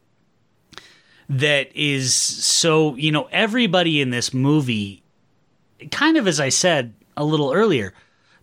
that 1.28 1.74
is 1.74 2.14
so 2.14 2.94
you 2.96 3.10
know 3.10 3.28
everybody 3.32 4.00
in 4.00 4.10
this 4.10 4.32
movie 4.34 5.02
kind 5.90 6.16
of 6.16 6.28
as 6.28 6.38
i 6.38 6.48
said 6.48 6.92
a 7.16 7.24
little 7.24 7.52
earlier 7.52 7.92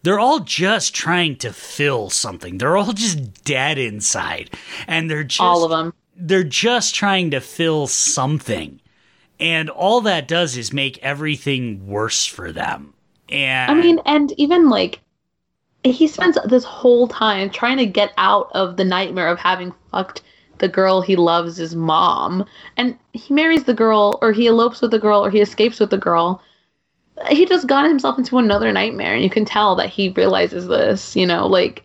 they're 0.02 0.20
all 0.20 0.40
just 0.40 0.94
trying 0.96 1.36
to 1.36 1.54
fill 1.54 2.10
something 2.10 2.58
they're 2.58 2.78
all 2.78 2.94
just 2.94 3.44
dead 3.44 3.78
inside 3.78 4.50
and 4.88 5.10
they're 5.10 5.24
just 5.24 5.42
All 5.42 5.64
of 5.64 5.70
them. 5.70 5.94
they're 6.16 6.44
just 6.44 6.96
trying 6.96 7.32
to 7.32 7.40
fill 7.40 7.88
something. 7.88 8.82
And 9.40 9.70
all 9.70 10.02
that 10.02 10.28
does 10.28 10.58
is 10.58 10.74
make 10.74 10.98
everything 11.00 11.88
worse 11.88 12.26
for 12.26 12.52
them. 12.52 12.94
And 13.30 13.72
I 13.72 13.82
mean, 13.82 14.00
and 14.06 14.34
even 14.38 14.70
like 14.70 15.00
he 15.84 16.08
spends 16.08 16.38
this 16.46 16.64
whole 16.64 17.08
time 17.08 17.50
trying 17.50 17.78
to 17.78 17.86
get 17.86 18.12
out 18.18 18.50
of 18.54 18.76
the 18.76 18.84
nightmare 18.84 19.28
of 19.30 19.40
having 19.40 19.74
fucked 19.92 20.22
the 20.58 20.68
girl 20.68 21.02
he 21.02 21.16
loves 21.16 21.58
his 21.58 21.76
mom. 21.76 22.46
And 22.76 22.98
he 23.14 23.34
marries 23.34 23.64
the 23.64 23.74
girl 23.74 24.20
or 24.22 24.32
he 24.32 24.48
elopes 24.48 24.82
with 24.82 24.92
the 24.92 25.00
girl 25.00 25.24
or 25.24 25.30
he 25.30 25.40
escapes 25.40 25.80
with 25.80 25.90
the 25.90 25.98
girl. 25.98 26.42
He 27.30 27.46
just 27.46 27.68
got 27.68 27.88
himself 27.88 28.18
into 28.18 28.38
another 28.38 28.72
nightmare 28.72 29.14
and 29.14 29.24
you 29.24 29.30
can 29.30 29.46
tell 29.46 29.76
that 29.76 29.90
he 29.90 30.10
realizes 30.10 30.68
this 30.68 31.18
you 31.18 31.26
know 31.26 31.48
like 31.48 31.84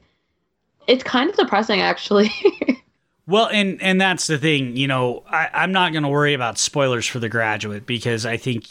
it's 0.87 1.03
kind 1.03 1.29
of 1.29 1.37
depressing 1.37 1.81
actually 1.81 2.31
well 3.27 3.49
and 3.49 3.81
and 3.83 4.01
that's 4.01 4.27
the 4.27 4.39
thing 4.39 4.77
you 4.77 4.87
know 4.87 5.23
I, 5.29 5.49
i'm 5.53 5.73
not 5.73 5.93
going 5.93 6.03
to 6.03 6.09
worry 6.09 6.35
about 6.35 6.59
spoilers 6.59 7.07
for 7.07 7.19
the 7.19 7.29
graduate 7.29 7.87
because 7.87 8.27
i 8.27 8.37
think 8.37 8.67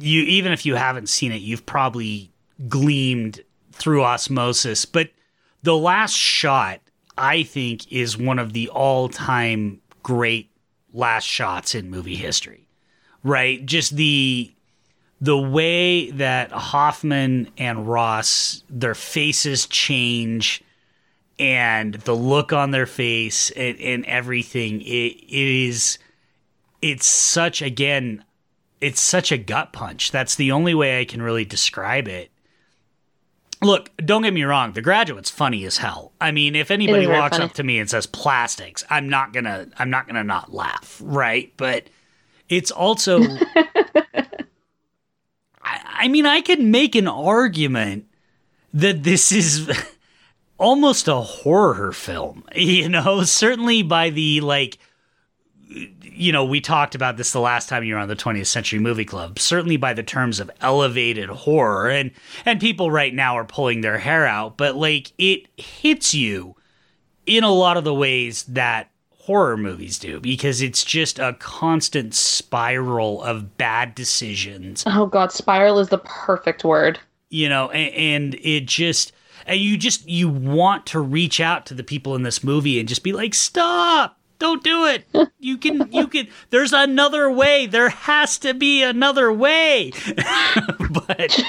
you 0.00 0.22
even 0.22 0.52
if 0.52 0.64
you 0.64 0.74
haven't 0.74 1.08
seen 1.08 1.32
it 1.32 1.40
you've 1.40 1.66
probably 1.66 2.30
gleamed 2.68 3.40
through 3.72 4.04
osmosis 4.04 4.84
but 4.84 5.10
the 5.62 5.76
last 5.76 6.14
shot 6.14 6.80
I 7.18 7.42
think 7.42 7.90
is 7.92 8.16
one 8.16 8.38
of 8.38 8.52
the 8.52 8.68
all-time 8.68 9.80
great 10.02 10.50
last 10.92 11.24
shots 11.24 11.74
in 11.74 11.90
movie 11.90 12.16
history. 12.16 12.68
Right? 13.24 13.66
Just 13.66 13.96
the 13.96 14.52
the 15.20 15.36
way 15.36 16.12
that 16.12 16.52
Hoffman 16.52 17.50
and 17.58 17.88
Ross 17.88 18.62
their 18.70 18.94
faces 18.94 19.66
change 19.66 20.62
and 21.38 21.94
the 21.94 22.14
look 22.14 22.52
on 22.52 22.70
their 22.70 22.86
face 22.86 23.50
and, 23.52 23.78
and 23.80 24.04
everything 24.06 24.80
it, 24.82 24.84
it 24.84 25.66
is 25.66 25.98
it's 26.82 27.06
such 27.06 27.62
again 27.62 28.24
it's 28.80 29.00
such 29.00 29.32
a 29.32 29.38
gut 29.38 29.72
punch 29.72 30.10
that's 30.10 30.34
the 30.34 30.50
only 30.52 30.74
way 30.74 31.00
i 31.00 31.04
can 31.04 31.22
really 31.22 31.44
describe 31.44 32.08
it 32.08 32.30
Look, 33.60 33.90
don't 33.96 34.22
get 34.22 34.32
me 34.32 34.44
wrong. 34.44 34.72
The 34.72 34.82
Graduate's 34.82 35.30
funny 35.30 35.64
as 35.64 35.78
hell. 35.78 36.12
I 36.20 36.30
mean, 36.30 36.54
if 36.54 36.70
anybody 36.70 37.08
walks 37.08 37.40
up 37.40 37.54
to 37.54 37.64
me 37.64 37.80
and 37.80 37.90
says 37.90 38.06
plastics, 38.06 38.84
I'm 38.88 39.08
not 39.08 39.32
gonna, 39.32 39.66
I'm 39.78 39.90
not 39.90 40.06
gonna 40.06 40.22
not 40.22 40.54
laugh, 40.54 41.00
right? 41.04 41.52
But 41.56 41.90
it's 42.48 42.70
also, 42.70 43.20
I, 43.56 44.24
I 45.62 46.08
mean, 46.08 46.24
I 46.24 46.40
could 46.40 46.60
make 46.60 46.94
an 46.94 47.08
argument 47.08 48.06
that 48.72 49.02
this 49.02 49.32
is 49.32 49.68
almost 50.58 51.08
a 51.08 51.20
horror 51.20 51.92
film. 51.92 52.44
You 52.54 52.88
know, 52.88 53.22
certainly 53.22 53.82
by 53.82 54.10
the 54.10 54.40
like 54.40 54.78
you 56.18 56.32
know, 56.32 56.44
we 56.44 56.60
talked 56.60 56.94
about 56.94 57.16
this 57.16 57.32
the 57.32 57.40
last 57.40 57.68
time 57.68 57.84
you 57.84 57.94
were 57.94 58.00
on 58.00 58.08
the 58.08 58.16
20th 58.16 58.46
Century 58.46 58.78
Movie 58.78 59.04
Club. 59.04 59.38
Certainly 59.38 59.76
by 59.76 59.94
the 59.94 60.02
terms 60.02 60.40
of 60.40 60.50
elevated 60.60 61.28
horror, 61.28 61.88
and 61.88 62.10
and 62.44 62.60
people 62.60 62.90
right 62.90 63.14
now 63.14 63.36
are 63.36 63.44
pulling 63.44 63.80
their 63.80 63.98
hair 63.98 64.26
out, 64.26 64.56
but 64.56 64.76
like 64.76 65.12
it 65.18 65.46
hits 65.56 66.14
you 66.14 66.56
in 67.26 67.44
a 67.44 67.52
lot 67.52 67.76
of 67.76 67.84
the 67.84 67.94
ways 67.94 68.44
that 68.44 68.90
horror 69.10 69.56
movies 69.56 69.98
do 69.98 70.18
because 70.20 70.62
it's 70.62 70.84
just 70.84 71.18
a 71.18 71.34
constant 71.34 72.14
spiral 72.14 73.22
of 73.22 73.56
bad 73.56 73.94
decisions. 73.94 74.82
Oh 74.86 75.06
god, 75.06 75.32
spiral 75.32 75.78
is 75.78 75.90
the 75.90 75.98
perfect 75.98 76.64
word. 76.64 76.98
You 77.30 77.48
know, 77.48 77.70
and, 77.70 77.94
and 77.94 78.34
it 78.42 78.66
just 78.66 79.12
and 79.48 79.58
you 79.58 79.76
just 79.76 80.08
you 80.08 80.28
want 80.28 80.86
to 80.86 81.00
reach 81.00 81.40
out 81.40 81.66
to 81.66 81.74
the 81.74 81.82
people 81.82 82.14
in 82.14 82.22
this 82.22 82.44
movie 82.44 82.78
and 82.78 82.88
just 82.88 83.02
be 83.02 83.12
like, 83.12 83.34
"Stop! 83.34 84.18
Don't 84.38 84.62
do 84.62 84.86
it. 84.86 85.04
You 85.40 85.56
can 85.56 85.90
you 85.92 86.08
can 86.08 86.26
there's 86.50 86.72
another 86.72 87.30
way. 87.30 87.66
There 87.66 87.90
has 87.90 88.38
to 88.38 88.54
be 88.54 88.82
another 88.82 89.32
way. 89.32 89.92
but 91.06 91.40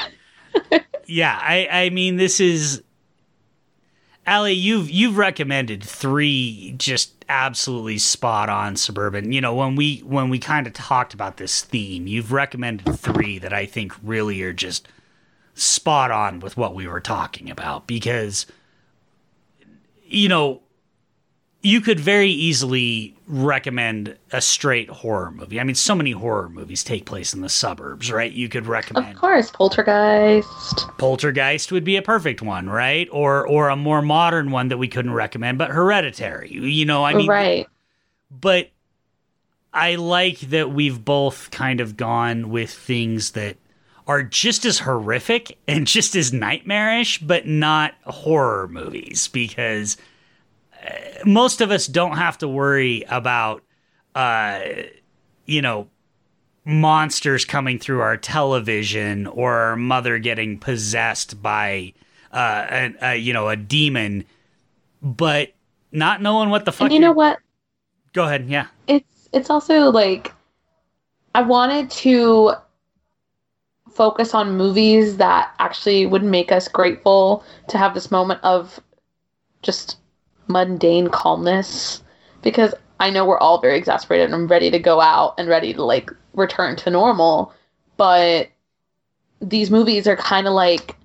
yeah, 1.08 1.40
I 1.42 1.68
I 1.72 1.90
mean 1.90 2.18
this 2.18 2.40
is 2.40 2.84
Ali, 4.28 4.54
you've 4.54 4.92
you've 4.92 5.18
recommended 5.18 5.84
three 5.84 6.76
just 6.78 7.26
absolutely 7.30 7.98
spot 7.98 8.48
on 8.48 8.76
suburban. 8.76 9.32
You 9.32 9.42
know, 9.42 9.56
when 9.56 9.76
we 9.76 10.00
when 10.00 10.30
we 10.30 10.38
kind 10.38 10.68
of 10.68 10.74
talked 10.74 11.16
about 11.16 11.38
this 11.38 11.64
theme, 11.64 12.06
you've 12.06 12.32
recommended 12.32 13.00
three 13.00 13.40
that 13.40 13.54
I 13.54 13.66
think 13.66 13.94
really 14.04 14.42
are 14.44 14.54
just 14.54 14.88
spot 15.60 16.12
on 16.12 16.40
with 16.40 16.58
what 16.58 16.74
we 16.74 16.88
were 16.88 17.02
talking 17.02 17.50
about 17.50 17.88
because 17.88 18.46
you 20.10 20.28
know, 20.28 20.62
you 21.62 21.82
could 21.82 22.00
very 22.00 22.30
easily 22.30 23.16
recommend 23.28 24.18
a 24.32 24.42
straight 24.42 24.90
horror 24.90 25.32
movie. 25.32 25.60
I 25.60 25.64
mean, 25.64 25.76
so 25.76 25.94
many 25.94 26.12
horror 26.12 26.50
movies 26.50 26.84
take 26.84 27.06
place 27.06 27.34
in 27.34 27.42
the 27.42 27.50
suburbs, 27.50 28.12
right? 28.12 28.32
You 28.32 28.50
could 28.50 28.66
recommend, 28.66 29.14
of 29.14 29.20
course, 29.20 29.52
Poltergeist. 29.52 30.88
Poltergeist 30.98 31.72
would 31.72 31.84
be 31.84 31.98
a 31.98 32.02
perfect 32.02 32.42
one, 32.42 32.68
right? 32.70 33.08
Or 33.12 33.48
or 33.48 33.70
a 33.70 33.76
more 33.76 34.02
modern 34.02 34.52
one 34.52 34.70
that 34.70 34.78
we 34.78 34.88
couldn't 34.88 35.14
recommend, 35.14 35.58
but 35.58 35.70
Hereditary. 35.70 36.52
You 36.52 36.86
know, 36.86 37.04
I 37.04 37.14
mean, 37.14 37.28
right? 37.28 37.68
But 38.32 38.70
I 39.74 39.96
like 39.96 40.40
that 40.40 40.72
we've 40.72 41.04
both 41.04 41.52
kind 41.52 41.82
of 41.82 41.98
gone 41.98 42.50
with 42.50 42.72
things 42.72 43.32
that 43.32 43.58
are 44.10 44.24
just 44.24 44.66
as 44.66 44.80
horrific 44.80 45.56
and 45.68 45.86
just 45.86 46.16
as 46.16 46.34
nightmarish, 46.34 47.20
but 47.20 47.46
not 47.46 47.94
horror 48.06 48.68
movies 48.68 49.28
because 49.28 49.98
most 51.26 51.62
of 51.62 51.70
us 51.70 51.86
don't 51.86 52.18
have 52.18 52.36
to 52.40 52.48
worry 52.48 53.04
about, 53.10 53.62
uh, 54.16 54.62
you 55.46 55.62
know, 55.62 55.88
monsters 56.66 57.46
coming 57.46 57.78
through 57.78 58.02
our 58.02 58.18
television 58.18 59.28
or 59.28 59.54
our 59.54 59.76
mother 59.76 60.18
getting 60.18 60.58
possessed 60.58 61.40
by, 61.44 61.94
uh, 62.32 62.66
a, 62.68 62.96
a 63.12 63.16
you 63.16 63.32
know, 63.32 63.48
a 63.48 63.56
demon, 63.56 64.26
but 65.04 65.54
not 65.92 66.20
knowing 66.20 66.50
what 66.50 66.66
the 66.66 66.72
fuck. 66.72 66.86
And 66.86 66.94
you 66.94 67.00
know 67.00 67.12
what? 67.12 67.38
Go 68.14 68.24
ahead. 68.24 68.50
Yeah. 68.50 68.66
It's 68.88 69.30
it's 69.34 69.52
also 69.52 69.92
like 69.92 70.34
I 71.36 71.44
wanted 71.44 71.92
to 71.92 72.56
focus 74.00 74.34
on 74.34 74.56
movies 74.56 75.18
that 75.18 75.54
actually 75.60 76.06
would 76.06 76.24
make 76.24 76.54
us 76.54 76.70
grateful 76.70 77.44
to 77.68 77.78
have 77.78 77.94
this 77.94 78.10
moment 78.10 78.40
of 78.44 78.80
just 79.62 79.98
mundane 80.48 81.10
calmness 81.10 82.02
because 82.42 82.74
I 83.02 83.10
know 83.10 83.26
we're 83.26 83.40
all 83.40 83.60
very 83.60 83.78
exasperated 83.78 84.32
and 84.32 84.50
ready 84.50 84.72
to 84.72 84.80
go 84.80 85.02
out 85.02 85.36
and 85.38 85.50
ready 85.50 85.74
to 85.74 85.84
like 85.84 86.12
return 86.34 86.78
to 86.78 86.90
normal. 86.90 87.54
But 87.98 88.48
these 89.42 89.70
movies 89.70 90.08
are 90.08 90.16
kind 90.16 90.48
of 90.48 90.54
like, 90.54 90.96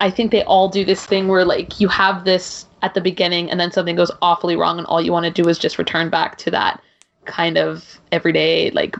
I 0.00 0.10
think 0.10 0.30
they 0.30 0.44
all 0.44 0.68
do 0.68 0.84
this 0.84 1.06
thing 1.06 1.28
where 1.28 1.46
like 1.46 1.80
you 1.80 1.88
have 1.88 2.26
this 2.26 2.66
at 2.82 2.92
the 2.92 3.00
beginning 3.00 3.50
and 3.50 3.58
then 3.58 3.72
something 3.72 3.96
goes 3.96 4.10
awfully 4.20 4.56
wrong 4.56 4.76
and 4.76 4.86
all 4.88 5.00
you 5.00 5.10
want 5.10 5.24
to 5.24 5.42
do 5.42 5.48
is 5.48 5.58
just 5.58 5.78
return 5.78 6.10
back 6.10 6.36
to 6.36 6.50
that 6.50 6.82
kind 7.24 7.56
of 7.56 7.98
everyday, 8.12 8.70
like, 8.72 8.94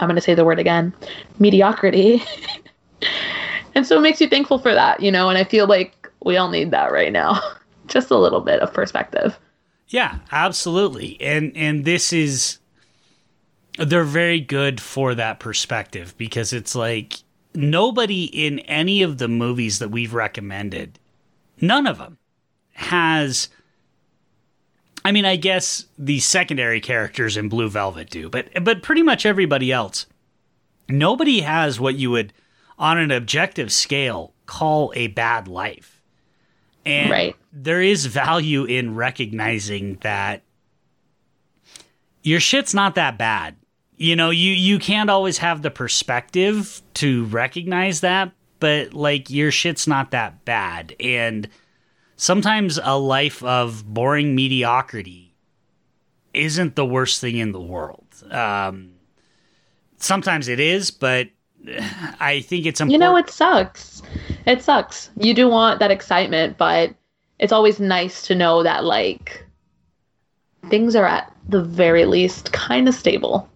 I'm 0.00 0.08
going 0.08 0.16
to 0.16 0.22
say 0.22 0.34
the 0.34 0.44
word 0.44 0.58
again, 0.58 0.92
mediocrity. 1.38 2.22
and 3.74 3.86
so 3.86 3.98
it 3.98 4.02
makes 4.02 4.20
you 4.20 4.28
thankful 4.28 4.58
for 4.58 4.74
that, 4.74 5.00
you 5.00 5.10
know, 5.10 5.28
and 5.28 5.38
I 5.38 5.44
feel 5.44 5.66
like 5.66 6.10
we 6.24 6.36
all 6.36 6.50
need 6.50 6.70
that 6.72 6.92
right 6.92 7.12
now. 7.12 7.40
just 7.86 8.10
a 8.10 8.18
little 8.18 8.40
bit 8.40 8.60
of 8.60 8.72
perspective. 8.72 9.38
Yeah, 9.88 10.18
absolutely. 10.32 11.20
And 11.20 11.52
and 11.56 11.84
this 11.84 12.12
is 12.12 12.58
they're 13.78 14.04
very 14.04 14.40
good 14.40 14.80
for 14.80 15.14
that 15.14 15.40
perspective 15.40 16.14
because 16.16 16.52
it's 16.52 16.74
like 16.74 17.18
nobody 17.54 18.24
in 18.24 18.60
any 18.60 19.02
of 19.02 19.18
the 19.18 19.28
movies 19.28 19.78
that 19.78 19.90
we've 19.90 20.14
recommended, 20.14 20.98
none 21.60 21.86
of 21.86 21.98
them 21.98 22.18
has 22.72 23.48
I 25.04 25.12
mean, 25.12 25.24
I 25.26 25.36
guess 25.36 25.86
the 25.98 26.18
secondary 26.20 26.80
characters 26.80 27.36
in 27.36 27.48
Blue 27.48 27.68
Velvet 27.68 28.10
do, 28.10 28.30
but 28.30 28.48
but 28.64 28.82
pretty 28.82 29.02
much 29.02 29.26
everybody 29.26 29.70
else 29.70 30.06
nobody 30.88 31.40
has 31.40 31.80
what 31.80 31.94
you 31.94 32.10
would 32.10 32.32
on 32.78 32.98
an 32.98 33.10
objective 33.10 33.72
scale 33.72 34.32
call 34.46 34.92
a 34.94 35.06
bad 35.08 35.48
life 35.48 36.02
and 36.84 37.10
right. 37.10 37.36
there 37.52 37.80
is 37.80 38.06
value 38.06 38.64
in 38.64 38.94
recognizing 38.94 39.96
that 40.02 40.42
your 42.22 42.40
shit's 42.40 42.74
not 42.74 42.94
that 42.96 43.16
bad. 43.16 43.56
You 43.96 44.16
know, 44.16 44.30
you 44.30 44.52
you 44.52 44.78
can't 44.78 45.08
always 45.08 45.38
have 45.38 45.62
the 45.62 45.70
perspective 45.70 46.82
to 46.94 47.24
recognize 47.26 48.00
that, 48.00 48.32
but 48.60 48.92
like 48.92 49.30
your 49.30 49.50
shit's 49.50 49.86
not 49.86 50.10
that 50.10 50.44
bad. 50.44 50.94
And 51.00 51.48
sometimes 52.16 52.78
a 52.82 52.98
life 52.98 53.42
of 53.42 53.84
boring 53.86 54.34
mediocrity 54.34 55.34
isn't 56.32 56.74
the 56.76 56.86
worst 56.86 57.20
thing 57.20 57.36
in 57.36 57.52
the 57.52 57.60
world. 57.60 58.06
Um, 58.30 58.92
sometimes 59.98 60.48
it 60.48 60.60
is, 60.60 60.90
but 60.90 61.28
I 62.20 62.40
think 62.40 62.66
it's 62.66 62.80
important. 62.80 62.92
You 62.92 62.98
know, 62.98 63.16
it 63.16 63.30
sucks. 63.30 64.02
It 64.46 64.62
sucks. 64.62 65.10
You 65.16 65.34
do 65.34 65.48
want 65.48 65.80
that 65.80 65.90
excitement, 65.90 66.58
but 66.58 66.94
it's 67.38 67.52
always 67.52 67.80
nice 67.80 68.26
to 68.26 68.34
know 68.34 68.62
that 68.62 68.84
like 68.84 69.44
things 70.70 70.96
are 70.96 71.06
at 71.06 71.32
the 71.48 71.62
very 71.62 72.04
least 72.04 72.52
kind 72.52 72.88
of 72.88 72.94
stable 72.94 73.48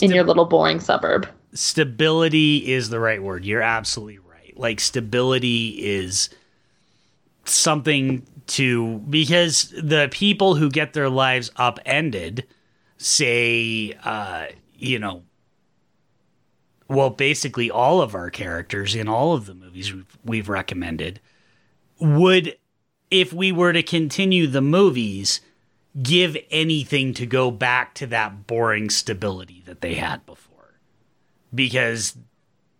in 0.00 0.10
your 0.10 0.24
little 0.24 0.44
boring 0.44 0.80
suburb. 0.80 1.28
Stability 1.52 2.72
is 2.72 2.90
the 2.90 3.00
right 3.00 3.22
word. 3.22 3.44
You're 3.44 3.62
absolutely 3.62 4.18
right. 4.18 4.56
Like 4.56 4.80
stability 4.80 5.68
is 5.82 6.28
something 7.52 8.26
to 8.46 8.98
because 9.10 9.74
the 9.82 10.08
people 10.10 10.54
who 10.54 10.70
get 10.70 10.92
their 10.92 11.10
lives 11.10 11.50
upended 11.56 12.46
say 12.98 13.92
uh 14.04 14.46
you 14.74 14.98
know 14.98 15.22
well 16.88 17.10
basically 17.10 17.70
all 17.70 18.00
of 18.00 18.14
our 18.14 18.30
characters 18.30 18.94
in 18.94 19.08
all 19.08 19.34
of 19.34 19.46
the 19.46 19.54
movies 19.54 19.92
we've, 19.92 20.18
we've 20.24 20.48
recommended 20.48 21.20
would 21.98 22.56
if 23.10 23.32
we 23.32 23.52
were 23.52 23.72
to 23.72 23.82
continue 23.82 24.46
the 24.46 24.60
movies 24.60 25.40
give 26.02 26.36
anything 26.50 27.14
to 27.14 27.26
go 27.26 27.50
back 27.50 27.94
to 27.94 28.06
that 28.06 28.46
boring 28.46 28.90
stability 28.90 29.62
that 29.66 29.80
they 29.80 29.94
had 29.94 30.24
before. 30.26 30.74
Because 31.54 32.16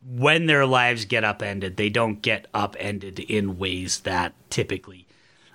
when 0.08 0.46
their 0.46 0.66
lives 0.66 1.04
get 1.04 1.24
upended 1.24 1.76
they 1.76 1.88
don't 1.88 2.22
get 2.22 2.46
upended 2.54 3.18
in 3.18 3.58
ways 3.58 4.00
that 4.00 4.32
typically 4.50 5.06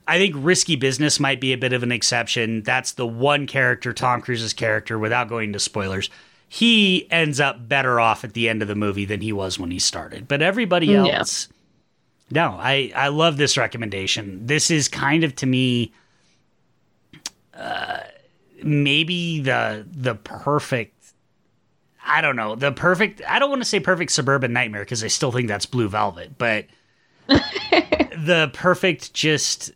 I 0.07 0.17
think 0.17 0.35
risky 0.37 0.75
business 0.75 1.19
might 1.19 1.39
be 1.39 1.53
a 1.53 1.57
bit 1.57 1.73
of 1.73 1.83
an 1.83 1.91
exception. 1.91 2.63
That's 2.63 2.93
the 2.93 3.07
one 3.07 3.47
character, 3.47 3.93
Tom 3.93 4.21
Cruise's 4.21 4.51
character, 4.53 4.99
without 4.99 5.29
going 5.29 5.49
into 5.49 5.59
spoilers. 5.59 6.09
He 6.49 7.09
ends 7.11 7.39
up 7.39 7.69
better 7.69 7.97
off 7.99 8.25
at 8.25 8.33
the 8.33 8.49
end 8.49 8.61
of 8.61 8.67
the 8.67 8.75
movie 8.75 9.05
than 9.05 9.21
he 9.21 9.31
was 9.31 9.57
when 9.57 9.71
he 9.71 9.79
started. 9.79 10.27
But 10.27 10.41
everybody 10.41 10.93
else, 10.93 11.47
yeah. 12.29 12.43
no, 12.43 12.57
I, 12.59 12.91
I 12.93 13.07
love 13.07 13.37
this 13.37 13.57
recommendation. 13.57 14.47
This 14.47 14.69
is 14.69 14.89
kind 14.89 15.23
of 15.23 15.33
to 15.37 15.45
me, 15.45 15.93
uh, 17.53 17.99
maybe 18.61 19.39
the 19.39 19.87
the 19.89 20.15
perfect. 20.15 20.90
I 22.05 22.21
don't 22.21 22.35
know 22.35 22.55
the 22.55 22.71
perfect. 22.71 23.21
I 23.27 23.39
don't 23.39 23.49
want 23.49 23.61
to 23.61 23.67
say 23.67 23.79
perfect 23.79 24.11
suburban 24.11 24.53
nightmare 24.53 24.83
because 24.83 25.03
I 25.03 25.07
still 25.07 25.31
think 25.31 25.47
that's 25.47 25.65
Blue 25.65 25.87
Velvet, 25.87 26.37
but 26.37 26.65
the 27.27 28.49
perfect 28.53 29.13
just 29.13 29.71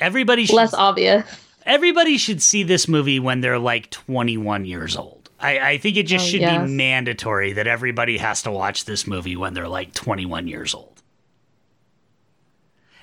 Everybody 0.00 0.46
should, 0.46 0.56
less 0.56 0.74
obvious. 0.74 1.26
Everybody 1.64 2.18
should 2.18 2.42
see 2.42 2.62
this 2.62 2.88
movie 2.88 3.18
when 3.18 3.40
they're 3.40 3.58
like 3.58 3.90
21 3.90 4.64
years 4.64 4.96
old. 4.96 5.28
I, 5.38 5.58
I 5.58 5.78
think 5.78 5.96
it 5.96 6.04
just 6.04 6.26
oh, 6.26 6.28
should 6.28 6.40
yes. 6.40 6.66
be 6.66 6.74
mandatory 6.74 7.52
that 7.54 7.66
everybody 7.66 8.16
has 8.18 8.42
to 8.42 8.50
watch 8.50 8.84
this 8.84 9.06
movie 9.06 9.36
when 9.36 9.52
they're 9.52 9.68
like 9.68 9.92
21 9.92 10.48
years 10.48 10.74
old. 10.74 11.02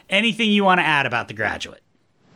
Anything 0.10 0.52
you 0.52 0.64
want 0.64 0.80
to 0.80 0.86
add 0.86 1.06
about 1.06 1.28
The 1.28 1.34
Graduate? 1.34 1.82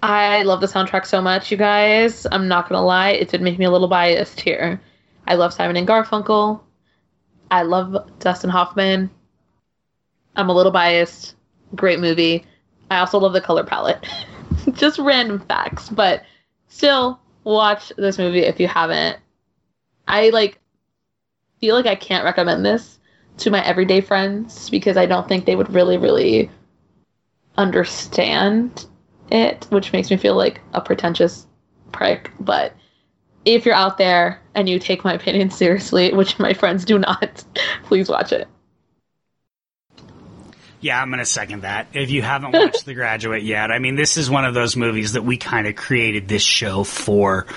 I 0.04 0.44
love 0.44 0.62
the 0.62 0.68
soundtrack 0.68 1.06
so 1.06 1.22
much, 1.22 1.52
you 1.52 1.58
guys. 1.58 2.28
I'm 2.32 2.48
not 2.48 2.70
gonna 2.70 2.86
lie, 2.86 3.10
it 3.10 3.30
did 3.30 3.42
make 3.42 3.58
me 3.58 3.66
a 3.66 3.72
little 3.72 3.88
biased 3.88 4.40
here. 4.40 4.80
I 5.28 5.36
love 5.36 5.54
Simon 5.54 5.76
and 5.76 5.88
Garfunkel. 5.88 6.62
I 7.52 7.64
love 7.64 8.10
Dustin 8.20 8.50
Hoffman. 8.50 9.10
I'm 10.36 10.50
a 10.50 10.54
little 10.54 10.72
biased. 10.72 11.36
Great 11.76 12.00
movie. 12.00 12.46
I 12.90 13.00
also 13.00 13.20
love 13.20 13.34
the 13.34 13.42
color 13.42 13.64
palette. 13.64 14.06
Just 14.74 15.00
random 15.00 15.40
facts, 15.40 15.90
but 15.90 16.24
still 16.70 17.20
watch 17.44 17.92
this 17.98 18.18
movie 18.18 18.40
if 18.44 18.60
you 18.60 18.68
haven't. 18.68 19.18
I 20.08 20.30
like 20.30 20.60
feel 21.60 21.76
like 21.76 21.86
I 21.86 21.96
can't 21.96 22.24
recommend 22.24 22.66
this 22.66 23.00
to 23.38 23.52
my 23.52 23.64
everyday 23.66 24.02
friends 24.02 24.70
because 24.70 24.98
I 24.98 25.06
don't 25.06 25.28
think 25.28 25.46
they 25.46 25.56
would 25.56 25.74
really 25.74 25.98
really 25.98 26.50
understand 27.58 28.86
it, 29.32 29.66
which 29.70 29.92
makes 29.92 30.10
me 30.10 30.18
feel 30.18 30.36
like 30.36 30.62
a 30.74 30.82
pretentious 30.82 31.48
prick, 31.92 32.32
but 32.40 32.74
if 33.46 33.66
you're 33.66 33.76
out 33.76 33.98
there 33.98 34.42
and 34.56 34.68
you 34.68 34.80
take 34.80 35.04
my 35.04 35.14
opinion 35.14 35.50
seriously, 35.50 36.14
which 36.14 36.38
my 36.40 36.54
friends 36.54 36.86
do 36.86 37.00
not, 37.00 37.44
please 37.84 38.10
watch 38.10 38.32
it. 38.32 38.48
Yeah, 40.80 41.02
I'm 41.02 41.10
going 41.10 41.20
to 41.20 41.26
second 41.26 41.64
that. 41.64 41.88
If 41.94 42.12
you 42.12 42.22
haven't 42.22 42.52
watched 42.52 42.86
The 42.86 42.94
Graduate 42.94 43.42
yet, 43.42 43.72
I 43.72 43.80
mean, 43.80 43.96
this 43.96 44.16
is 44.16 44.30
one 44.30 44.46
of 44.46 44.54
those 44.54 44.76
movies 44.76 45.14
that 45.14 45.24
we 45.24 45.38
kind 45.38 45.66
of 45.66 45.76
created 45.76 46.28
this 46.28 46.44
show 46.44 46.84
for, 46.84 47.48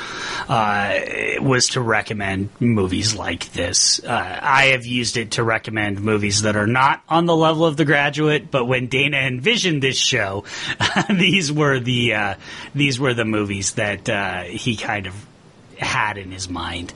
uh, 0.49 0.99
was 1.41 1.69
to 1.69 1.83
recommend 1.83 2.49
movies 2.61 3.15
like 3.15 3.53
this. 3.53 4.03
Uh, 4.03 4.39
I 4.43 4.67
have 4.69 4.87
used 4.87 5.19
it 5.19 5.33
to 5.33 5.45
recommend 5.45 6.01
movies 6.01 6.43
that 6.43 6.57
are 6.57 6.67
not 6.67 7.03
on 7.11 7.27
the 7.27 7.37
level 7.37 7.67
of 7.67 7.77
The 7.77 7.85
Graduate, 7.85 8.51
but 8.51 8.65
when 8.65 8.87
Dana 8.87 9.19
envisioned 9.19 9.83
this 9.83 9.99
show, 9.99 10.45
these 11.11 11.53
were 11.53 11.79
the, 11.79 12.15
uh, 12.15 12.35
these 12.75 12.99
were 12.99 13.13
the 13.13 13.27
movies 13.27 13.73
that, 13.73 14.09
uh, 14.09 14.43
he 14.45 14.77
kind 14.77 15.07
of 15.07 15.15
had 15.81 16.19
in 16.19 16.31
his 16.31 16.49
mind. 16.49 16.93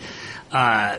Uh, 0.52 0.98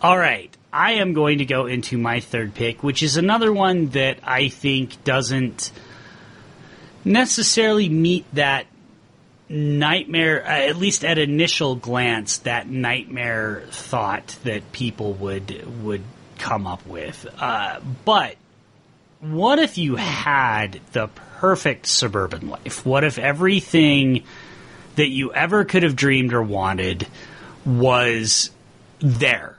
all 0.00 0.18
right. 0.18 0.54
I 0.72 0.94
am 0.94 1.14
going 1.14 1.38
to 1.38 1.46
go 1.46 1.66
into 1.66 1.96
my 1.96 2.20
third 2.20 2.54
pick, 2.54 2.82
which 2.82 3.02
is 3.02 3.16
another 3.16 3.52
one 3.52 3.88
that 3.90 4.18
I 4.22 4.48
think 4.48 5.04
doesn't 5.04 5.72
necessarily 7.04 7.88
meet 7.88 8.26
that 8.34 8.66
nightmare, 9.48 10.44
uh, 10.44 10.68
at 10.68 10.76
least 10.76 11.04
at 11.04 11.18
initial 11.18 11.76
glance, 11.76 12.38
that 12.38 12.68
nightmare 12.68 13.62
thought 13.70 14.36
that 14.44 14.72
people 14.72 15.14
would 15.14 15.82
would 15.82 16.02
come 16.38 16.66
up 16.66 16.86
with. 16.86 17.26
Uh, 17.38 17.80
but 18.04 18.36
what 19.20 19.58
if 19.58 19.78
you 19.78 19.96
had 19.96 20.80
the 20.92 21.08
perfect 21.38 21.86
suburban 21.86 22.48
life? 22.50 22.84
What 22.84 23.04
if 23.04 23.18
everything 23.18 24.24
that 24.96 25.08
you 25.08 25.32
ever 25.32 25.64
could 25.64 25.82
have 25.82 25.96
dreamed 25.96 26.32
or 26.34 26.42
wanted 26.42 27.06
was 27.64 28.50
there? 28.98 29.56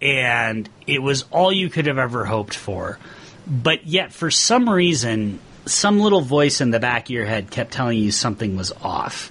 and 0.00 0.68
it 0.86 1.02
was 1.02 1.24
all 1.30 1.52
you 1.52 1.68
could 1.68 1.86
have 1.86 1.98
ever 1.98 2.24
hoped 2.24 2.54
for. 2.54 2.98
But 3.46 3.86
yet, 3.86 4.12
for 4.12 4.30
some 4.30 4.68
reason, 4.68 5.40
some 5.66 6.00
little 6.00 6.20
voice 6.20 6.60
in 6.60 6.70
the 6.70 6.80
back 6.80 7.06
of 7.06 7.10
your 7.10 7.24
head 7.24 7.50
kept 7.50 7.72
telling 7.72 7.98
you 7.98 8.12
something 8.12 8.56
was 8.56 8.72
off. 8.72 9.30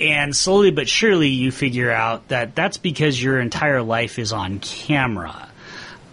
And 0.00 0.34
slowly 0.34 0.70
but 0.70 0.88
surely, 0.88 1.28
you 1.28 1.50
figure 1.50 1.90
out 1.90 2.28
that 2.28 2.54
that's 2.54 2.76
because 2.76 3.20
your 3.22 3.40
entire 3.40 3.82
life 3.82 4.18
is 4.18 4.32
on 4.32 4.58
camera. 4.60 5.48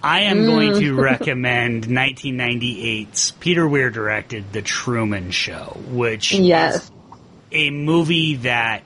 I 0.02 0.22
am 0.22 0.40
mm. 0.40 0.46
going 0.46 0.80
to 0.82 0.96
recommend 1.02 1.86
1998's 1.86 3.32
Peter 3.32 3.68
Weir 3.68 3.90
directed 3.90 4.54
The 4.54 4.62
Truman 4.62 5.32
Show, 5.32 5.78
which 5.88 6.32
yes. 6.34 6.92
A 7.52 7.70
movie 7.70 8.36
that 8.38 8.84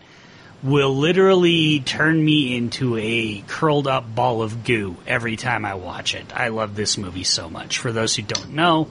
will 0.62 0.96
literally 0.96 1.80
turn 1.80 2.24
me 2.24 2.56
into 2.58 2.98
a 2.98 3.44
curled 3.48 3.88
up 3.88 4.14
ball 4.14 4.42
of 4.42 4.64
goo 4.64 4.98
every 5.08 5.36
time 5.36 5.64
I 5.66 5.76
watch 5.76 6.14
it. 6.16 6.26
I 6.36 6.50
love 6.50 6.76
this 6.76 6.98
movie 6.98 7.24
so 7.24 7.50
much. 7.50 7.78
For 7.78 7.92
those 7.92 8.16
who 8.16 8.24
don't 8.24 8.54
know, 8.54 8.90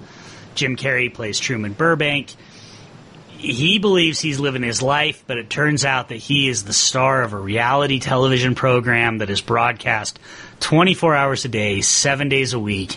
Jim 0.54 0.76
Carrey 0.76 1.12
plays 1.12 1.38
Truman 1.38 1.74
Burbank. 1.74 2.34
He 3.28 3.78
believes 3.78 4.18
he's 4.18 4.40
living 4.40 4.62
his 4.62 4.82
life, 4.82 5.22
but 5.26 5.38
it 5.38 5.48
turns 5.48 5.84
out 5.84 6.08
that 6.08 6.16
he 6.16 6.48
is 6.48 6.64
the 6.64 6.72
star 6.72 7.22
of 7.22 7.32
a 7.32 7.38
reality 7.38 8.00
television 8.00 8.56
program 8.56 9.18
that 9.18 9.30
is 9.30 9.40
broadcast 9.40 10.18
24 10.60 11.14
hours 11.14 11.44
a 11.44 11.48
day, 11.48 11.80
seven 11.80 12.28
days 12.28 12.52
a 12.52 12.58
week. 12.58 12.96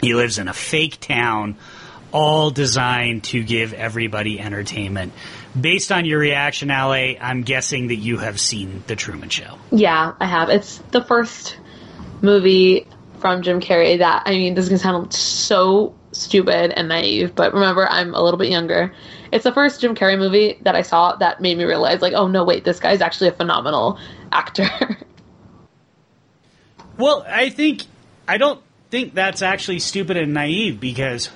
He 0.00 0.14
lives 0.14 0.38
in 0.38 0.48
a 0.48 0.54
fake 0.54 0.98
town, 1.00 1.56
all 2.16 2.50
designed 2.50 3.24
to 3.24 3.44
give 3.44 3.74
everybody 3.74 4.40
entertainment 4.40 5.12
based 5.58 5.92
on 5.92 6.06
your 6.06 6.18
reaction, 6.18 6.70
Ale, 6.70 7.14
I'm 7.20 7.42
guessing 7.42 7.88
that 7.88 7.96
you 7.96 8.16
have 8.16 8.40
seen 8.40 8.82
The 8.86 8.96
Truman 8.96 9.28
Show. 9.28 9.58
Yeah, 9.70 10.14
I 10.18 10.24
have. 10.24 10.48
It's 10.48 10.78
the 10.92 11.04
first 11.04 11.58
movie 12.22 12.86
from 13.20 13.42
Jim 13.42 13.60
Carrey 13.60 13.98
that, 13.98 14.22
I 14.24 14.30
mean, 14.30 14.54
this 14.54 14.64
is 14.64 14.68
going 14.70 14.78
to 14.78 14.82
sound 14.82 15.12
so 15.12 15.94
stupid 16.12 16.72
and 16.72 16.88
naive, 16.88 17.34
but 17.34 17.52
remember, 17.52 17.86
I'm 17.86 18.14
a 18.14 18.22
little 18.22 18.38
bit 18.38 18.48
younger. 18.48 18.94
It's 19.30 19.44
the 19.44 19.52
first 19.52 19.82
Jim 19.82 19.94
Carrey 19.94 20.18
movie 20.18 20.58
that 20.62 20.74
I 20.74 20.80
saw 20.80 21.16
that 21.16 21.42
made 21.42 21.58
me 21.58 21.64
realize, 21.64 22.00
like, 22.00 22.14
oh 22.14 22.28
no, 22.28 22.44
wait, 22.44 22.64
this 22.64 22.80
guy's 22.80 23.02
actually 23.02 23.28
a 23.28 23.32
phenomenal 23.32 23.98
actor. 24.32 24.68
well, 26.96 27.26
I 27.28 27.50
think, 27.50 27.82
I 28.26 28.38
don't 28.38 28.62
think 28.90 29.12
that's 29.12 29.42
actually 29.42 29.80
stupid 29.80 30.16
and 30.16 30.32
naive 30.32 30.80
because 30.80 31.28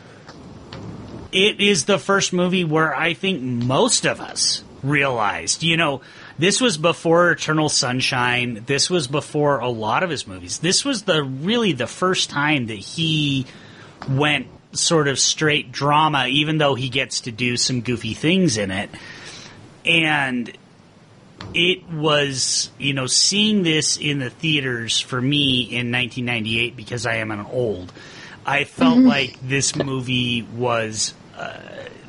it 1.32 1.60
is 1.60 1.84
the 1.84 1.98
first 1.98 2.32
movie 2.32 2.64
where 2.64 2.94
I 2.94 3.14
think 3.14 3.42
most 3.42 4.04
of 4.04 4.20
us 4.20 4.64
realized, 4.82 5.62
you 5.62 5.76
know, 5.76 6.00
this 6.38 6.60
was 6.60 6.78
before 6.78 7.32
Eternal 7.32 7.68
Sunshine. 7.68 8.64
This 8.66 8.88
was 8.88 9.06
before 9.06 9.58
a 9.58 9.68
lot 9.68 10.02
of 10.02 10.10
his 10.10 10.26
movies. 10.26 10.58
This 10.58 10.84
was 10.84 11.02
the 11.02 11.22
really 11.22 11.72
the 11.72 11.86
first 11.86 12.30
time 12.30 12.66
that 12.66 12.78
he 12.78 13.46
went 14.08 14.46
sort 14.72 15.08
of 15.08 15.18
straight 15.18 15.70
drama, 15.70 16.26
even 16.28 16.58
though 16.58 16.74
he 16.74 16.88
gets 16.88 17.22
to 17.22 17.32
do 17.32 17.56
some 17.56 17.82
goofy 17.82 18.14
things 18.14 18.56
in 18.56 18.70
it. 18.70 18.90
And 19.84 20.50
it 21.54 21.88
was, 21.90 22.70
you 22.78 22.94
know, 22.94 23.06
seeing 23.06 23.62
this 23.62 23.96
in 23.96 24.18
the 24.18 24.30
theaters 24.30 25.00
for 25.00 25.20
me 25.20 25.62
in 25.62 25.92
1998 25.92 26.76
because 26.76 27.06
I 27.06 27.16
am 27.16 27.30
an 27.30 27.46
old. 27.46 27.92
I 28.46 28.64
felt 28.64 28.98
mm-hmm. 28.98 29.08
like 29.08 29.38
this 29.46 29.76
movie 29.76 30.42
was 30.42 31.14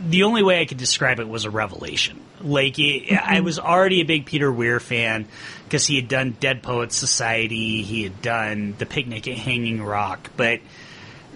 the 0.09 0.23
only 0.23 0.43
way 0.43 0.61
I 0.61 0.65
could 0.65 0.77
describe 0.77 1.19
it 1.19 1.27
was 1.27 1.45
a 1.45 1.49
revelation. 1.49 2.19
Like 2.41 2.79
it, 2.79 3.11
I 3.11 3.35
mm-hmm. 3.35 3.45
was 3.45 3.59
already 3.59 4.01
a 4.01 4.05
big 4.05 4.25
Peter 4.25 4.51
Weir 4.51 4.79
fan 4.79 5.27
because 5.65 5.85
he 5.85 5.95
had 5.95 6.07
done 6.07 6.35
Dead 6.39 6.63
Poets 6.63 6.95
Society, 6.95 7.83
he 7.83 8.03
had 8.03 8.21
done 8.21 8.75
The 8.77 8.85
Picnic 8.85 9.27
at 9.27 9.37
Hanging 9.37 9.81
Rock, 9.83 10.31
but 10.35 10.59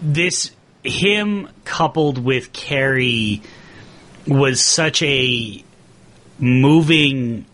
this 0.01 0.51
him 0.83 1.49
coupled 1.63 2.17
with 2.17 2.53
Carrey 2.53 3.41
was 4.27 4.61
such 4.61 5.01
a 5.03 5.63
moving, 6.39 7.45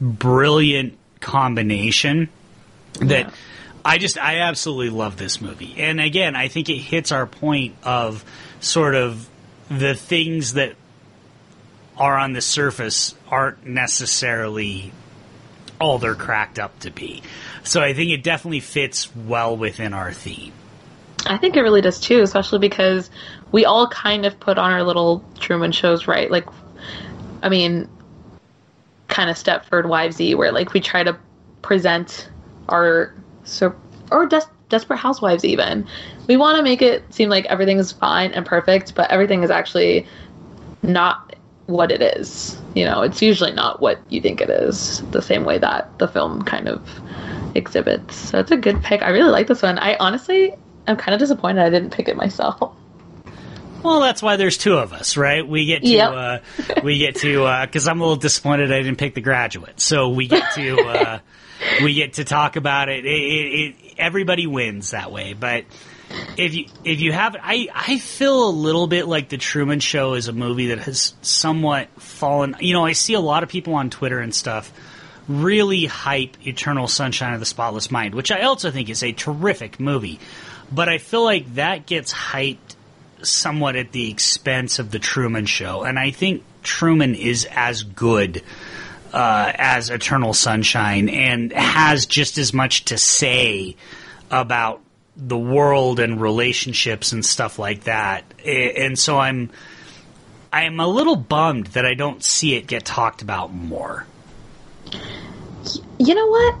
brilliant 0.00 0.96
combination 1.20 2.28
that 2.94 3.26
Yeah. 3.26 3.30
I 3.84 3.98
just 3.98 4.18
I 4.18 4.40
absolutely 4.40 4.90
love 4.90 5.16
this 5.16 5.40
movie. 5.40 5.74
And 5.78 6.00
again, 6.00 6.36
I 6.36 6.48
think 6.48 6.68
it 6.68 6.78
hits 6.78 7.12
our 7.12 7.26
point 7.26 7.74
of 7.84 8.24
sort 8.60 8.94
of 8.94 9.26
the 9.70 9.94
things 9.94 10.54
that 10.54 10.74
are 11.96 12.16
on 12.16 12.32
the 12.32 12.40
surface 12.40 13.14
aren't 13.28 13.66
necessarily 13.66 14.92
all 15.80 15.98
they're 15.98 16.14
cracked 16.14 16.58
up 16.58 16.78
to 16.80 16.90
be. 16.90 17.22
So 17.64 17.82
I 17.82 17.92
think 17.92 18.10
it 18.10 18.22
definitely 18.22 18.60
fits 18.60 19.14
well 19.14 19.56
within 19.56 19.92
our 19.92 20.12
theme. 20.12 20.52
I 21.26 21.36
think 21.36 21.56
it 21.56 21.62
really 21.62 21.80
does 21.80 22.00
too, 22.00 22.22
especially 22.22 22.60
because 22.60 23.10
we 23.52 23.64
all 23.64 23.88
kind 23.88 24.24
of 24.24 24.38
put 24.38 24.58
on 24.58 24.70
our 24.70 24.82
little 24.82 25.24
Truman 25.38 25.72
shows, 25.72 26.06
right? 26.06 26.30
Like, 26.30 26.46
I 27.42 27.48
mean, 27.48 27.88
kind 29.08 29.30
of 29.30 29.36
Stepford 29.36 29.84
Wivesy, 29.84 30.36
where 30.36 30.52
like 30.52 30.72
we 30.72 30.80
try 30.80 31.02
to 31.02 31.18
present 31.62 32.30
our 32.68 33.14
so 33.44 33.74
or 34.10 34.26
Des- 34.26 34.42
Desperate 34.68 34.98
Housewives 34.98 35.44
even. 35.44 35.86
We 36.26 36.36
want 36.36 36.56
to 36.58 36.62
make 36.62 36.82
it 36.82 37.02
seem 37.14 37.28
like 37.28 37.46
everything 37.46 37.78
is 37.78 37.92
fine 37.92 38.32
and 38.32 38.44
perfect, 38.44 38.94
but 38.94 39.10
everything 39.10 39.42
is 39.42 39.50
actually 39.50 40.06
not 40.82 41.34
what 41.66 41.90
it 41.90 42.00
is. 42.02 42.60
You 42.74 42.84
know, 42.84 43.02
it's 43.02 43.20
usually 43.22 43.52
not 43.52 43.80
what 43.80 43.98
you 44.08 44.20
think 44.20 44.40
it 44.40 44.50
is. 44.50 45.02
The 45.10 45.22
same 45.22 45.44
way 45.44 45.58
that 45.58 45.98
the 45.98 46.08
film 46.08 46.42
kind 46.42 46.68
of 46.68 46.86
exhibits. 47.54 48.16
So 48.16 48.38
it's 48.38 48.50
a 48.50 48.56
good 48.56 48.82
pick. 48.82 49.02
I 49.02 49.08
really 49.10 49.30
like 49.30 49.46
this 49.46 49.62
one. 49.62 49.78
I 49.78 49.96
honestly 49.96 50.54
am 50.86 50.96
kind 50.96 51.14
of 51.14 51.18
disappointed 51.18 51.60
I 51.62 51.70
didn't 51.70 51.90
pick 51.90 52.08
it 52.08 52.16
myself. 52.16 52.74
Well, 53.82 54.00
that's 54.00 54.22
why 54.22 54.36
there's 54.36 54.58
two 54.58 54.76
of 54.76 54.92
us, 54.92 55.16
right? 55.16 55.46
We 55.46 55.64
get 55.66 55.82
to 55.82 55.88
Yep. 55.88 56.10
uh, 56.12 56.38
we 56.82 56.98
get 56.98 57.16
to 57.16 57.60
because 57.62 57.86
I'm 57.86 58.00
a 58.00 58.02
little 58.02 58.16
disappointed 58.16 58.72
I 58.72 58.82
didn't 58.82 58.98
pick 58.98 59.14
The 59.14 59.20
Graduate, 59.20 59.80
so 59.80 60.08
we 60.08 60.26
get 60.26 60.52
to 60.54 60.78
uh, 60.80 61.18
we 61.82 61.94
get 61.94 62.14
to 62.14 62.24
talk 62.24 62.56
about 62.56 62.88
it. 62.88 63.04
It, 63.04 63.08
it, 63.08 63.74
it. 63.76 63.87
Everybody 63.98 64.46
wins 64.46 64.92
that 64.92 65.10
way, 65.12 65.32
but 65.32 65.64
if 66.36 66.54
you 66.54 66.66
if 66.84 67.00
you 67.00 67.12
have 67.12 67.36
I 67.40 67.68
I 67.74 67.98
feel 67.98 68.48
a 68.48 68.50
little 68.50 68.86
bit 68.86 69.06
like 69.06 69.28
the 69.28 69.38
Truman 69.38 69.80
Show 69.80 70.14
is 70.14 70.28
a 70.28 70.32
movie 70.32 70.68
that 70.68 70.78
has 70.80 71.14
somewhat 71.22 71.88
fallen. 72.00 72.56
You 72.60 72.74
know, 72.74 72.84
I 72.84 72.92
see 72.92 73.14
a 73.14 73.20
lot 73.20 73.42
of 73.42 73.48
people 73.48 73.74
on 73.74 73.90
Twitter 73.90 74.20
and 74.20 74.34
stuff 74.34 74.72
really 75.28 75.84
hype 75.84 76.46
Eternal 76.46 76.88
Sunshine 76.88 77.34
of 77.34 77.40
the 77.40 77.46
Spotless 77.46 77.90
Mind, 77.90 78.14
which 78.14 78.32
I 78.32 78.42
also 78.42 78.70
think 78.70 78.88
is 78.88 79.02
a 79.02 79.12
terrific 79.12 79.78
movie. 79.78 80.18
But 80.72 80.88
I 80.88 80.98
feel 80.98 81.22
like 81.22 81.54
that 81.54 81.86
gets 81.86 82.12
hyped 82.12 82.76
somewhat 83.22 83.76
at 83.76 83.92
the 83.92 84.10
expense 84.10 84.78
of 84.78 84.90
the 84.90 84.98
Truman 84.98 85.46
Show, 85.46 85.82
and 85.82 85.98
I 85.98 86.10
think 86.10 86.44
Truman 86.62 87.14
is 87.14 87.46
as 87.50 87.82
good 87.82 88.42
uh, 89.12 89.52
as 89.54 89.90
Eternal 89.90 90.34
Sunshine 90.34 91.08
and 91.08 91.52
has 91.52 92.06
just 92.06 92.38
as 92.38 92.52
much 92.52 92.86
to 92.86 92.98
say 92.98 93.76
about 94.30 94.80
the 95.16 95.38
world 95.38 95.98
and 95.98 96.20
relationships 96.20 97.12
and 97.12 97.24
stuff 97.24 97.58
like 97.58 97.84
that. 97.84 98.24
And 98.44 98.98
so 98.98 99.18
I'm 99.18 99.50
I'm 100.52 100.80
a 100.80 100.86
little 100.86 101.16
bummed 101.16 101.68
that 101.68 101.84
I 101.84 101.94
don't 101.94 102.22
see 102.22 102.54
it 102.54 102.66
get 102.66 102.84
talked 102.84 103.20
about 103.22 103.52
more. 103.52 104.06
You 105.98 106.14
know 106.14 106.26
what? 106.26 106.54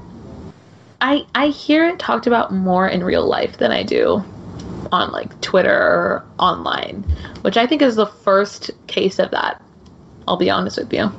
I 1.00 1.26
I 1.34 1.48
hear 1.48 1.88
it 1.88 1.98
talked 1.98 2.26
about 2.26 2.52
more 2.52 2.88
in 2.88 3.04
real 3.04 3.26
life 3.26 3.58
than 3.58 3.70
I 3.70 3.84
do 3.84 4.24
on 4.90 5.12
like 5.12 5.40
Twitter 5.40 5.70
or 5.70 6.26
online, 6.38 7.04
which 7.42 7.56
I 7.56 7.66
think 7.66 7.82
is 7.82 7.94
the 7.94 8.06
first 8.06 8.70
case 8.86 9.18
of 9.18 9.30
that. 9.30 9.62
I'll 10.26 10.36
be 10.36 10.50
honest 10.50 10.78
with 10.78 10.92
you. 10.92 11.12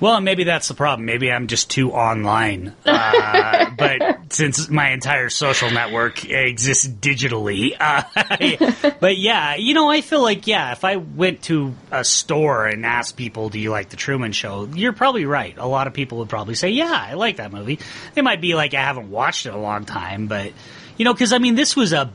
Well, 0.00 0.22
maybe 0.22 0.44
that's 0.44 0.68
the 0.68 0.74
problem. 0.74 1.04
Maybe 1.04 1.30
I'm 1.30 1.46
just 1.46 1.70
too 1.70 1.92
online. 1.92 2.74
Uh, 2.86 3.70
but 3.78 4.32
since 4.32 4.70
my 4.70 4.90
entire 4.90 5.28
social 5.28 5.70
network 5.70 6.24
exists 6.24 6.88
digitally, 6.88 7.76
uh, 7.78 8.92
but 9.00 9.18
yeah, 9.18 9.56
you 9.56 9.74
know, 9.74 9.90
I 9.90 10.00
feel 10.00 10.22
like 10.22 10.46
yeah, 10.46 10.72
if 10.72 10.84
I 10.84 10.96
went 10.96 11.42
to 11.44 11.74
a 11.90 12.02
store 12.02 12.66
and 12.66 12.86
asked 12.86 13.16
people, 13.18 13.50
"Do 13.50 13.58
you 13.58 13.70
like 13.70 13.90
the 13.90 13.96
Truman 13.96 14.32
Show?" 14.32 14.68
You're 14.74 14.94
probably 14.94 15.26
right. 15.26 15.56
A 15.58 15.66
lot 15.66 15.86
of 15.86 15.92
people 15.92 16.18
would 16.18 16.30
probably 16.30 16.54
say, 16.54 16.70
"Yeah, 16.70 16.92
I 16.92 17.14
like 17.14 17.36
that 17.36 17.52
movie." 17.52 17.78
They 18.14 18.22
might 18.22 18.40
be 18.40 18.54
like, 18.54 18.72
"I 18.72 18.80
haven't 18.80 19.10
watched 19.10 19.44
it 19.44 19.50
in 19.50 19.54
a 19.54 19.60
long 19.60 19.84
time," 19.84 20.28
but 20.28 20.52
you 20.96 21.04
know, 21.04 21.12
because 21.12 21.34
I 21.34 21.38
mean, 21.38 21.56
this 21.56 21.76
was 21.76 21.92
a 21.92 22.10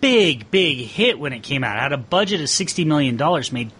big, 0.00 0.50
big 0.50 0.78
hit 0.78 1.18
when 1.18 1.32
it 1.32 1.42
came 1.42 1.64
out. 1.64 1.78
It 1.78 1.80
had 1.80 1.92
a 1.94 1.98
budget 1.98 2.42
of 2.42 2.50
sixty 2.50 2.84
million 2.84 3.16
dollars, 3.16 3.50
made 3.50 3.70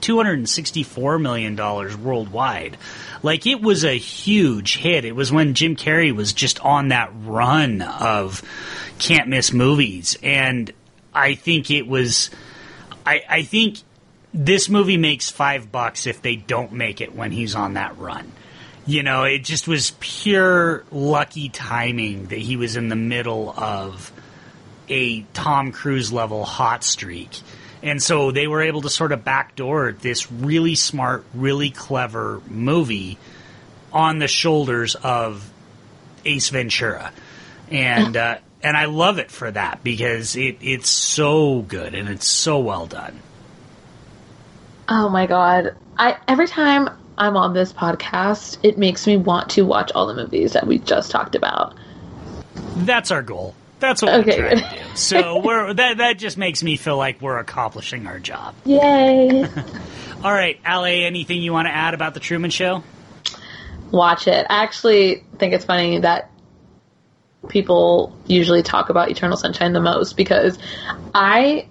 $264 0.00 1.20
million 1.20 1.56
worldwide. 2.02 2.76
Like, 3.22 3.46
it 3.46 3.60
was 3.62 3.84
a 3.84 3.96
huge 3.96 4.76
hit. 4.76 5.04
It 5.04 5.16
was 5.16 5.32
when 5.32 5.54
Jim 5.54 5.76
Carrey 5.76 6.14
was 6.14 6.32
just 6.32 6.60
on 6.60 6.88
that 6.88 7.10
run 7.22 7.82
of 7.82 8.42
can't 8.98 9.28
miss 9.28 9.52
movies. 9.52 10.18
And 10.22 10.72
I 11.14 11.34
think 11.34 11.70
it 11.70 11.86
was, 11.86 12.30
I, 13.06 13.22
I 13.28 13.42
think 13.42 13.78
this 14.34 14.68
movie 14.68 14.96
makes 14.96 15.30
five 15.30 15.70
bucks 15.70 16.06
if 16.06 16.20
they 16.20 16.36
don't 16.36 16.72
make 16.72 17.00
it 17.00 17.14
when 17.14 17.30
he's 17.30 17.54
on 17.54 17.74
that 17.74 17.96
run. 17.98 18.32
You 18.86 19.02
know, 19.02 19.24
it 19.24 19.44
just 19.44 19.66
was 19.66 19.92
pure 20.00 20.84
lucky 20.90 21.48
timing 21.48 22.26
that 22.26 22.38
he 22.38 22.56
was 22.56 22.76
in 22.76 22.88
the 22.88 22.96
middle 22.96 23.48
of 23.56 24.12
a 24.88 25.22
Tom 25.32 25.72
Cruise 25.72 26.12
level 26.12 26.44
hot 26.44 26.84
streak. 26.84 27.30
And 27.84 28.02
so 28.02 28.30
they 28.30 28.46
were 28.46 28.62
able 28.62 28.80
to 28.80 28.88
sort 28.88 29.12
of 29.12 29.24
backdoor 29.24 29.92
this 29.92 30.32
really 30.32 30.74
smart, 30.74 31.22
really 31.34 31.68
clever 31.68 32.40
movie 32.48 33.18
on 33.92 34.18
the 34.18 34.26
shoulders 34.26 34.94
of 34.94 35.48
Ace 36.24 36.48
Ventura. 36.48 37.12
And 37.70 38.16
uh, 38.16 38.38
and 38.62 38.74
I 38.74 38.86
love 38.86 39.18
it 39.18 39.30
for 39.30 39.50
that 39.50 39.84
because 39.84 40.34
it, 40.34 40.56
it's 40.62 40.88
so 40.88 41.60
good 41.60 41.94
and 41.94 42.08
it's 42.08 42.26
so 42.26 42.58
well 42.58 42.86
done. 42.86 43.20
Oh 44.88 45.10
my 45.10 45.26
god. 45.26 45.76
I 45.98 46.16
every 46.26 46.48
time 46.48 46.88
I'm 47.18 47.36
on 47.36 47.52
this 47.52 47.74
podcast, 47.74 48.56
it 48.62 48.78
makes 48.78 49.06
me 49.06 49.18
want 49.18 49.50
to 49.50 49.62
watch 49.62 49.92
all 49.94 50.06
the 50.06 50.14
movies 50.14 50.54
that 50.54 50.66
we 50.66 50.78
just 50.78 51.10
talked 51.10 51.34
about. 51.34 51.74
That's 52.76 53.10
our 53.10 53.22
goal. 53.22 53.54
That's 53.84 54.02
what 54.02 54.14
Okay, 54.20 54.40
we're 54.40 54.50
trying 54.50 54.68
to 54.70 54.84
do. 54.84 54.96
So 54.96 55.38
we're 55.44 55.74
that 55.74 55.98
that 55.98 56.18
just 56.18 56.36
makes 56.38 56.62
me 56.62 56.76
feel 56.76 56.96
like 56.96 57.20
we're 57.20 57.38
accomplishing 57.38 58.06
our 58.06 58.18
job. 58.18 58.54
Yay. 58.64 59.44
All 60.24 60.32
right, 60.32 60.58
Ale, 60.66 60.84
anything 61.06 61.42
you 61.42 61.52
want 61.52 61.66
to 61.68 61.74
add 61.74 61.94
about 61.94 62.14
the 62.14 62.20
Truman 62.20 62.50
Show? 62.50 62.82
watch 63.94 64.26
it. 64.26 64.46
I 64.50 64.64
actually 64.64 65.24
think 65.38 65.54
it's 65.54 65.64
funny 65.64 66.00
that 66.00 66.30
people 67.48 68.16
usually 68.26 68.62
talk 68.62 68.90
about 68.90 69.10
Eternal 69.10 69.36
Sunshine 69.36 69.72
the 69.72 69.80
most 69.80 70.16
because 70.16 70.58
I 71.14 71.68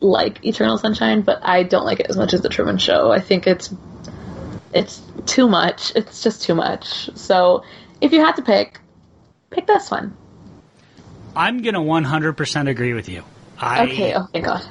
like 0.00 0.44
Eternal 0.44 0.78
Sunshine, 0.78 1.22
but 1.22 1.38
I 1.42 1.62
don't 1.62 1.84
like 1.84 2.00
it 2.00 2.06
as 2.08 2.16
much 2.16 2.34
as 2.34 2.40
the 2.40 2.48
Truman 2.48 2.78
Show. 2.78 3.12
I 3.12 3.20
think 3.20 3.46
it's 3.46 3.72
it's 4.74 5.02
too 5.26 5.48
much. 5.48 5.92
It's 5.94 6.22
just 6.22 6.42
too 6.42 6.54
much. 6.54 7.10
So 7.16 7.62
if 8.00 8.12
you 8.12 8.20
had 8.24 8.36
to 8.36 8.42
pick, 8.42 8.80
pick 9.50 9.66
this 9.66 9.90
one. 9.90 10.16
I'm 11.34 11.62
gonna 11.62 11.80
100% 11.80 12.68
agree 12.68 12.92
with 12.94 13.08
you. 13.08 13.24
I, 13.58 13.84
Okay. 13.84 14.14
Oh 14.14 14.26
thank 14.32 14.44
God. 14.44 14.64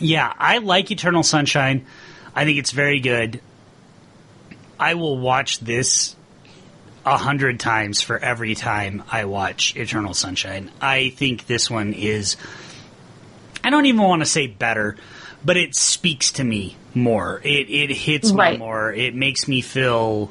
Yeah, 0.00 0.32
I 0.38 0.58
like 0.58 0.90
Eternal 0.90 1.22
Sunshine. 1.22 1.84
I 2.34 2.44
think 2.44 2.58
it's 2.58 2.70
very 2.70 3.00
good. 3.00 3.40
I 4.78 4.94
will 4.94 5.18
watch 5.18 5.58
this 5.58 6.14
a 7.04 7.16
hundred 7.16 7.58
times 7.58 8.00
for 8.00 8.16
every 8.18 8.54
time 8.54 9.02
I 9.10 9.24
watch 9.24 9.74
Eternal 9.76 10.14
Sunshine. 10.14 10.70
I 10.80 11.10
think 11.10 11.46
this 11.46 11.68
one 11.70 11.92
is. 11.94 12.36
I 13.64 13.70
don't 13.70 13.86
even 13.86 14.02
want 14.02 14.22
to 14.22 14.26
say 14.26 14.46
better, 14.46 14.96
but 15.44 15.56
it 15.56 15.74
speaks 15.74 16.32
to 16.32 16.44
me 16.44 16.76
more. 16.94 17.40
It 17.42 17.68
it 17.68 17.90
hits 17.90 18.32
me 18.32 18.56
more. 18.56 18.92
It 18.92 19.14
makes 19.14 19.48
me 19.48 19.60
feel. 19.60 20.30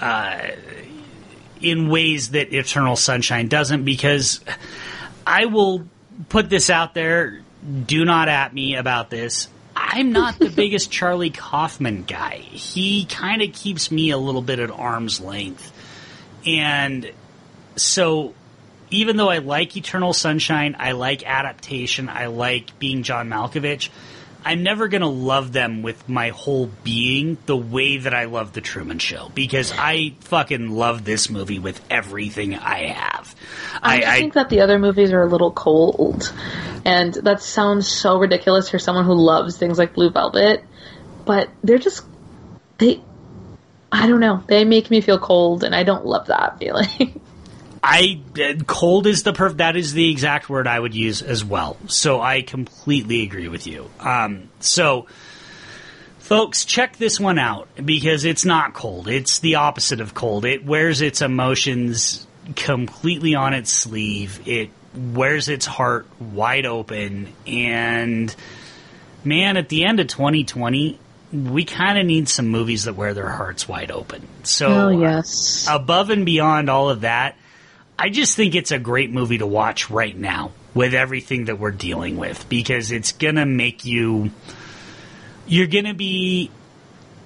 Uh, 0.00 0.38
in 1.60 1.88
ways 1.88 2.30
that 2.30 2.52
Eternal 2.52 2.96
Sunshine 2.96 3.48
doesn't, 3.48 3.84
because 3.84 4.40
I 5.26 5.46
will 5.46 5.86
put 6.28 6.50
this 6.50 6.70
out 6.70 6.94
there. 6.94 7.40
Do 7.86 8.04
not 8.04 8.28
at 8.28 8.54
me 8.54 8.76
about 8.76 9.10
this. 9.10 9.48
I'm 9.74 10.12
not 10.12 10.38
the 10.38 10.50
biggest 10.56 10.90
Charlie 10.90 11.30
Kaufman 11.30 12.04
guy. 12.04 12.36
He 12.36 13.04
kind 13.04 13.42
of 13.42 13.52
keeps 13.52 13.90
me 13.90 14.10
a 14.10 14.18
little 14.18 14.42
bit 14.42 14.58
at 14.58 14.70
arm's 14.70 15.20
length. 15.20 15.72
And 16.46 17.10
so, 17.76 18.34
even 18.90 19.16
though 19.16 19.28
I 19.28 19.38
like 19.38 19.76
Eternal 19.76 20.12
Sunshine, 20.12 20.76
I 20.78 20.92
like 20.92 21.24
adaptation, 21.24 22.08
I 22.08 22.26
like 22.26 22.78
being 22.78 23.02
John 23.02 23.28
Malkovich, 23.28 23.90
I'm 24.44 24.62
never 24.62 24.88
going 24.88 25.00
to 25.00 25.08
love 25.08 25.52
them 25.52 25.82
with 25.82 26.08
my 26.08 26.30
whole 26.30 26.70
being 26.84 27.38
the 27.46 27.56
way 27.56 27.98
that 27.98 28.14
I 28.14 28.24
love 28.24 28.52
The 28.52 28.60
Truman 28.60 28.98
Show 28.98 29.30
because 29.34 29.72
I 29.76 30.14
fucking 30.20 30.70
love 30.70 31.04
this 31.04 31.28
movie 31.28 31.58
with 31.58 31.80
everything 31.90 32.54
I 32.54 32.86
have. 32.86 33.34
I, 33.82 34.02
I 34.02 34.18
think 34.18 34.34
that 34.34 34.48
the 34.48 34.60
other 34.60 34.78
movies 34.78 35.12
are 35.12 35.22
a 35.22 35.26
little 35.26 35.50
cold, 35.50 36.32
and 36.84 37.14
that 37.14 37.42
sounds 37.42 37.88
so 37.88 38.18
ridiculous 38.18 38.70
for 38.70 38.78
someone 38.78 39.04
who 39.04 39.14
loves 39.14 39.56
things 39.56 39.76
like 39.76 39.94
Blue 39.94 40.10
Velvet, 40.10 40.64
but 41.24 41.50
they're 41.62 41.78
just 41.78 42.04
they. 42.78 43.02
I 43.90 44.06
don't 44.06 44.20
know. 44.20 44.44
They 44.46 44.64
make 44.64 44.90
me 44.90 45.00
feel 45.00 45.18
cold, 45.18 45.64
and 45.64 45.74
I 45.74 45.82
don't 45.82 46.06
love 46.06 46.26
that 46.26 46.58
feeling. 46.60 47.20
I 47.90 48.20
cold 48.66 49.06
is 49.06 49.22
the 49.22 49.32
perf. 49.32 49.56
That 49.56 49.74
is 49.74 49.94
the 49.94 50.10
exact 50.10 50.50
word 50.50 50.66
I 50.66 50.78
would 50.78 50.94
use 50.94 51.22
as 51.22 51.42
well. 51.42 51.78
So 51.86 52.20
I 52.20 52.42
completely 52.42 53.22
agree 53.22 53.48
with 53.48 53.66
you. 53.66 53.88
Um, 53.98 54.50
so, 54.60 55.06
folks, 56.18 56.66
check 56.66 56.98
this 56.98 57.18
one 57.18 57.38
out 57.38 57.66
because 57.82 58.26
it's 58.26 58.44
not 58.44 58.74
cold. 58.74 59.08
It's 59.08 59.38
the 59.38 59.54
opposite 59.54 60.02
of 60.02 60.12
cold. 60.12 60.44
It 60.44 60.66
wears 60.66 61.00
its 61.00 61.22
emotions 61.22 62.26
completely 62.56 63.34
on 63.34 63.54
its 63.54 63.72
sleeve. 63.72 64.46
It 64.46 64.68
wears 64.94 65.48
its 65.48 65.64
heart 65.64 66.06
wide 66.20 66.66
open. 66.66 67.32
And 67.46 68.34
man, 69.24 69.56
at 69.56 69.70
the 69.70 69.86
end 69.86 69.98
of 69.98 70.08
2020, 70.08 70.98
we 71.32 71.64
kind 71.64 71.98
of 71.98 72.04
need 72.04 72.28
some 72.28 72.48
movies 72.48 72.84
that 72.84 72.96
wear 72.96 73.14
their 73.14 73.30
hearts 73.30 73.66
wide 73.66 73.90
open. 73.90 74.28
So, 74.42 74.66
oh, 74.68 74.88
yes. 74.90 75.66
Uh, 75.66 75.76
above 75.76 76.10
and 76.10 76.26
beyond 76.26 76.68
all 76.68 76.90
of 76.90 77.00
that 77.00 77.34
I 77.98 78.10
just 78.10 78.36
think 78.36 78.54
it's 78.54 78.70
a 78.70 78.78
great 78.78 79.10
movie 79.10 79.38
to 79.38 79.46
watch 79.46 79.90
right 79.90 80.16
now 80.16 80.52
with 80.74 80.94
everything 80.94 81.46
that 81.46 81.58
we're 81.58 81.72
dealing 81.72 82.16
with 82.16 82.48
because 82.48 82.92
it's 82.92 83.12
going 83.12 83.34
to 83.34 83.46
make 83.46 83.84
you 83.84 84.30
you're 85.46 85.66
going 85.66 85.86
to 85.86 85.94
be 85.94 86.50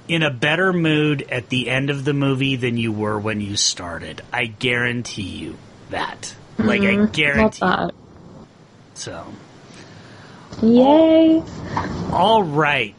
in 0.09 0.23
a 0.23 0.31
better 0.31 0.73
mood 0.73 1.23
at 1.31 1.49
the 1.49 1.69
end 1.69 1.91
of 1.91 2.05
the 2.05 2.13
movie 2.13 2.57
than 2.57 2.77
you 2.77 2.93
were 2.93 3.19
when 3.19 3.41
you 3.41 3.57
started. 3.57 4.23
I 4.33 4.47
guarantee 4.47 5.23
you 5.23 5.59
that. 5.91 6.35
Mm-hmm. 6.57 6.69
Like 6.69 6.81
I 6.83 6.85
mm-hmm. 6.85 7.13
guarantee. 7.13 7.97
So. 8.95 9.27
Yay! 10.63 11.43
all, 12.11 12.13
all 12.13 12.43
right. 12.43 12.95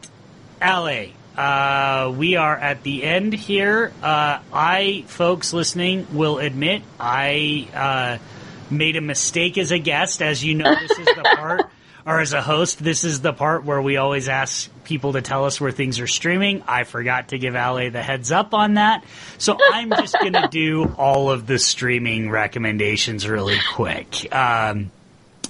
LA, 0.60 1.06
uh, 1.36 2.12
we 2.16 2.36
are 2.36 2.56
at 2.56 2.82
the 2.82 3.02
end 3.02 3.32
here. 3.32 3.92
Uh, 4.02 4.38
I, 4.52 5.04
folks 5.08 5.52
listening, 5.52 6.06
will 6.12 6.38
admit 6.38 6.82
I 6.98 7.68
uh, 7.74 8.24
made 8.72 8.96
a 8.96 9.00
mistake 9.00 9.58
as 9.58 9.72
a 9.72 9.78
guest. 9.78 10.22
As 10.22 10.44
you 10.44 10.54
know, 10.54 10.74
this 10.74 10.98
is 10.98 11.06
the 11.06 11.32
part, 11.36 11.62
or 12.06 12.20
as 12.20 12.32
a 12.32 12.42
host, 12.42 12.82
this 12.82 13.02
is 13.04 13.20
the 13.20 13.32
part 13.32 13.64
where 13.64 13.82
we 13.82 13.96
always 13.96 14.28
ask 14.28 14.70
people 14.84 15.14
to 15.14 15.22
tell 15.22 15.44
us 15.44 15.60
where 15.60 15.72
things 15.72 15.98
are 15.98 16.06
streaming. 16.06 16.62
I 16.68 16.84
forgot 16.84 17.28
to 17.28 17.38
give 17.38 17.56
Ale 17.56 17.90
the 17.90 18.02
heads 18.02 18.30
up 18.30 18.54
on 18.54 18.74
that. 18.74 19.04
So 19.38 19.58
I'm 19.72 19.90
just 19.90 20.16
going 20.20 20.32
to 20.34 20.48
do 20.48 20.94
all 20.96 21.30
of 21.30 21.46
the 21.46 21.58
streaming 21.58 22.30
recommendations 22.30 23.28
really 23.28 23.58
quick. 23.72 24.32
Um, 24.32 24.92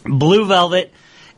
Blue 0.05 0.47
Velvet 0.47 0.93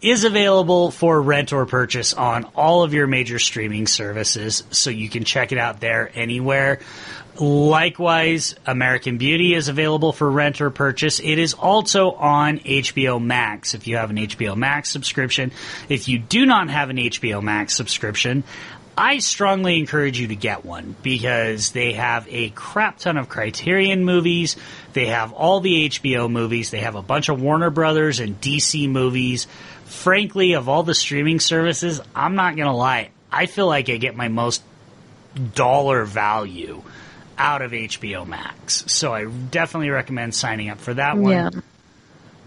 is 0.06 0.22
available 0.22 0.92
for 0.92 1.20
rent 1.20 1.52
or 1.52 1.66
purchase 1.66 2.14
on 2.14 2.44
all 2.54 2.84
of 2.84 2.94
your 2.94 3.08
major 3.08 3.40
streaming 3.40 3.88
services, 3.88 4.62
so 4.70 4.88
you 4.88 5.08
can 5.08 5.24
check 5.24 5.50
it 5.50 5.58
out 5.58 5.80
there 5.80 6.12
anywhere. 6.14 6.78
Likewise, 7.40 8.54
American 8.64 9.18
Beauty 9.18 9.52
is 9.52 9.68
available 9.68 10.12
for 10.12 10.30
rent 10.30 10.60
or 10.60 10.70
purchase. 10.70 11.18
It 11.18 11.40
is 11.40 11.54
also 11.54 12.12
on 12.12 12.60
HBO 12.60 13.20
Max 13.20 13.74
if 13.74 13.88
you 13.88 13.96
have 13.96 14.10
an 14.10 14.16
HBO 14.16 14.56
Max 14.56 14.90
subscription. 14.90 15.50
If 15.88 16.08
you 16.08 16.20
do 16.20 16.46
not 16.46 16.70
have 16.70 16.88
an 16.88 16.98
HBO 16.98 17.42
Max 17.42 17.74
subscription, 17.74 18.44
I 18.96 19.18
strongly 19.18 19.78
encourage 19.78 20.18
you 20.18 20.28
to 20.28 20.36
get 20.36 20.64
one 20.64 20.96
because 21.02 21.72
they 21.72 21.92
have 21.92 22.26
a 22.30 22.48
crap 22.50 22.98
ton 22.98 23.18
of 23.18 23.28
Criterion 23.28 24.04
movies. 24.04 24.56
They 24.94 25.06
have 25.06 25.34
all 25.34 25.60
the 25.60 25.90
HBO 25.90 26.30
movies. 26.30 26.70
They 26.70 26.80
have 26.80 26.94
a 26.94 27.02
bunch 27.02 27.28
of 27.28 27.42
Warner 27.42 27.68
Brothers 27.68 28.20
and 28.20 28.40
DC 28.40 28.88
movies 28.88 29.48
frankly, 29.86 30.52
of 30.52 30.68
all 30.68 30.82
the 30.82 30.94
streaming 30.94 31.40
services, 31.40 32.00
I'm 32.14 32.34
not 32.34 32.56
going 32.56 32.68
to 32.68 32.74
lie. 32.74 33.10
I 33.30 33.46
feel 33.46 33.66
like 33.66 33.88
I 33.88 33.96
get 33.96 34.16
my 34.16 34.28
most 34.28 34.62
dollar 35.54 36.04
value 36.04 36.82
out 37.38 37.62
of 37.62 37.72
HBO 37.72 38.26
Max. 38.26 38.84
So 38.86 39.14
I 39.14 39.26
definitely 39.26 39.90
recommend 39.90 40.34
signing 40.34 40.70
up 40.70 40.78
for 40.78 40.94
that 40.94 41.16
one. 41.16 41.32
Yeah. 41.32 41.50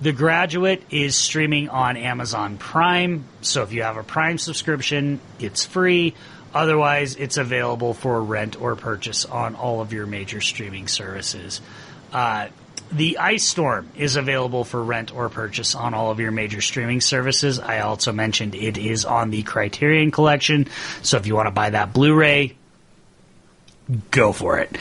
The 0.02 0.14
Graduate 0.14 0.84
is 0.90 1.16
streaming 1.16 1.70
on 1.70 1.98
Amazon 1.98 2.58
Prime. 2.58 3.26
So 3.42 3.64
if 3.64 3.74
you 3.74 3.84
have 3.84 3.98
a 3.98 4.04
Prime 4.04 4.38
subscription, 4.38 5.20
it's 5.40 5.66
free. 5.66 6.16
Otherwise, 6.54 7.16
it's 7.16 7.38
available 7.38 7.94
for 7.94 8.22
rent 8.24 8.60
or 8.60 8.76
purchase 8.76 9.26
on 9.26 9.56
all 9.56 9.82
of 9.82 9.94
your 9.94 10.06
major 10.06 10.42
streaming 10.42 10.88
services. 10.88 11.62
Uh, 12.12 12.48
the 12.92 13.18
Ice 13.20 13.44
Storm 13.44 13.88
is 13.96 14.16
available 14.16 14.64
for 14.64 14.84
rent 14.84 15.14
or 15.14 15.30
purchase 15.30 15.76
on 15.76 15.94
all 15.94 16.12
of 16.12 16.20
your 16.20 16.32
major 16.32 16.62
streaming 16.62 17.02
services. 17.02 17.60
I 17.60 17.80
also 17.80 18.12
mentioned 18.12 18.56
it 18.56 18.78
is 18.78 19.06
on 19.06 19.30
the 19.30 19.44
Criterion 19.44 20.12
Collection, 20.12 20.68
so 21.02 21.18
if 21.18 21.28
you 21.28 21.36
want 21.36 21.48
to 21.48 21.52
buy 21.52 21.70
that 21.70 21.94
Blu 21.94 22.14
ray, 22.14 22.56
go 24.12 24.32
for 24.32 24.60
it. 24.60 24.78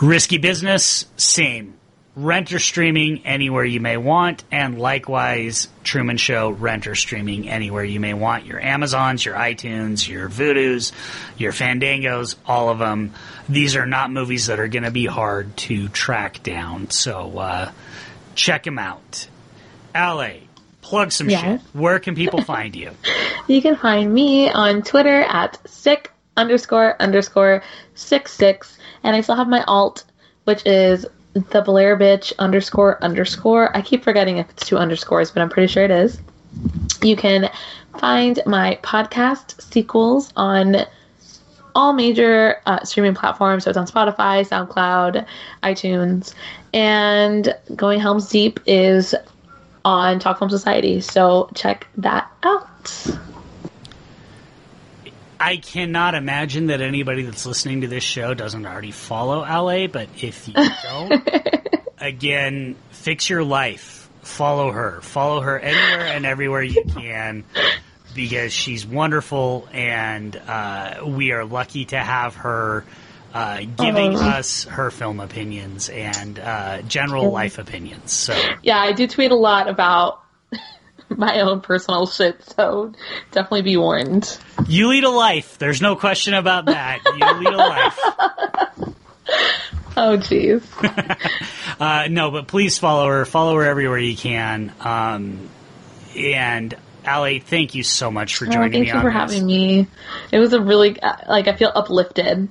Risky 0.00 0.38
Business, 0.38 1.06
same 1.16 1.74
rent 2.16 2.52
or 2.52 2.58
streaming 2.58 3.26
anywhere 3.26 3.64
you 3.64 3.80
may 3.80 3.96
want, 3.96 4.44
and 4.52 4.78
likewise, 4.78 5.68
Truman 5.82 6.16
Show 6.16 6.50
rent 6.50 6.86
or 6.86 6.94
streaming 6.94 7.48
anywhere 7.48 7.84
you 7.84 7.98
may 7.98 8.14
want. 8.14 8.46
Your 8.46 8.60
Amazons, 8.60 9.24
your 9.24 9.34
iTunes, 9.34 10.08
your 10.08 10.28
Vudus, 10.28 10.92
your 11.36 11.52
Fandangos, 11.52 12.36
all 12.46 12.68
of 12.68 12.78
them. 12.78 13.12
These 13.48 13.76
are 13.76 13.86
not 13.86 14.12
movies 14.12 14.46
that 14.46 14.60
are 14.60 14.68
going 14.68 14.84
to 14.84 14.90
be 14.90 15.06
hard 15.06 15.56
to 15.58 15.88
track 15.88 16.42
down, 16.42 16.90
so 16.90 17.38
uh, 17.38 17.72
check 18.34 18.62
them 18.62 18.78
out. 18.78 19.28
LA, 19.94 20.30
plug 20.82 21.10
some 21.12 21.28
yes. 21.28 21.40
shit. 21.40 21.60
Where 21.72 21.98
can 21.98 22.14
people 22.14 22.42
find 22.44 22.76
you? 22.76 22.92
you 23.48 23.60
can 23.60 23.76
find 23.76 24.12
me 24.12 24.50
on 24.50 24.82
Twitter 24.82 25.22
at 25.22 25.58
sick 25.68 26.12
underscore 26.36 27.00
underscore 27.00 27.62
six 27.94 28.32
six, 28.32 28.78
and 29.02 29.16
I 29.16 29.20
still 29.20 29.36
have 29.36 29.48
my 29.48 29.64
alt, 29.64 30.04
which 30.44 30.64
is 30.64 31.06
the 31.34 31.62
Blair 31.62 31.98
bitch 31.98 32.32
underscore 32.38 33.02
underscore. 33.02 33.76
I 33.76 33.82
keep 33.82 34.04
forgetting 34.04 34.38
if 34.38 34.48
it's 34.50 34.66
two 34.66 34.78
underscores, 34.78 35.30
but 35.30 35.42
I'm 35.42 35.50
pretty 35.50 35.72
sure 35.72 35.84
it 35.84 35.90
is. 35.90 36.20
You 37.02 37.16
can 37.16 37.50
find 37.98 38.40
my 38.46 38.78
podcast 38.82 39.60
Seequels 39.60 40.32
on 40.36 40.86
all 41.74 41.92
major 41.92 42.60
uh, 42.66 42.84
streaming 42.84 43.14
platforms. 43.14 43.64
So 43.64 43.70
it's 43.70 43.76
on 43.76 43.86
Spotify, 43.86 44.46
SoundCloud, 44.46 45.26
iTunes, 45.62 46.34
and 46.72 47.54
Going 47.74 48.00
Helms 48.00 48.28
Deep 48.28 48.60
is 48.66 49.14
on 49.84 50.18
Talk 50.18 50.38
Film 50.38 50.50
Society. 50.50 51.00
So 51.00 51.50
check 51.54 51.86
that 51.96 52.30
out. 52.44 53.08
I 55.44 55.58
cannot 55.58 56.14
imagine 56.14 56.68
that 56.68 56.80
anybody 56.80 57.22
that's 57.22 57.44
listening 57.44 57.82
to 57.82 57.86
this 57.86 58.02
show 58.02 58.32
doesn't 58.32 58.64
already 58.64 58.92
follow 58.92 59.40
LA, 59.40 59.88
but 59.88 60.08
if 60.22 60.48
you 60.48 60.54
don't, 60.54 61.28
again, 61.98 62.76
fix 62.92 63.28
your 63.28 63.44
life. 63.44 64.08
Follow 64.22 64.70
her. 64.70 65.02
Follow 65.02 65.42
her 65.42 65.58
anywhere 65.58 66.06
and 66.06 66.24
everywhere 66.24 66.62
you 66.62 66.82
can 66.84 67.44
because 68.14 68.54
she's 68.54 68.86
wonderful 68.86 69.68
and 69.70 70.34
uh, 70.34 71.02
we 71.04 71.32
are 71.32 71.44
lucky 71.44 71.84
to 71.84 71.98
have 71.98 72.36
her 72.36 72.86
uh, 73.34 73.58
giving 73.76 74.16
uh-huh. 74.16 74.38
us 74.38 74.64
her 74.64 74.90
film 74.90 75.20
opinions 75.20 75.90
and 75.90 76.38
uh, 76.38 76.80
general 76.82 77.30
life 77.30 77.58
opinions. 77.58 78.12
So 78.12 78.34
yeah, 78.62 78.78
I 78.78 78.92
do 78.92 79.06
tweet 79.06 79.30
a 79.30 79.36
lot 79.36 79.68
about 79.68 80.23
my 81.18 81.40
own 81.40 81.60
personal 81.60 82.06
shit, 82.06 82.42
so 82.56 82.92
definitely 83.30 83.62
be 83.62 83.76
warned. 83.76 84.38
You 84.66 84.88
lead 84.88 85.04
a 85.04 85.10
life. 85.10 85.58
There's 85.58 85.80
no 85.80 85.96
question 85.96 86.34
about 86.34 86.66
that. 86.66 87.00
You 87.04 87.44
lead 87.44 87.54
a 87.54 87.56
life. 87.56 87.98
oh, 89.96 90.16
jeez. 90.18 90.62
uh, 91.80 92.08
no, 92.08 92.30
but 92.30 92.46
please 92.46 92.78
follow 92.78 93.08
her. 93.08 93.24
Follow 93.24 93.56
her 93.56 93.64
everywhere 93.64 93.98
you 93.98 94.16
can. 94.16 94.72
Um, 94.80 95.48
and 96.16 96.74
Ali, 97.06 97.40
thank 97.40 97.74
you 97.74 97.82
so 97.82 98.10
much 98.10 98.36
for 98.36 98.46
oh, 98.46 98.50
joining 98.50 98.76
oh, 98.76 98.80
me. 98.80 98.86
Thank 98.86 98.94
you 98.94 99.00
for 99.00 99.06
this. 99.06 99.14
having 99.14 99.46
me. 99.46 99.86
It 100.32 100.38
was 100.38 100.52
a 100.52 100.60
really 100.60 100.96
like 101.28 101.48
I 101.48 101.54
feel 101.54 101.72
uplifted 101.74 102.48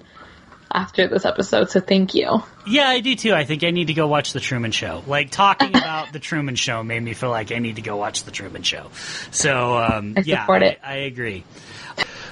after 0.73 1.07
this 1.07 1.25
episode, 1.25 1.69
so 1.69 1.79
thank 1.79 2.13
you. 2.13 2.43
Yeah, 2.65 2.87
I 2.87 2.99
do 2.99 3.15
too. 3.15 3.33
I 3.33 3.45
think 3.45 3.63
I 3.63 3.71
need 3.71 3.87
to 3.87 3.93
go 3.93 4.07
watch 4.07 4.33
The 4.33 4.39
Truman 4.39 4.71
Show. 4.71 5.03
Like, 5.07 5.29
talking 5.29 5.69
about 5.75 6.11
The 6.11 6.19
Truman 6.19 6.55
Show 6.55 6.83
made 6.83 7.01
me 7.01 7.13
feel 7.13 7.29
like 7.29 7.51
I 7.51 7.59
need 7.59 7.75
to 7.75 7.81
go 7.81 7.97
watch 7.97 8.23
The 8.23 8.31
Truman 8.31 8.63
Show. 8.63 8.89
So, 9.31 9.77
um, 9.77 10.13
I 10.17 10.21
yeah, 10.21 10.45
I, 10.47 10.77
I 10.83 10.95
agree. 10.95 11.43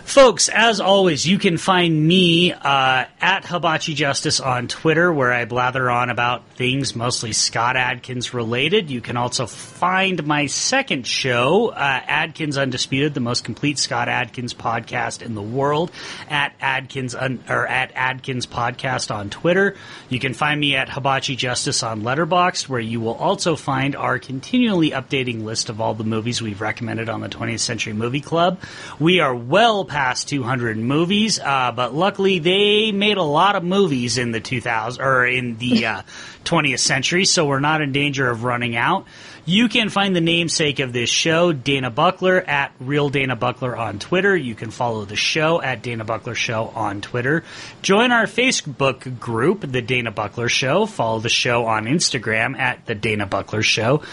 Folks, 0.03 0.49
as 0.49 0.81
always, 0.81 1.25
you 1.25 1.37
can 1.37 1.57
find 1.57 2.05
me 2.05 2.51
uh, 2.51 3.05
at 3.21 3.45
Hibachi 3.45 3.93
Justice 3.93 4.39
on 4.39 4.67
Twitter, 4.67 5.11
where 5.13 5.31
I 5.31 5.45
blather 5.45 5.89
on 5.89 6.09
about 6.09 6.45
things 6.49 6.95
mostly 6.95 7.31
Scott 7.31 7.77
Adkins 7.77 8.33
related. 8.33 8.89
You 8.89 8.99
can 8.99 9.15
also 9.15 9.45
find 9.45 10.25
my 10.25 10.47
second 10.47 11.07
show, 11.07 11.69
uh, 11.69 11.75
Adkins 11.77 12.57
Undisputed, 12.57 13.13
the 13.13 13.21
most 13.21 13.45
complete 13.45 13.77
Scott 13.77 14.09
Adkins 14.09 14.53
podcast 14.53 15.21
in 15.21 15.33
the 15.33 15.41
world, 15.41 15.91
at 16.29 16.53
Adkins 16.59 17.15
Un- 17.15 17.43
or 17.47 17.65
at 17.67 17.91
Adkins 17.95 18.45
Podcast 18.45 19.15
on 19.15 19.29
Twitter. 19.29 19.77
You 20.09 20.19
can 20.19 20.33
find 20.33 20.59
me 20.59 20.75
at 20.75 20.89
Hibachi 20.89 21.37
Justice 21.37 21.83
on 21.83 22.01
Letterboxd, 22.01 22.67
where 22.67 22.81
you 22.81 22.99
will 22.99 23.15
also 23.15 23.55
find 23.55 23.95
our 23.95 24.19
continually 24.19 24.91
updating 24.91 25.43
list 25.43 25.69
of 25.69 25.79
all 25.79 25.93
the 25.93 26.03
movies 26.03 26.41
we've 26.41 26.59
recommended 26.59 27.07
on 27.07 27.21
the 27.21 27.29
20th 27.29 27.59
Century 27.59 27.93
Movie 27.93 28.19
Club. 28.19 28.59
We 28.99 29.19
are 29.19 29.33
well 29.33 29.85
past 29.91 30.29
200 30.29 30.77
movies, 30.77 31.37
uh, 31.37 31.73
but 31.73 31.93
luckily 31.93 32.39
they 32.39 32.93
made 32.93 33.17
a 33.17 33.23
lot 33.23 33.57
of 33.57 33.63
movies 33.63 34.17
in 34.17 34.31
the 34.31 34.39
2000 34.39 35.03
or 35.03 35.25
in 35.25 35.57
the 35.57 35.85
uh, 35.85 36.01
20th 36.45 36.79
century, 36.79 37.25
so 37.25 37.45
we're 37.45 37.59
not 37.59 37.81
in 37.81 37.91
danger 37.91 38.29
of 38.29 38.45
running 38.45 38.75
out. 38.77 39.05
You 39.43 39.67
can 39.69 39.89
find 39.89 40.15
the 40.15 40.21
namesake 40.21 40.79
of 40.79 40.93
this 40.93 41.09
show, 41.09 41.51
Dana 41.51 41.89
Buckler, 41.89 42.39
at 42.39 42.71
Real 42.79 43.09
Dana 43.09 43.35
Buckler 43.35 43.75
on 43.75 43.99
Twitter. 43.99 44.35
You 44.35 44.55
can 44.55 44.71
follow 44.71 45.03
the 45.03 45.15
show 45.15 45.61
at 45.61 45.81
Dana 45.81 46.05
Buckler 46.05 46.35
Show 46.35 46.71
on 46.73 47.01
Twitter. 47.01 47.43
Join 47.81 48.11
our 48.11 48.25
Facebook 48.27 49.19
group, 49.19 49.61
The 49.61 49.81
Dana 49.81 50.11
Buckler 50.11 50.47
Show. 50.47 50.85
Follow 50.85 51.19
the 51.19 51.29
show 51.29 51.65
on 51.65 51.85
Instagram 51.85 52.57
at 52.57 52.85
The 52.85 52.95
Dana 52.95 53.25
Buckler 53.25 53.63
Show. 53.63 54.03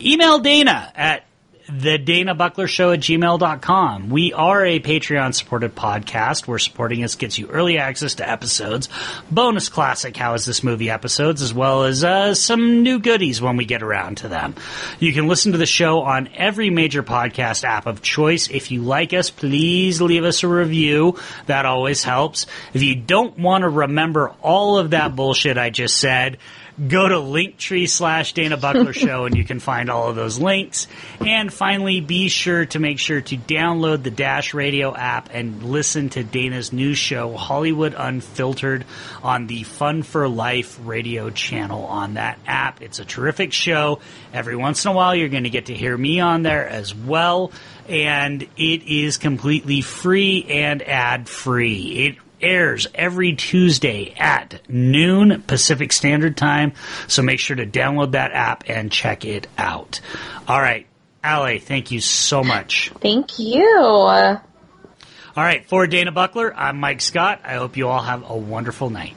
Email 0.00 0.40
Dana 0.40 0.92
at 0.94 1.24
the 1.72 1.96
Dana 1.96 2.34
Buckler 2.34 2.66
Show 2.66 2.90
at 2.92 3.00
gmail.com. 3.00 4.10
We 4.10 4.34
are 4.34 4.64
a 4.66 4.78
Patreon 4.78 5.34
supported 5.34 5.74
podcast 5.74 6.46
where 6.46 6.58
supporting 6.58 7.02
us 7.02 7.14
gets 7.14 7.38
you 7.38 7.46
early 7.48 7.78
access 7.78 8.16
to 8.16 8.28
episodes, 8.28 8.90
bonus 9.30 9.70
classic 9.70 10.14
How 10.14 10.34
Is 10.34 10.44
This 10.44 10.62
Movie 10.62 10.90
episodes, 10.90 11.40
as 11.40 11.54
well 11.54 11.84
as 11.84 12.04
uh, 12.04 12.34
some 12.34 12.82
new 12.82 12.98
goodies 12.98 13.40
when 13.40 13.56
we 13.56 13.64
get 13.64 13.82
around 13.82 14.18
to 14.18 14.28
them. 14.28 14.54
You 15.00 15.14
can 15.14 15.28
listen 15.28 15.52
to 15.52 15.58
the 15.58 15.64
show 15.64 16.02
on 16.02 16.28
every 16.34 16.68
major 16.68 17.02
podcast 17.02 17.64
app 17.64 17.86
of 17.86 18.02
choice. 18.02 18.50
If 18.50 18.70
you 18.70 18.82
like 18.82 19.14
us, 19.14 19.30
please 19.30 20.02
leave 20.02 20.24
us 20.24 20.42
a 20.42 20.48
review. 20.48 21.18
That 21.46 21.64
always 21.64 22.02
helps. 22.02 22.46
If 22.74 22.82
you 22.82 22.96
don't 22.96 23.38
want 23.38 23.62
to 23.62 23.68
remember 23.70 24.34
all 24.42 24.78
of 24.78 24.90
that 24.90 25.16
bullshit 25.16 25.56
I 25.56 25.70
just 25.70 25.96
said, 25.96 26.36
go 26.88 27.08
to 27.08 27.14
linktree 27.16 27.88
slash 27.88 28.32
Dana 28.32 28.56
Buckler 28.56 28.92
Show 28.92 29.24
and 29.24 29.36
you 29.36 29.44
can 29.44 29.60
find 29.60 29.90
all 29.90 30.08
of 30.08 30.16
those 30.16 30.38
links. 30.38 30.88
And 31.20 31.52
finally, 31.52 32.00
be 32.00 32.28
sure 32.28 32.66
to 32.66 32.78
make 32.78 32.98
sure 32.98 33.20
to 33.20 33.36
download 33.36 34.02
the 34.02 34.10
Dash 34.10 34.54
Radio 34.54 34.94
app 34.94 35.28
and 35.32 35.62
listen 35.62 36.08
to 36.10 36.24
Dana's 36.24 36.72
new 36.72 36.94
show, 36.94 37.36
Hollywood 37.36 37.94
Unfiltered, 37.96 38.84
on 39.22 39.46
the 39.46 39.62
Fun 39.62 40.02
for 40.02 40.28
Life 40.28 40.78
radio 40.82 41.30
channel 41.30 41.84
on 41.84 42.14
that 42.14 42.38
app. 42.46 42.82
It's 42.82 42.98
a 42.98 43.04
terrific 43.04 43.52
show. 43.52 44.00
Every 44.32 44.56
once 44.56 44.84
in 44.84 44.90
a 44.90 44.94
while, 44.94 45.14
you're 45.14 45.28
going 45.28 45.44
to 45.44 45.50
get 45.50 45.66
to 45.66 45.74
hear 45.74 45.96
me 45.96 46.20
on 46.20 46.42
there 46.42 46.68
as 46.68 46.94
well. 46.94 47.52
And 47.88 48.42
it 48.42 48.82
is 48.82 49.18
completely 49.18 49.80
free 49.80 50.46
and 50.48 50.82
ad 50.82 51.28
free. 51.28 52.06
It 52.06 52.16
airs 52.42 52.86
every 52.94 53.34
Tuesday 53.34 54.14
at 54.18 54.60
noon 54.68 55.42
Pacific 55.42 55.92
Standard 55.92 56.36
Time. 56.36 56.72
So 57.08 57.22
make 57.22 57.38
sure 57.40 57.56
to 57.56 57.66
download 57.66 58.12
that 58.12 58.32
app 58.32 58.64
and 58.68 58.90
check 58.90 59.24
it 59.24 59.46
out. 59.56 60.00
All 60.48 60.60
right. 60.60 60.86
Ale, 61.24 61.60
thank 61.60 61.90
you 61.90 62.00
so 62.00 62.42
much. 62.42 62.90
Thank 63.00 63.38
you. 63.38 63.64
All 63.74 64.40
right. 65.36 65.64
For 65.66 65.86
Dana 65.86 66.10
Buckler, 66.12 66.54
I'm 66.54 66.78
Mike 66.80 67.00
Scott. 67.00 67.40
I 67.44 67.54
hope 67.54 67.76
you 67.76 67.88
all 67.88 68.02
have 68.02 68.28
a 68.28 68.36
wonderful 68.36 68.90
night. 68.90 69.14